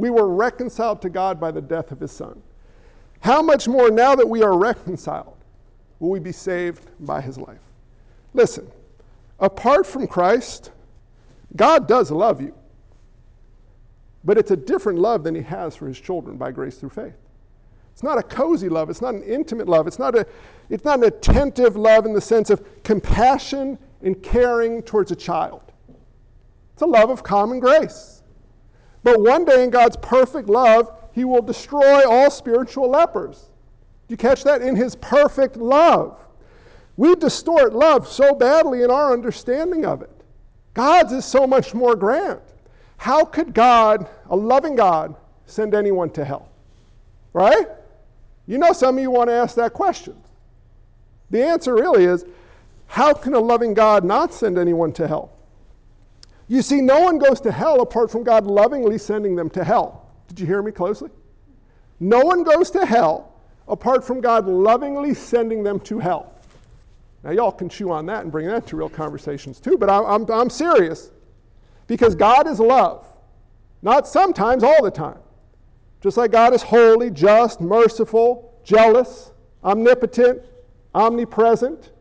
we 0.00 0.08
were 0.08 0.28
reconciled 0.28 1.02
to 1.02 1.10
God 1.10 1.38
by 1.38 1.50
the 1.50 1.60
death 1.60 1.92
of 1.92 2.00
his 2.00 2.10
Son, 2.10 2.40
how 3.20 3.42
much 3.42 3.68
more 3.68 3.90
now 3.90 4.14
that 4.14 4.26
we 4.26 4.42
are 4.42 4.56
reconciled 4.56 5.36
will 5.98 6.08
we 6.08 6.18
be 6.18 6.32
saved 6.32 6.90
by 7.00 7.20
his 7.20 7.36
life? 7.36 7.60
Listen, 8.32 8.66
apart 9.40 9.86
from 9.86 10.06
Christ, 10.06 10.70
God 11.54 11.86
does 11.86 12.10
love 12.10 12.40
you. 12.40 12.54
But 14.24 14.38
it's 14.38 14.50
a 14.52 14.56
different 14.56 14.98
love 14.98 15.22
than 15.22 15.34
he 15.34 15.42
has 15.42 15.76
for 15.76 15.86
his 15.86 16.00
children 16.00 16.38
by 16.38 16.50
grace 16.50 16.76
through 16.76 16.90
faith. 16.90 17.16
It's 17.92 18.02
not 18.02 18.16
a 18.16 18.22
cozy 18.22 18.70
love, 18.70 18.88
it's 18.88 19.02
not 19.02 19.12
an 19.12 19.22
intimate 19.22 19.68
love, 19.68 19.86
it's 19.86 19.98
not, 19.98 20.14
a, 20.14 20.26
it's 20.70 20.84
not 20.84 21.00
an 21.00 21.04
attentive 21.04 21.76
love 21.76 22.06
in 22.06 22.14
the 22.14 22.20
sense 22.22 22.48
of 22.48 22.64
compassion 22.84 23.78
and 24.00 24.22
caring 24.22 24.82
towards 24.82 25.10
a 25.10 25.16
child. 25.16 25.60
It's 26.72 26.80
a 26.80 26.86
love 26.86 27.10
of 27.10 27.22
common 27.22 27.60
grace. 27.60 28.19
But 29.02 29.20
one 29.20 29.44
day 29.44 29.64
in 29.64 29.70
God's 29.70 29.96
perfect 29.96 30.48
love, 30.48 30.92
he 31.12 31.24
will 31.24 31.42
destroy 31.42 32.08
all 32.08 32.30
spiritual 32.30 32.88
lepers. 32.88 33.50
Do 34.08 34.12
you 34.12 34.16
catch 34.16 34.44
that? 34.44 34.62
In 34.62 34.76
his 34.76 34.96
perfect 34.96 35.56
love. 35.56 36.18
We 36.96 37.14
distort 37.14 37.72
love 37.72 38.06
so 38.06 38.34
badly 38.34 38.82
in 38.82 38.90
our 38.90 39.12
understanding 39.12 39.86
of 39.86 40.02
it. 40.02 40.10
God's 40.74 41.12
is 41.12 41.24
so 41.24 41.46
much 41.46 41.74
more 41.74 41.96
grand. 41.96 42.40
How 42.96 43.24
could 43.24 43.54
God, 43.54 44.08
a 44.28 44.36
loving 44.36 44.76
God, 44.76 45.14
send 45.46 45.74
anyone 45.74 46.10
to 46.10 46.24
hell? 46.24 46.48
Right? 47.32 47.66
You 48.46 48.58
know, 48.58 48.72
some 48.72 48.96
of 48.98 49.02
you 49.02 49.10
want 49.10 49.30
to 49.30 49.34
ask 49.34 49.54
that 49.56 49.72
question. 49.72 50.14
The 51.30 51.42
answer 51.42 51.74
really 51.74 52.04
is 52.04 52.24
how 52.86 53.14
can 53.14 53.34
a 53.34 53.40
loving 53.40 53.72
God 53.72 54.04
not 54.04 54.34
send 54.34 54.58
anyone 54.58 54.92
to 54.94 55.06
hell? 55.06 55.30
You 56.50 56.62
see, 56.62 56.80
no 56.80 56.98
one 56.98 57.18
goes 57.18 57.40
to 57.42 57.52
hell 57.52 57.80
apart 57.80 58.10
from 58.10 58.24
God 58.24 58.44
lovingly 58.44 58.98
sending 58.98 59.36
them 59.36 59.48
to 59.50 59.62
hell. 59.62 60.10
Did 60.26 60.40
you 60.40 60.46
hear 60.46 60.62
me 60.62 60.72
closely? 60.72 61.08
No 62.00 62.18
one 62.22 62.42
goes 62.42 62.72
to 62.72 62.84
hell 62.84 63.36
apart 63.68 64.04
from 64.04 64.20
God 64.20 64.48
lovingly 64.48 65.14
sending 65.14 65.62
them 65.62 65.78
to 65.80 66.00
hell. 66.00 66.34
Now, 67.22 67.30
y'all 67.30 67.52
can 67.52 67.68
chew 67.68 67.92
on 67.92 68.04
that 68.06 68.24
and 68.24 68.32
bring 68.32 68.48
that 68.48 68.66
to 68.66 68.76
real 68.76 68.88
conversations 68.88 69.60
too, 69.60 69.78
but 69.78 69.88
I'm, 69.88 70.04
I'm, 70.06 70.28
I'm 70.28 70.50
serious. 70.50 71.12
Because 71.86 72.16
God 72.16 72.48
is 72.48 72.58
love. 72.58 73.06
Not 73.82 74.08
sometimes, 74.08 74.64
all 74.64 74.82
the 74.82 74.90
time. 74.90 75.20
Just 76.00 76.16
like 76.16 76.32
God 76.32 76.52
is 76.52 76.62
holy, 76.62 77.12
just, 77.12 77.60
merciful, 77.60 78.58
jealous, 78.64 79.30
omnipotent, 79.62 80.42
omnipresent. 80.96 81.92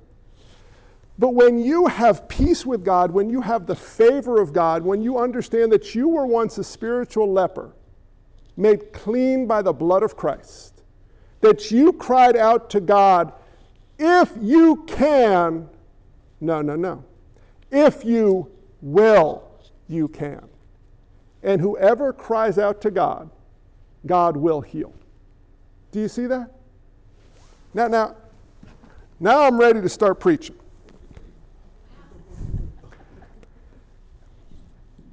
But 1.20 1.34
when 1.34 1.60
you 1.60 1.86
have 1.88 2.30
peace 2.30 2.66
with 2.66 2.86
God, 2.86 3.12
when 3.12 3.30
you 3.30 3.42
have 3.42 3.66
the 3.66 3.76
favor 3.76 4.40
of 4.40 4.54
God, 4.54 4.84
when 4.84 5.02
you 5.02 5.20
understand 5.20 5.70
that 5.74 5.94
you 5.94 6.08
were 6.08 6.26
once 6.26 6.58
a 6.58 6.64
spiritual 6.64 7.30
leper, 7.30 7.74
made 8.56 8.94
clean 8.94 9.46
by 9.46 9.62
the 9.62 9.74
blood 9.74 10.02
of 10.02 10.16
Christ, 10.16 10.82
that 11.42 11.72
you 11.72 11.92
cried 11.92 12.38
out 12.38 12.70
to 12.70 12.80
God, 12.80 13.34
if 13.98 14.32
you 14.40 14.78
can, 14.88 15.70
no, 16.40 16.62
no, 16.62 16.78
no, 16.78 17.04
if 17.70 18.06
you 18.06 18.50
will, 18.82 19.44
you 19.90 20.08
can. 20.08 20.48
And 21.44 21.60
whoever 21.60 22.14
cries 22.14 22.58
out 22.58 22.80
to 22.82 22.92
God, 22.92 23.30
God 24.06 24.38
will 24.38 24.62
heal. 24.62 24.94
Do 25.92 26.00
you 26.00 26.08
see 26.08 26.28
that? 26.28 26.50
Now, 27.74 27.90
now, 27.90 28.16
now 29.20 29.42
I'm 29.44 29.58
ready 29.58 29.82
to 29.82 29.90
start 29.90 30.22
preaching. 30.22 30.56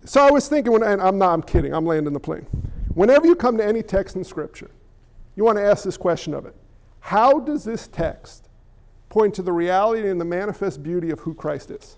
So 0.07 0.25
I 0.25 0.31
was 0.31 0.49
thinking, 0.49 0.73
when, 0.73 0.85
and 0.85 1.03
I'm 1.03 1.19
not, 1.19 1.33
I'm 1.33 1.43
kidding, 1.43 1.75
I'm 1.75 1.85
landing 1.85 2.13
the 2.13 2.21
plane. 2.21 2.47
Whenever 2.95 3.27
you 3.27 3.35
come 3.35 3.57
to 3.59 3.65
any 3.65 3.83
text 3.83 4.15
in 4.15 4.23
Scripture, 4.23 4.71
you 5.35 5.45
want 5.45 5.59
to 5.59 5.65
ask 5.65 5.83
this 5.83 5.97
question 5.97 6.33
of 6.33 6.47
it 6.47 6.55
How 7.01 7.41
does 7.41 7.65
this 7.65 7.89
text 7.89 8.49
point 9.09 9.35
to 9.35 9.43
the 9.43 9.53
reality 9.53 10.09
and 10.09 10.21
the 10.21 10.25
manifest 10.25 10.81
beauty 10.81 11.11
of 11.11 11.19
who 11.19 11.35
Christ 11.35 11.73
is? 11.73 11.97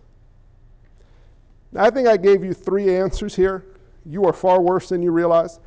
Now, 1.72 1.84
I 1.84 1.90
think 1.90 2.08
I 2.08 2.16
gave 2.16 2.42
you 2.42 2.54
three 2.54 2.96
answers 2.96 3.36
here. 3.36 3.66
You 4.06 4.24
are 4.24 4.32
far 4.32 4.62
worse 4.62 4.88
than 4.88 5.02
you 5.02 5.12
realize. 5.12 5.60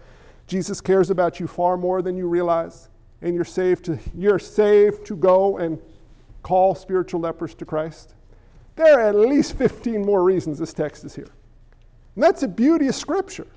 Jesus 0.48 0.82
cares 0.82 1.12
about 1.12 1.40
you 1.40 1.46
far 1.46 1.78
more 1.78 2.02
than 2.02 2.18
you 2.18 2.28
realize, 2.28 2.90
and 3.22 3.36
you're 3.36 3.46
saved 3.46 3.86
to, 3.86 4.00
you're 4.16 4.40
saved 4.40 5.06
to 5.06 5.16
go 5.16 5.60
and 5.60 5.80
call 6.42 6.74
spiritual 6.74 7.20
lepers 7.20 7.54
to 7.54 7.66
Christ. 7.66 8.16
There 8.76 9.00
are 9.00 9.10
at 9.10 9.16
least 9.16 9.58
15 9.58 10.04
more 10.04 10.24
reasons 10.24 10.58
this 10.58 10.74
text 10.74 11.06
is 11.06 11.14
here. 11.14 11.30
And 12.16 12.24
that's 12.24 12.42
the 12.42 12.48
beauty 12.48 12.88
of 12.88 12.96
Scripture. 12.96 13.48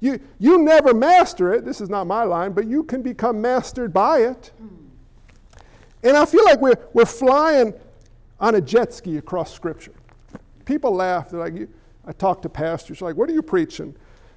You, 0.00 0.20
you 0.38 0.58
never 0.58 0.92
master 0.92 1.52
it. 1.54 1.64
This 1.64 1.80
is 1.80 1.88
not 1.88 2.06
my 2.06 2.22
line, 2.22 2.52
but 2.52 2.66
you 2.66 2.84
can 2.84 3.02
become 3.02 3.40
mastered 3.40 3.92
by 3.92 4.20
it. 4.20 4.52
And 6.02 6.16
I 6.16 6.24
feel 6.24 6.44
like 6.44 6.60
we're, 6.60 6.76
we're 6.92 7.06
flying 7.06 7.72
on 8.38 8.54
a 8.54 8.60
jet 8.60 8.92
ski 8.92 9.16
across 9.16 9.52
Scripture. 9.52 9.94
People 10.64 10.92
laugh. 10.94 11.30
They're 11.30 11.40
like, 11.40 11.68
I 12.06 12.12
talk 12.12 12.42
to 12.42 12.48
pastors, 12.48 13.02
like, 13.02 13.16
what 13.16 13.28
are 13.28 13.32
you 13.32 13.42
preaching? 13.42 13.94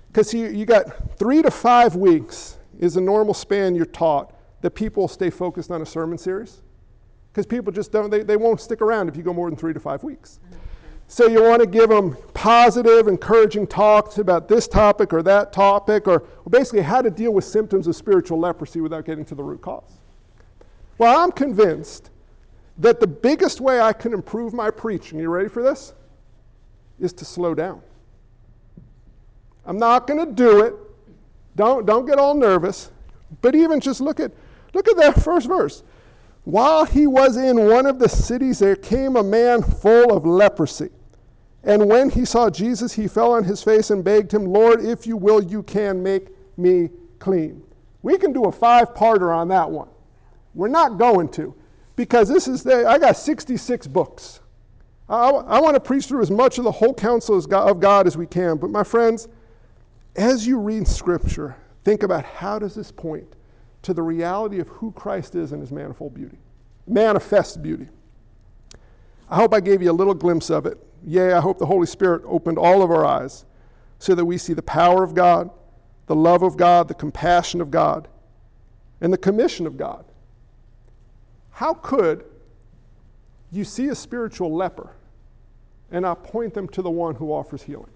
Because 0.07 0.33
you, 0.33 0.47
you 0.47 0.65
got 0.65 1.17
three 1.19 1.43
to 1.43 1.51
five 1.51 1.95
weeks 1.95 2.57
is 2.79 2.97
a 2.97 3.01
normal 3.01 3.33
span 3.33 3.75
you're 3.75 3.85
taught 3.85 4.33
that 4.61 4.71
people 4.71 5.07
stay 5.07 5.29
focused 5.29 5.69
on 5.69 5.81
a 5.81 5.85
sermon 5.85 6.17
series. 6.17 6.61
Because 7.31 7.45
people 7.45 7.71
just 7.71 7.91
don't, 7.91 8.09
they, 8.09 8.23
they 8.23 8.37
won't 8.37 8.59
stick 8.59 8.81
around 8.81 9.07
if 9.07 9.15
you 9.15 9.21
go 9.21 9.33
more 9.33 9.49
than 9.49 9.57
three 9.57 9.73
to 9.73 9.79
five 9.79 10.03
weeks. 10.03 10.39
So 11.11 11.25
you 11.25 11.41
want 11.41 11.59
to 11.59 11.67
give 11.67 11.89
them 11.89 12.15
positive, 12.35 13.07
encouraging 13.07 13.65
talks 13.65 14.19
about 14.19 14.47
this 14.47 14.67
topic 14.67 15.11
or 15.11 15.23
that 15.23 15.51
topic, 15.51 16.07
or, 16.07 16.23
basically 16.51 16.81
how 16.81 17.01
to 17.01 17.09
deal 17.09 17.31
with 17.31 17.45
symptoms 17.45 17.87
of 17.87 17.95
spiritual 17.95 18.39
leprosy 18.39 18.79
without 18.79 19.05
getting 19.05 19.25
to 19.25 19.33
the 19.33 19.41
root 19.43 19.59
cause. 19.59 19.97
Well, 20.99 21.19
I'm 21.19 21.31
convinced 21.31 22.11
that 22.77 22.99
the 22.99 23.07
biggest 23.07 23.59
way 23.59 23.81
I 23.81 23.91
can 23.91 24.13
improve 24.13 24.53
my 24.53 24.69
preaching, 24.69 25.17
you 25.19 25.29
ready 25.29 25.49
for 25.49 25.63
this? 25.63 25.93
Is 26.99 27.11
to 27.13 27.25
slow 27.25 27.55
down. 27.55 27.81
I'm 29.65 29.77
not 29.79 30.05
going 30.05 30.23
to 30.23 30.31
do 30.31 30.61
it. 30.61 30.75
Don't, 31.55 31.87
don't 31.87 32.05
get 32.05 32.19
all 32.19 32.35
nervous. 32.35 32.91
But 33.41 33.55
even 33.55 33.79
just 33.79 33.99
look 33.99 34.19
at, 34.19 34.31
look 34.75 34.87
at 34.87 34.95
that 34.97 35.19
first 35.23 35.47
verse. 35.47 35.81
While 36.43 36.85
he 36.85 37.07
was 37.07 37.35
in 37.35 37.67
one 37.67 37.87
of 37.87 37.97
the 37.97 38.09
cities, 38.09 38.59
there 38.59 38.75
came 38.75 39.15
a 39.15 39.23
man 39.23 39.63
full 39.63 40.15
of 40.15 40.27
leprosy. 40.27 40.89
And 41.63 41.89
when 41.89 42.09
he 42.09 42.25
saw 42.25 42.49
Jesus, 42.49 42.93
he 42.93 43.07
fell 43.07 43.33
on 43.33 43.43
his 43.43 43.61
face 43.61 43.89
and 43.89 44.03
begged 44.03 44.33
him, 44.33 44.45
Lord, 44.45 44.83
if 44.83 45.05
you 45.05 45.17
will, 45.17 45.43
you 45.43 45.63
can 45.63 46.01
make 46.01 46.27
me 46.57 46.89
clean. 47.19 47.61
We 48.01 48.17
can 48.17 48.31
do 48.31 48.45
a 48.45 48.51
five 48.51 48.93
parter 48.93 49.35
on 49.35 49.49
that 49.49 49.69
one. 49.69 49.89
We're 50.53 50.69
not 50.69 50.97
going 50.97 51.29
to, 51.29 51.53
because 51.95 52.29
this 52.29 52.47
is 52.47 52.63
the, 52.63 52.87
I 52.87 52.97
got 52.97 53.17
66 53.17 53.87
books. 53.87 54.39
I, 55.09 55.29
I 55.29 55.59
want 55.59 55.73
to 55.73 55.79
preach 55.79 56.05
through 56.05 56.21
as 56.21 56.31
much 56.31 56.59
of 56.59 56.63
the 56.63 56.71
whole 56.71 56.93
counsel 56.93 57.37
of 57.37 57.79
God 57.79 58.07
as 58.07 58.15
we 58.15 58.25
can. 58.25 58.57
But 58.57 58.69
my 58.69 58.83
friends, 58.83 59.27
as 60.15 60.47
you 60.47 60.59
read 60.59 60.87
Scripture, 60.87 61.55
think 61.83 62.03
about 62.03 62.23
how 62.23 62.57
does 62.57 62.73
this 62.73 62.91
point 62.91 63.27
to 63.81 63.93
the 63.93 64.01
reality 64.01 64.59
of 64.59 64.67
who 64.69 64.91
Christ 64.91 65.35
is 65.35 65.51
and 65.51 65.61
his 65.61 65.71
manifold 65.71 66.13
beauty, 66.13 66.37
manifest 66.87 67.61
beauty. 67.61 67.87
I 69.29 69.35
hope 69.35 69.53
I 69.53 69.59
gave 69.59 69.81
you 69.81 69.91
a 69.91 69.93
little 69.93 70.13
glimpse 70.13 70.49
of 70.49 70.65
it 70.65 70.77
Yea, 71.05 71.33
I 71.33 71.39
hope 71.39 71.57
the 71.57 71.65
Holy 71.65 71.87
Spirit 71.87 72.23
opened 72.25 72.57
all 72.57 72.81
of 72.81 72.91
our 72.91 73.05
eyes 73.05 73.45
so 73.99 74.15
that 74.15 74.25
we 74.25 74.37
see 74.37 74.53
the 74.53 74.61
power 74.61 75.03
of 75.03 75.13
God, 75.13 75.49
the 76.07 76.15
love 76.15 76.43
of 76.43 76.57
God, 76.57 76.87
the 76.87 76.93
compassion 76.93 77.61
of 77.61 77.71
God, 77.71 78.07
and 79.01 79.11
the 79.11 79.17
commission 79.17 79.65
of 79.67 79.77
God. 79.77 80.05
How 81.51 81.73
could 81.73 82.25
you 83.51 83.63
see 83.63 83.87
a 83.87 83.95
spiritual 83.95 84.53
leper 84.53 84.91
and 85.91 86.03
not 86.03 86.23
point 86.23 86.53
them 86.53 86.67
to 86.69 86.81
the 86.81 86.89
one 86.89 87.15
who 87.15 87.31
offers 87.31 87.61
healing? 87.61 87.89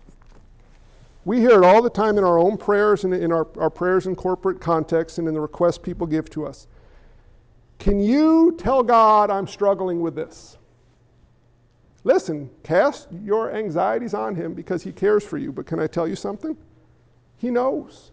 We 1.25 1.39
hear 1.39 1.63
it 1.63 1.65
all 1.65 1.81
the 1.81 1.89
time 1.89 2.17
in 2.17 2.23
our 2.23 2.37
own 2.37 2.57
prayers 2.57 3.05
and 3.05 3.13
in 3.13 3.31
our, 3.31 3.47
our 3.57 3.69
prayers 3.69 4.07
in 4.07 4.15
corporate 4.15 4.59
context 4.59 5.19
and 5.19 5.27
in 5.27 5.33
the 5.33 5.39
requests 5.39 5.77
people 5.77 6.05
give 6.05 6.29
to 6.31 6.45
us. 6.45 6.67
Can 7.79 8.01
you 8.01 8.55
tell 8.57 8.83
God 8.83 9.29
I'm 9.29 9.47
struggling 9.47 10.01
with 10.01 10.15
this? 10.15 10.57
Listen, 12.03 12.49
cast 12.63 13.07
your 13.23 13.53
anxieties 13.53 14.13
on 14.13 14.35
him 14.35 14.53
because 14.53 14.83
he 14.83 14.91
cares 14.91 15.23
for 15.23 15.37
you. 15.37 15.51
But 15.51 15.65
can 15.65 15.79
I 15.79 15.87
tell 15.87 16.07
you 16.07 16.15
something? 16.15 16.57
He 17.37 17.49
knows. 17.49 18.11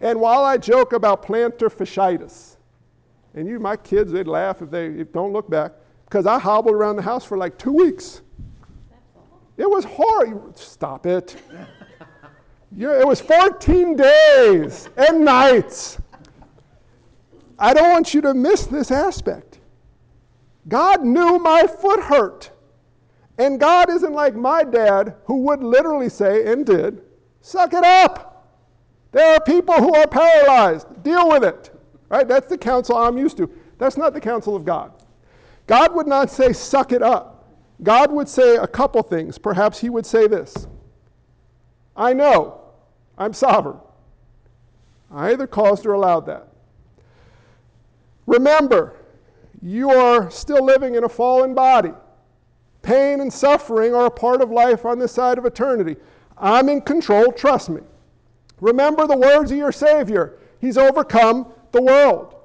And 0.00 0.20
while 0.20 0.44
I 0.44 0.58
joke 0.58 0.92
about 0.92 1.24
plantar 1.24 1.70
fasciitis, 1.70 2.56
and 3.34 3.48
you, 3.48 3.58
my 3.58 3.76
kids, 3.76 4.12
they'd 4.12 4.28
laugh 4.28 4.62
if 4.62 4.70
they 4.70 4.86
if, 4.86 5.12
don't 5.12 5.32
look 5.32 5.48
back, 5.48 5.72
because 6.04 6.26
I 6.26 6.38
hobbled 6.38 6.74
around 6.74 6.96
the 6.96 7.02
house 7.02 7.24
for 7.24 7.38
like 7.38 7.58
two 7.58 7.72
weeks. 7.72 8.20
It 9.56 9.68
was 9.68 9.84
hard. 9.84 10.56
Stop 10.56 11.06
it. 11.06 11.36
yeah, 12.76 13.00
it 13.00 13.06
was 13.06 13.20
14 13.20 13.96
days 13.96 14.88
and 14.96 15.24
nights. 15.24 15.98
I 17.58 17.72
don't 17.72 17.90
want 17.90 18.12
you 18.12 18.20
to 18.22 18.34
miss 18.34 18.66
this 18.66 18.90
aspect. 18.90 19.60
God 20.68 21.04
knew 21.04 21.38
my 21.38 21.66
foot 21.66 22.00
hurt. 22.00 22.50
And 23.38 23.58
God 23.58 23.90
isn't 23.90 24.12
like 24.12 24.34
my 24.34 24.62
dad, 24.62 25.16
who 25.24 25.38
would 25.42 25.62
literally 25.62 26.08
say, 26.08 26.50
and 26.52 26.64
did, 26.64 27.02
suck 27.40 27.72
it 27.74 27.84
up. 27.84 28.48
There 29.12 29.34
are 29.34 29.40
people 29.40 29.74
who 29.74 29.94
are 29.94 30.06
paralyzed. 30.06 31.02
Deal 31.02 31.28
with 31.28 31.44
it. 31.44 31.70
Right? 32.08 32.26
That's 32.26 32.46
the 32.46 32.58
counsel 32.58 32.96
I'm 32.96 33.18
used 33.18 33.36
to. 33.38 33.50
That's 33.78 33.96
not 33.96 34.12
the 34.12 34.20
counsel 34.20 34.54
of 34.54 34.64
God. 34.64 34.92
God 35.66 35.94
would 35.94 36.06
not 36.06 36.30
say, 36.30 36.52
suck 36.52 36.92
it 36.92 37.02
up. 37.02 37.48
God 37.82 38.12
would 38.12 38.28
say 38.28 38.56
a 38.56 38.66
couple 38.66 39.02
things. 39.02 39.38
Perhaps 39.38 39.80
He 39.80 39.90
would 39.90 40.06
say 40.06 40.26
this 40.26 40.66
I 41.96 42.12
know 42.12 42.60
I'm 43.18 43.32
sovereign. 43.32 43.78
I 45.10 45.32
either 45.32 45.46
caused 45.46 45.86
or 45.86 45.92
allowed 45.92 46.26
that. 46.26 46.48
Remember, 48.26 48.96
you 49.62 49.90
are 49.90 50.30
still 50.30 50.64
living 50.64 50.94
in 50.94 51.04
a 51.04 51.08
fallen 51.08 51.54
body. 51.54 51.92
Pain 52.84 53.20
and 53.20 53.32
suffering 53.32 53.94
are 53.94 54.06
a 54.06 54.10
part 54.10 54.42
of 54.42 54.50
life 54.50 54.84
on 54.84 54.98
this 54.98 55.10
side 55.10 55.38
of 55.38 55.46
eternity. 55.46 55.96
I'm 56.36 56.68
in 56.68 56.82
control, 56.82 57.32
trust 57.32 57.70
me. 57.70 57.80
Remember 58.60 59.06
the 59.06 59.16
words 59.16 59.50
of 59.50 59.56
your 59.56 59.72
Savior. 59.72 60.38
He's 60.60 60.76
overcome 60.76 61.50
the 61.72 61.80
world. 61.80 62.36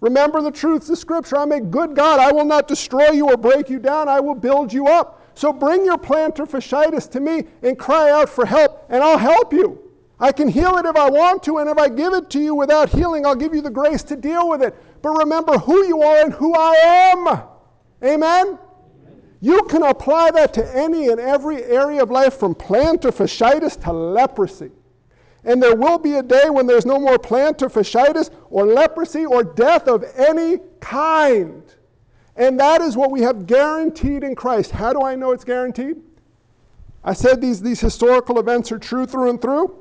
Remember 0.00 0.42
the 0.42 0.50
truths 0.50 0.90
of 0.90 0.98
Scripture. 0.98 1.38
I'm 1.38 1.52
a 1.52 1.60
good 1.60 1.94
God. 1.94 2.18
I 2.18 2.32
will 2.32 2.44
not 2.44 2.66
destroy 2.66 3.10
you 3.10 3.28
or 3.28 3.36
break 3.36 3.70
you 3.70 3.78
down. 3.78 4.08
I 4.08 4.18
will 4.18 4.34
build 4.34 4.72
you 4.72 4.88
up. 4.88 5.22
So 5.34 5.52
bring 5.52 5.84
your 5.84 5.96
plantar 5.96 6.48
fasciitis 6.48 7.08
to 7.12 7.20
me 7.20 7.44
and 7.62 7.78
cry 7.78 8.10
out 8.10 8.28
for 8.28 8.44
help, 8.44 8.86
and 8.88 9.02
I'll 9.02 9.18
help 9.18 9.52
you. 9.52 9.80
I 10.18 10.32
can 10.32 10.48
heal 10.48 10.76
it 10.76 10.86
if 10.86 10.96
I 10.96 11.08
want 11.08 11.42
to, 11.44 11.58
and 11.58 11.70
if 11.70 11.78
I 11.78 11.88
give 11.88 12.12
it 12.14 12.30
to 12.30 12.40
you 12.40 12.54
without 12.54 12.88
healing, 12.88 13.26
I'll 13.26 13.34
give 13.34 13.54
you 13.54 13.62
the 13.62 13.70
grace 13.70 14.02
to 14.04 14.16
deal 14.16 14.48
with 14.48 14.62
it. 14.62 14.74
But 15.02 15.10
remember 15.18 15.58
who 15.58 15.86
you 15.86 16.02
are 16.02 16.24
and 16.24 16.32
who 16.32 16.54
I 16.54 17.12
am. 17.12 17.42
Amen? 18.02 18.58
You 19.44 19.62
can 19.64 19.82
apply 19.82 20.30
that 20.30 20.54
to 20.54 20.74
any 20.74 21.08
and 21.08 21.20
every 21.20 21.62
area 21.64 22.02
of 22.02 22.10
life 22.10 22.38
from 22.38 22.54
plantar 22.54 23.12
fasciitis 23.12 23.78
to 23.82 23.92
leprosy. 23.92 24.70
And 25.44 25.62
there 25.62 25.76
will 25.76 25.98
be 25.98 26.14
a 26.14 26.22
day 26.22 26.48
when 26.48 26.66
there's 26.66 26.86
no 26.86 26.98
more 26.98 27.18
plantar 27.18 27.70
fasciitis 27.70 28.30
or 28.48 28.64
leprosy 28.64 29.26
or 29.26 29.44
death 29.44 29.86
of 29.86 30.02
any 30.16 30.60
kind. 30.80 31.62
And 32.36 32.58
that 32.58 32.80
is 32.80 32.96
what 32.96 33.10
we 33.10 33.20
have 33.20 33.46
guaranteed 33.46 34.24
in 34.24 34.34
Christ. 34.34 34.70
How 34.70 34.94
do 34.94 35.02
I 35.02 35.14
know 35.14 35.32
it's 35.32 35.44
guaranteed? 35.44 36.00
I 37.04 37.12
said 37.12 37.42
these, 37.42 37.60
these 37.60 37.80
historical 37.80 38.40
events 38.40 38.72
are 38.72 38.78
true 38.78 39.04
through 39.04 39.28
and 39.28 39.42
through. 39.42 39.78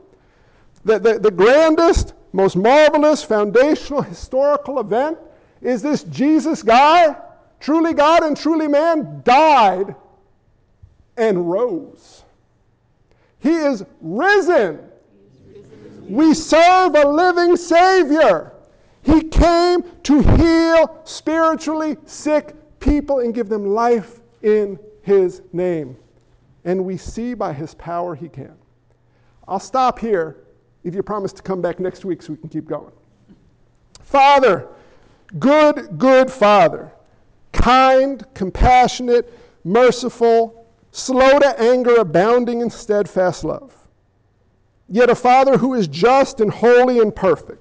The, 0.84 1.00
the, 1.00 1.20
the 1.20 1.32
grandest, 1.32 2.16
most 2.34 2.58
marvelous, 2.58 3.24
foundational, 3.24 4.02
historical 4.02 4.82
event 4.82 5.18
is 5.62 5.82
this 5.82 6.04
Jesus 6.04 6.62
guy, 6.64 7.16
truly 7.64 7.94
God 7.94 8.24
and 8.24 8.36
truly 8.36 8.68
man, 8.68 9.22
died 9.24 9.96
and 11.16 11.50
rose. 11.50 12.24
He 13.40 13.52
is 13.52 13.86
risen. 14.02 14.80
We 16.02 16.34
serve 16.34 16.96
a 16.96 17.08
living 17.08 17.56
Savior. 17.56 18.52
He 19.02 19.22
came 19.24 19.84
to 20.04 20.22
heal 20.38 21.02
spiritually 21.06 21.96
sick 22.06 22.54
people 22.82 23.22
and 23.22 23.34
give 23.34 23.48
them 23.48 23.66
life 23.66 24.20
in 24.42 24.78
His 25.02 25.42
name. 25.54 25.96
And 26.66 26.84
we 26.84 26.98
see 26.98 27.34
by 27.34 27.54
His 27.54 27.74
power 27.76 28.14
He 28.14 28.28
can. 28.28 28.56
I'll 29.48 29.60
stop 29.60 30.00
here 30.00 30.44
if 30.84 30.94
you 30.94 31.02
promise 31.02 31.32
to 31.34 31.42
come 31.42 31.62
back 31.62 31.80
next 31.80 32.04
week 32.04 32.22
so 32.22 32.34
we 32.34 32.38
can 32.40 32.50
keep 32.50 32.66
going. 32.66 32.92
Father, 34.02 34.68
good, 35.40 35.98
good 35.98 36.30
Father, 36.30 36.92
kind, 37.64 38.26
compassionate, 38.34 39.32
merciful, 39.64 40.68
slow 40.92 41.40
to 41.40 41.62
anger, 41.62 41.96
abounding 41.96 42.60
in 42.60 42.70
steadfast 42.70 43.46
love. 43.46 43.74
Yet 44.90 45.10
a 45.10 45.16
Father 45.16 45.58
who 45.58 45.74
is 45.74 45.88
just 45.88 46.42
and 46.42 46.52
holy 46.52 47.00
and 47.00 47.16
perfect 47.16 47.60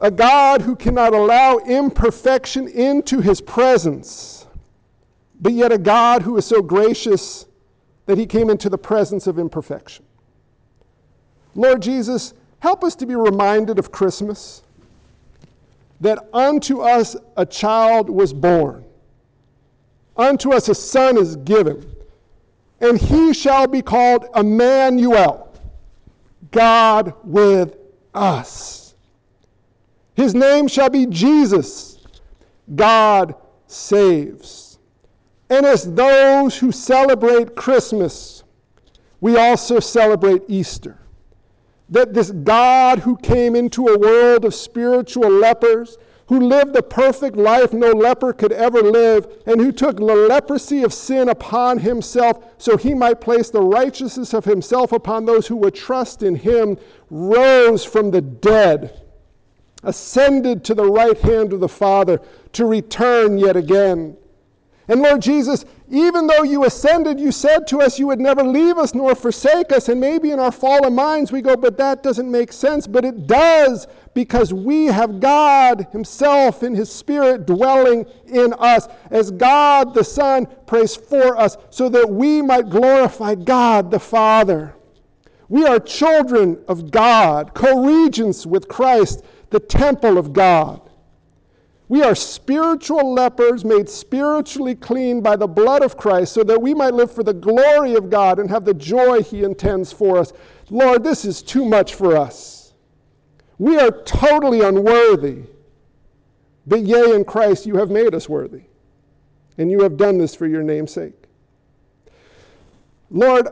a 0.00 0.10
God 0.10 0.62
who 0.62 0.76
cannot 0.76 1.12
allow 1.12 1.58
imperfection 1.58 2.68
into 2.68 3.20
his 3.20 3.40
presence, 3.40 4.46
but 5.40 5.52
yet 5.52 5.72
a 5.72 5.78
God 5.78 6.22
who 6.22 6.36
is 6.36 6.46
so 6.46 6.62
gracious 6.62 7.46
that 8.06 8.16
he 8.16 8.24
came 8.24 8.48
into 8.48 8.68
the 8.68 8.78
presence 8.78 9.26
of 9.26 9.40
imperfection. 9.40 10.04
Lord 11.56 11.82
Jesus, 11.82 12.34
help 12.60 12.84
us 12.84 12.94
to 12.94 13.06
be 13.06 13.16
reminded 13.16 13.78
of 13.80 13.90
Christmas 13.90 14.62
that 16.00 16.28
unto 16.32 16.80
us 16.80 17.16
a 17.36 17.44
child 17.44 18.08
was 18.08 18.32
born, 18.32 18.84
unto 20.18 20.52
us 20.52 20.68
a 20.68 20.74
son 20.74 21.16
is 21.16 21.36
given, 21.36 21.94
and 22.80 22.98
he 22.98 23.32
shall 23.32 23.66
be 23.66 23.80
called 23.80 24.26
Emmanuel, 24.34 25.54
God 26.50 27.14
with 27.24 27.76
us. 28.14 28.94
His 30.14 30.34
name 30.34 30.66
shall 30.66 30.90
be 30.90 31.06
Jesus. 31.06 31.98
God 32.74 33.34
saves. 33.68 34.78
And 35.50 35.64
as 35.64 35.94
those 35.94 36.58
who 36.58 36.72
celebrate 36.72 37.54
Christmas, 37.54 38.42
we 39.20 39.38
also 39.38 39.80
celebrate 39.80 40.42
Easter. 40.48 40.98
That 41.88 42.12
this 42.12 42.30
God 42.30 42.98
who 42.98 43.16
came 43.16 43.56
into 43.56 43.86
a 43.86 43.98
world 43.98 44.44
of 44.44 44.54
spiritual 44.54 45.30
lepers, 45.30 45.96
who 46.28 46.40
lived 46.40 46.74
the 46.74 46.82
perfect 46.82 47.36
life 47.36 47.72
no 47.72 47.90
leper 47.90 48.32
could 48.32 48.52
ever 48.52 48.82
live, 48.82 49.26
and 49.46 49.60
who 49.60 49.72
took 49.72 49.96
the 49.96 50.02
leprosy 50.04 50.82
of 50.82 50.92
sin 50.92 51.28
upon 51.28 51.78
himself 51.78 52.44
so 52.58 52.76
he 52.76 52.94
might 52.94 53.20
place 53.20 53.50
the 53.50 53.60
righteousness 53.60 54.34
of 54.34 54.44
himself 54.44 54.92
upon 54.92 55.24
those 55.24 55.46
who 55.46 55.56
would 55.56 55.74
trust 55.74 56.22
in 56.22 56.34
him, 56.34 56.76
rose 57.10 57.84
from 57.84 58.10
the 58.10 58.20
dead 58.20 59.02
ascended 59.84 60.64
to 60.64 60.74
the 60.74 60.84
right 60.84 61.18
hand 61.18 61.52
of 61.52 61.60
the 61.60 61.68
Father 61.68 62.20
to 62.52 62.66
return 62.66 63.38
yet 63.38 63.56
again. 63.56 64.16
And 64.88 65.02
Lord 65.02 65.20
Jesus, 65.20 65.66
even 65.90 66.26
though 66.26 66.42
you 66.42 66.64
ascended, 66.64 67.20
you 67.20 67.30
said 67.30 67.66
to 67.68 67.80
us 67.80 67.98
you 67.98 68.06
would 68.06 68.20
never 68.20 68.42
leave 68.42 68.78
us 68.78 68.94
nor 68.94 69.14
forsake 69.14 69.70
us. 69.70 69.90
And 69.90 70.00
maybe 70.00 70.30
in 70.30 70.38
our 70.38 70.50
fallen 70.50 70.94
minds 70.94 71.30
we 71.30 71.42
go, 71.42 71.56
but 71.56 71.76
that 71.76 72.02
doesn't 72.02 72.30
make 72.30 72.52
sense. 72.52 72.86
But 72.86 73.04
it 73.04 73.26
does 73.26 73.86
because 74.14 74.54
we 74.54 74.86
have 74.86 75.20
God 75.20 75.86
Himself 75.92 76.62
in 76.62 76.74
His 76.74 76.90
Spirit 76.90 77.46
dwelling 77.46 78.06
in 78.26 78.54
us. 78.54 78.88
As 79.10 79.30
God 79.30 79.92
the 79.92 80.04
Son 80.04 80.46
prays 80.66 80.96
for 80.96 81.36
us 81.36 81.58
so 81.68 81.90
that 81.90 82.08
we 82.08 82.40
might 82.40 82.70
glorify 82.70 83.34
God 83.34 83.90
the 83.90 84.00
Father. 84.00 84.74
We 85.50 85.66
are 85.66 85.78
children 85.78 86.62
of 86.66 86.90
God, 86.90 87.52
co 87.54 87.84
regents 87.84 88.46
with 88.46 88.68
Christ 88.68 89.22
the 89.50 89.60
temple 89.60 90.16
of 90.16 90.32
God. 90.32 90.87
We 91.88 92.02
are 92.02 92.14
spiritual 92.14 93.14
lepers 93.14 93.64
made 93.64 93.88
spiritually 93.88 94.74
clean 94.74 95.22
by 95.22 95.36
the 95.36 95.46
blood 95.46 95.82
of 95.82 95.96
Christ 95.96 96.34
so 96.34 96.44
that 96.44 96.60
we 96.60 96.74
might 96.74 96.92
live 96.92 97.10
for 97.10 97.22
the 97.22 97.32
glory 97.32 97.94
of 97.94 98.10
God 98.10 98.38
and 98.38 98.50
have 98.50 98.66
the 98.66 98.74
joy 98.74 99.22
He 99.22 99.42
intends 99.42 99.90
for 99.90 100.18
us. 100.18 100.34
Lord, 100.68 101.02
this 101.02 101.24
is 101.24 101.42
too 101.42 101.64
much 101.64 101.94
for 101.94 102.14
us. 102.14 102.74
We 103.56 103.78
are 103.78 103.90
totally 104.02 104.60
unworthy. 104.60 105.44
But 106.66 106.82
yea, 106.82 107.14
in 107.14 107.24
Christ, 107.24 107.64
you 107.64 107.76
have 107.76 107.90
made 107.90 108.14
us 108.14 108.28
worthy. 108.28 108.62
And 109.56 109.70
you 109.70 109.82
have 109.82 109.96
done 109.96 110.18
this 110.18 110.34
for 110.34 110.46
your 110.46 110.62
name's 110.62 110.92
sake. 110.92 111.14
Lord, 113.10 113.48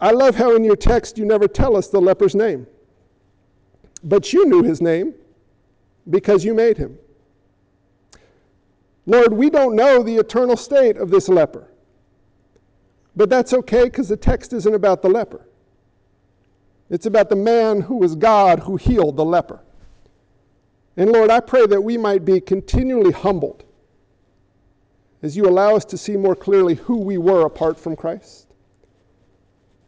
I 0.00 0.12
love 0.12 0.36
how 0.36 0.54
in 0.54 0.62
your 0.62 0.76
text 0.76 1.18
you 1.18 1.24
never 1.24 1.48
tell 1.48 1.76
us 1.76 1.88
the 1.88 2.00
leper's 2.00 2.36
name. 2.36 2.66
But 4.04 4.32
you 4.32 4.46
knew 4.46 4.62
his 4.62 4.80
name 4.80 5.14
because 6.10 6.44
you 6.44 6.54
made 6.54 6.76
him. 6.76 6.96
Lord, 9.06 9.32
we 9.32 9.50
don't 9.50 9.74
know 9.74 10.02
the 10.02 10.16
eternal 10.16 10.56
state 10.56 10.96
of 10.96 11.10
this 11.10 11.28
leper. 11.28 11.68
But 13.16 13.28
that's 13.28 13.52
okay 13.52 13.84
because 13.84 14.08
the 14.08 14.16
text 14.16 14.52
isn't 14.52 14.74
about 14.74 15.02
the 15.02 15.08
leper. 15.08 15.46
It's 16.88 17.06
about 17.06 17.28
the 17.28 17.36
man 17.36 17.80
who 17.80 17.96
was 17.96 18.14
God 18.14 18.60
who 18.60 18.76
healed 18.76 19.16
the 19.16 19.24
leper. 19.24 19.60
And 20.96 21.10
Lord, 21.10 21.30
I 21.30 21.40
pray 21.40 21.66
that 21.66 21.80
we 21.80 21.96
might 21.96 22.24
be 22.24 22.40
continually 22.40 23.12
humbled 23.12 23.64
as 25.22 25.36
you 25.36 25.46
allow 25.46 25.74
us 25.76 25.84
to 25.86 25.96
see 25.96 26.16
more 26.16 26.34
clearly 26.34 26.74
who 26.74 26.98
we 26.98 27.16
were 27.16 27.46
apart 27.46 27.78
from 27.78 27.96
Christ. 27.96 28.46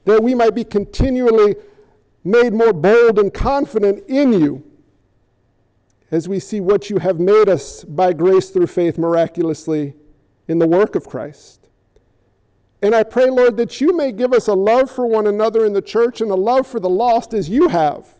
That 0.04 0.22
we 0.22 0.34
might 0.34 0.54
be 0.54 0.64
continually 0.64 1.56
made 2.24 2.52
more 2.52 2.72
bold 2.72 3.18
and 3.18 3.32
confident 3.32 4.04
in 4.08 4.32
you 4.32 4.64
as 6.10 6.28
we 6.28 6.38
see 6.38 6.60
what 6.60 6.90
you 6.90 6.98
have 6.98 7.18
made 7.18 7.48
us 7.48 7.84
by 7.84 8.12
grace 8.12 8.50
through 8.50 8.66
faith 8.66 8.98
miraculously 8.98 9.94
in 10.48 10.58
the 10.58 10.68
work 10.68 10.94
of 10.94 11.08
Christ. 11.08 11.68
And 12.82 12.94
I 12.94 13.02
pray, 13.02 13.30
Lord, 13.30 13.56
that 13.56 13.80
you 13.80 13.96
may 13.96 14.12
give 14.12 14.32
us 14.32 14.48
a 14.48 14.54
love 14.54 14.90
for 14.90 15.06
one 15.06 15.26
another 15.26 15.64
in 15.64 15.72
the 15.72 15.80
church 15.80 16.20
and 16.20 16.30
a 16.30 16.34
love 16.34 16.66
for 16.66 16.80
the 16.80 16.88
lost 16.88 17.32
as 17.32 17.48
you 17.48 17.68
have, 17.68 18.14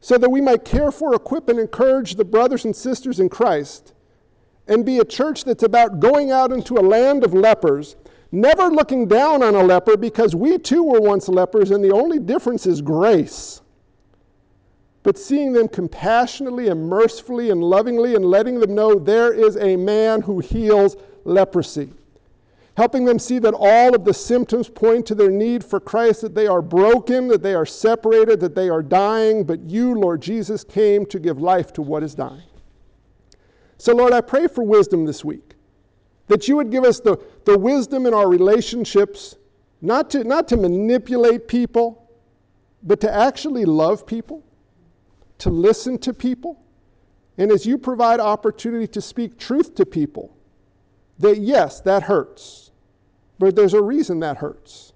so 0.00 0.16
that 0.16 0.30
we 0.30 0.40
might 0.40 0.64
care 0.64 0.92
for, 0.92 1.14
equip, 1.14 1.48
and 1.48 1.58
encourage 1.58 2.14
the 2.14 2.24
brothers 2.24 2.64
and 2.64 2.74
sisters 2.74 3.18
in 3.20 3.28
Christ 3.28 3.94
and 4.68 4.86
be 4.86 4.98
a 4.98 5.04
church 5.04 5.42
that's 5.42 5.64
about 5.64 5.98
going 5.98 6.30
out 6.30 6.52
into 6.52 6.74
a 6.74 6.80
land 6.80 7.24
of 7.24 7.34
lepers, 7.34 7.96
never 8.30 8.68
looking 8.68 9.08
down 9.08 9.42
on 9.42 9.56
a 9.56 9.62
leper 9.62 9.96
because 9.96 10.36
we 10.36 10.56
too 10.56 10.84
were 10.84 11.00
once 11.00 11.28
lepers, 11.28 11.72
and 11.72 11.82
the 11.82 11.92
only 11.92 12.20
difference 12.20 12.66
is 12.66 12.80
grace. 12.80 13.59
But 15.02 15.18
seeing 15.18 15.52
them 15.52 15.68
compassionately 15.68 16.68
and 16.68 16.88
mercifully 16.88 17.50
and 17.50 17.62
lovingly 17.62 18.14
and 18.14 18.24
letting 18.24 18.60
them 18.60 18.74
know 18.74 18.98
there 18.98 19.32
is 19.32 19.56
a 19.56 19.76
man 19.76 20.20
who 20.20 20.40
heals 20.40 20.96
leprosy 21.24 21.90
helping 22.80 23.04
them 23.04 23.18
see 23.18 23.38
that 23.38 23.52
all 23.52 23.94
of 23.94 24.06
the 24.06 24.14
symptoms 24.14 24.66
point 24.66 25.04
to 25.04 25.14
their 25.14 25.30
need 25.30 25.62
for 25.62 25.78
Christ, 25.78 26.22
that 26.22 26.34
they 26.34 26.46
are 26.46 26.62
broken, 26.62 27.28
that 27.28 27.42
they 27.42 27.54
are 27.54 27.66
separated, 27.66 28.40
that 28.40 28.54
they 28.54 28.70
are 28.70 28.82
dying, 28.82 29.44
but 29.44 29.60
you, 29.68 29.94
Lord 29.94 30.22
Jesus, 30.22 30.64
came 30.64 31.04
to 31.06 31.18
give 31.18 31.42
life 31.42 31.74
to 31.74 31.82
what 31.82 32.02
is 32.02 32.14
dying. 32.14 32.42
So, 33.76 33.94
Lord, 33.94 34.14
I 34.14 34.22
pray 34.22 34.46
for 34.46 34.64
wisdom 34.64 35.04
this 35.04 35.22
week, 35.22 35.56
that 36.28 36.48
you 36.48 36.56
would 36.56 36.70
give 36.70 36.84
us 36.84 37.00
the, 37.00 37.22
the 37.44 37.58
wisdom 37.58 38.06
in 38.06 38.14
our 38.14 38.30
relationships, 38.30 39.36
not 39.82 40.08
to, 40.10 40.24
not 40.24 40.48
to 40.48 40.56
manipulate 40.56 41.48
people, 41.48 42.10
but 42.82 42.98
to 43.02 43.12
actually 43.12 43.66
love 43.66 44.06
people, 44.06 44.42
to 45.40 45.50
listen 45.50 45.98
to 45.98 46.14
people, 46.14 46.62
and 47.38 47.50
as 47.50 47.66
you 47.66 47.78
provide 47.78 48.20
opportunity 48.20 48.86
to 48.88 49.00
speak 49.00 49.38
truth 49.38 49.74
to 49.76 49.86
people, 49.86 50.36
that 51.18 51.38
yes, 51.38 51.80
that 51.80 52.02
hurts. 52.02 52.70
But 53.38 53.56
there's 53.56 53.74
a 53.74 53.82
reason 53.82 54.20
that 54.20 54.36
hurts. 54.36 54.92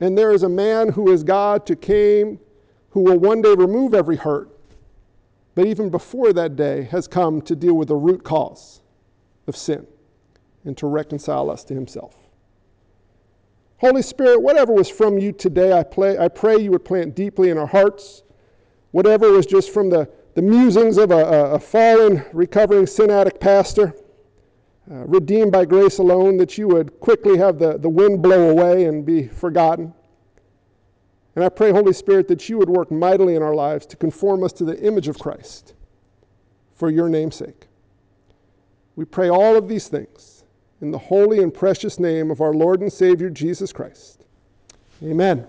And 0.00 0.18
there 0.18 0.32
is 0.32 0.42
a 0.42 0.48
man 0.48 0.88
who 0.88 1.12
is 1.12 1.22
God 1.22 1.64
to 1.66 1.76
came 1.76 2.38
who 2.90 3.00
will 3.00 3.18
one 3.18 3.40
day 3.40 3.54
remove 3.54 3.94
every 3.94 4.16
hurt. 4.16 4.50
But 5.54 5.66
even 5.66 5.90
before 5.90 6.32
that 6.32 6.56
day 6.56 6.82
has 6.84 7.06
come 7.06 7.40
to 7.42 7.54
deal 7.54 7.74
with 7.74 7.88
the 7.88 7.96
root 7.96 8.22
cause 8.24 8.80
of 9.46 9.56
sin 9.56 9.86
and 10.64 10.76
to 10.78 10.86
reconcile 10.86 11.50
us 11.50 11.64
to 11.64 11.74
himself. 11.74 12.16
Holy 13.78 14.02
Spirit, 14.02 14.40
whatever 14.40 14.72
was 14.72 14.88
from 14.88 15.18
you 15.18 15.32
today, 15.32 15.72
I, 15.72 15.82
play, 15.82 16.16
I 16.16 16.28
pray 16.28 16.58
you 16.58 16.70
would 16.70 16.84
plant 16.84 17.16
deeply 17.16 17.50
in 17.50 17.58
our 17.58 17.66
hearts. 17.66 18.22
Whatever 18.92 19.30
was 19.32 19.46
just 19.46 19.70
from 19.70 19.90
the, 19.90 20.08
the 20.34 20.42
musings 20.42 20.98
of 20.98 21.10
a, 21.10 21.52
a, 21.52 21.58
fallen, 21.58 22.24
recovering 22.32 22.86
sin 22.86 23.10
addict 23.10 23.40
pastor, 23.40 23.94
uh, 24.90 25.04
redeemed 25.06 25.52
by 25.52 25.64
grace 25.64 25.98
alone, 25.98 26.36
that 26.36 26.56
you 26.56 26.68
would 26.68 26.98
quickly 27.00 27.36
have 27.36 27.58
the, 27.58 27.78
the 27.78 27.88
wind 27.88 28.22
blow 28.22 28.50
away 28.50 28.84
and 28.84 29.04
be 29.04 29.28
forgotten. 29.28 29.92
And 31.34 31.44
I 31.44 31.48
pray, 31.48 31.70
Holy 31.70 31.94
Spirit, 31.94 32.28
that 32.28 32.48
you 32.48 32.58
would 32.58 32.68
work 32.68 32.90
mightily 32.90 33.34
in 33.34 33.42
our 33.42 33.54
lives 33.54 33.86
to 33.86 33.96
conform 33.96 34.44
us 34.44 34.52
to 34.54 34.64
the 34.64 34.78
image 34.82 35.08
of 35.08 35.18
Christ 35.18 35.74
for 36.74 36.90
your 36.90 37.08
name's 37.08 37.36
sake. 37.36 37.68
We 38.96 39.06
pray 39.06 39.30
all 39.30 39.56
of 39.56 39.68
these 39.68 39.88
things 39.88 40.44
in 40.82 40.90
the 40.90 40.98
holy 40.98 41.42
and 41.42 41.54
precious 41.54 41.98
name 41.98 42.30
of 42.30 42.42
our 42.42 42.52
Lord 42.52 42.82
and 42.82 42.92
Savior 42.92 43.30
Jesus 43.30 43.72
Christ. 43.72 44.24
Amen. 45.02 45.46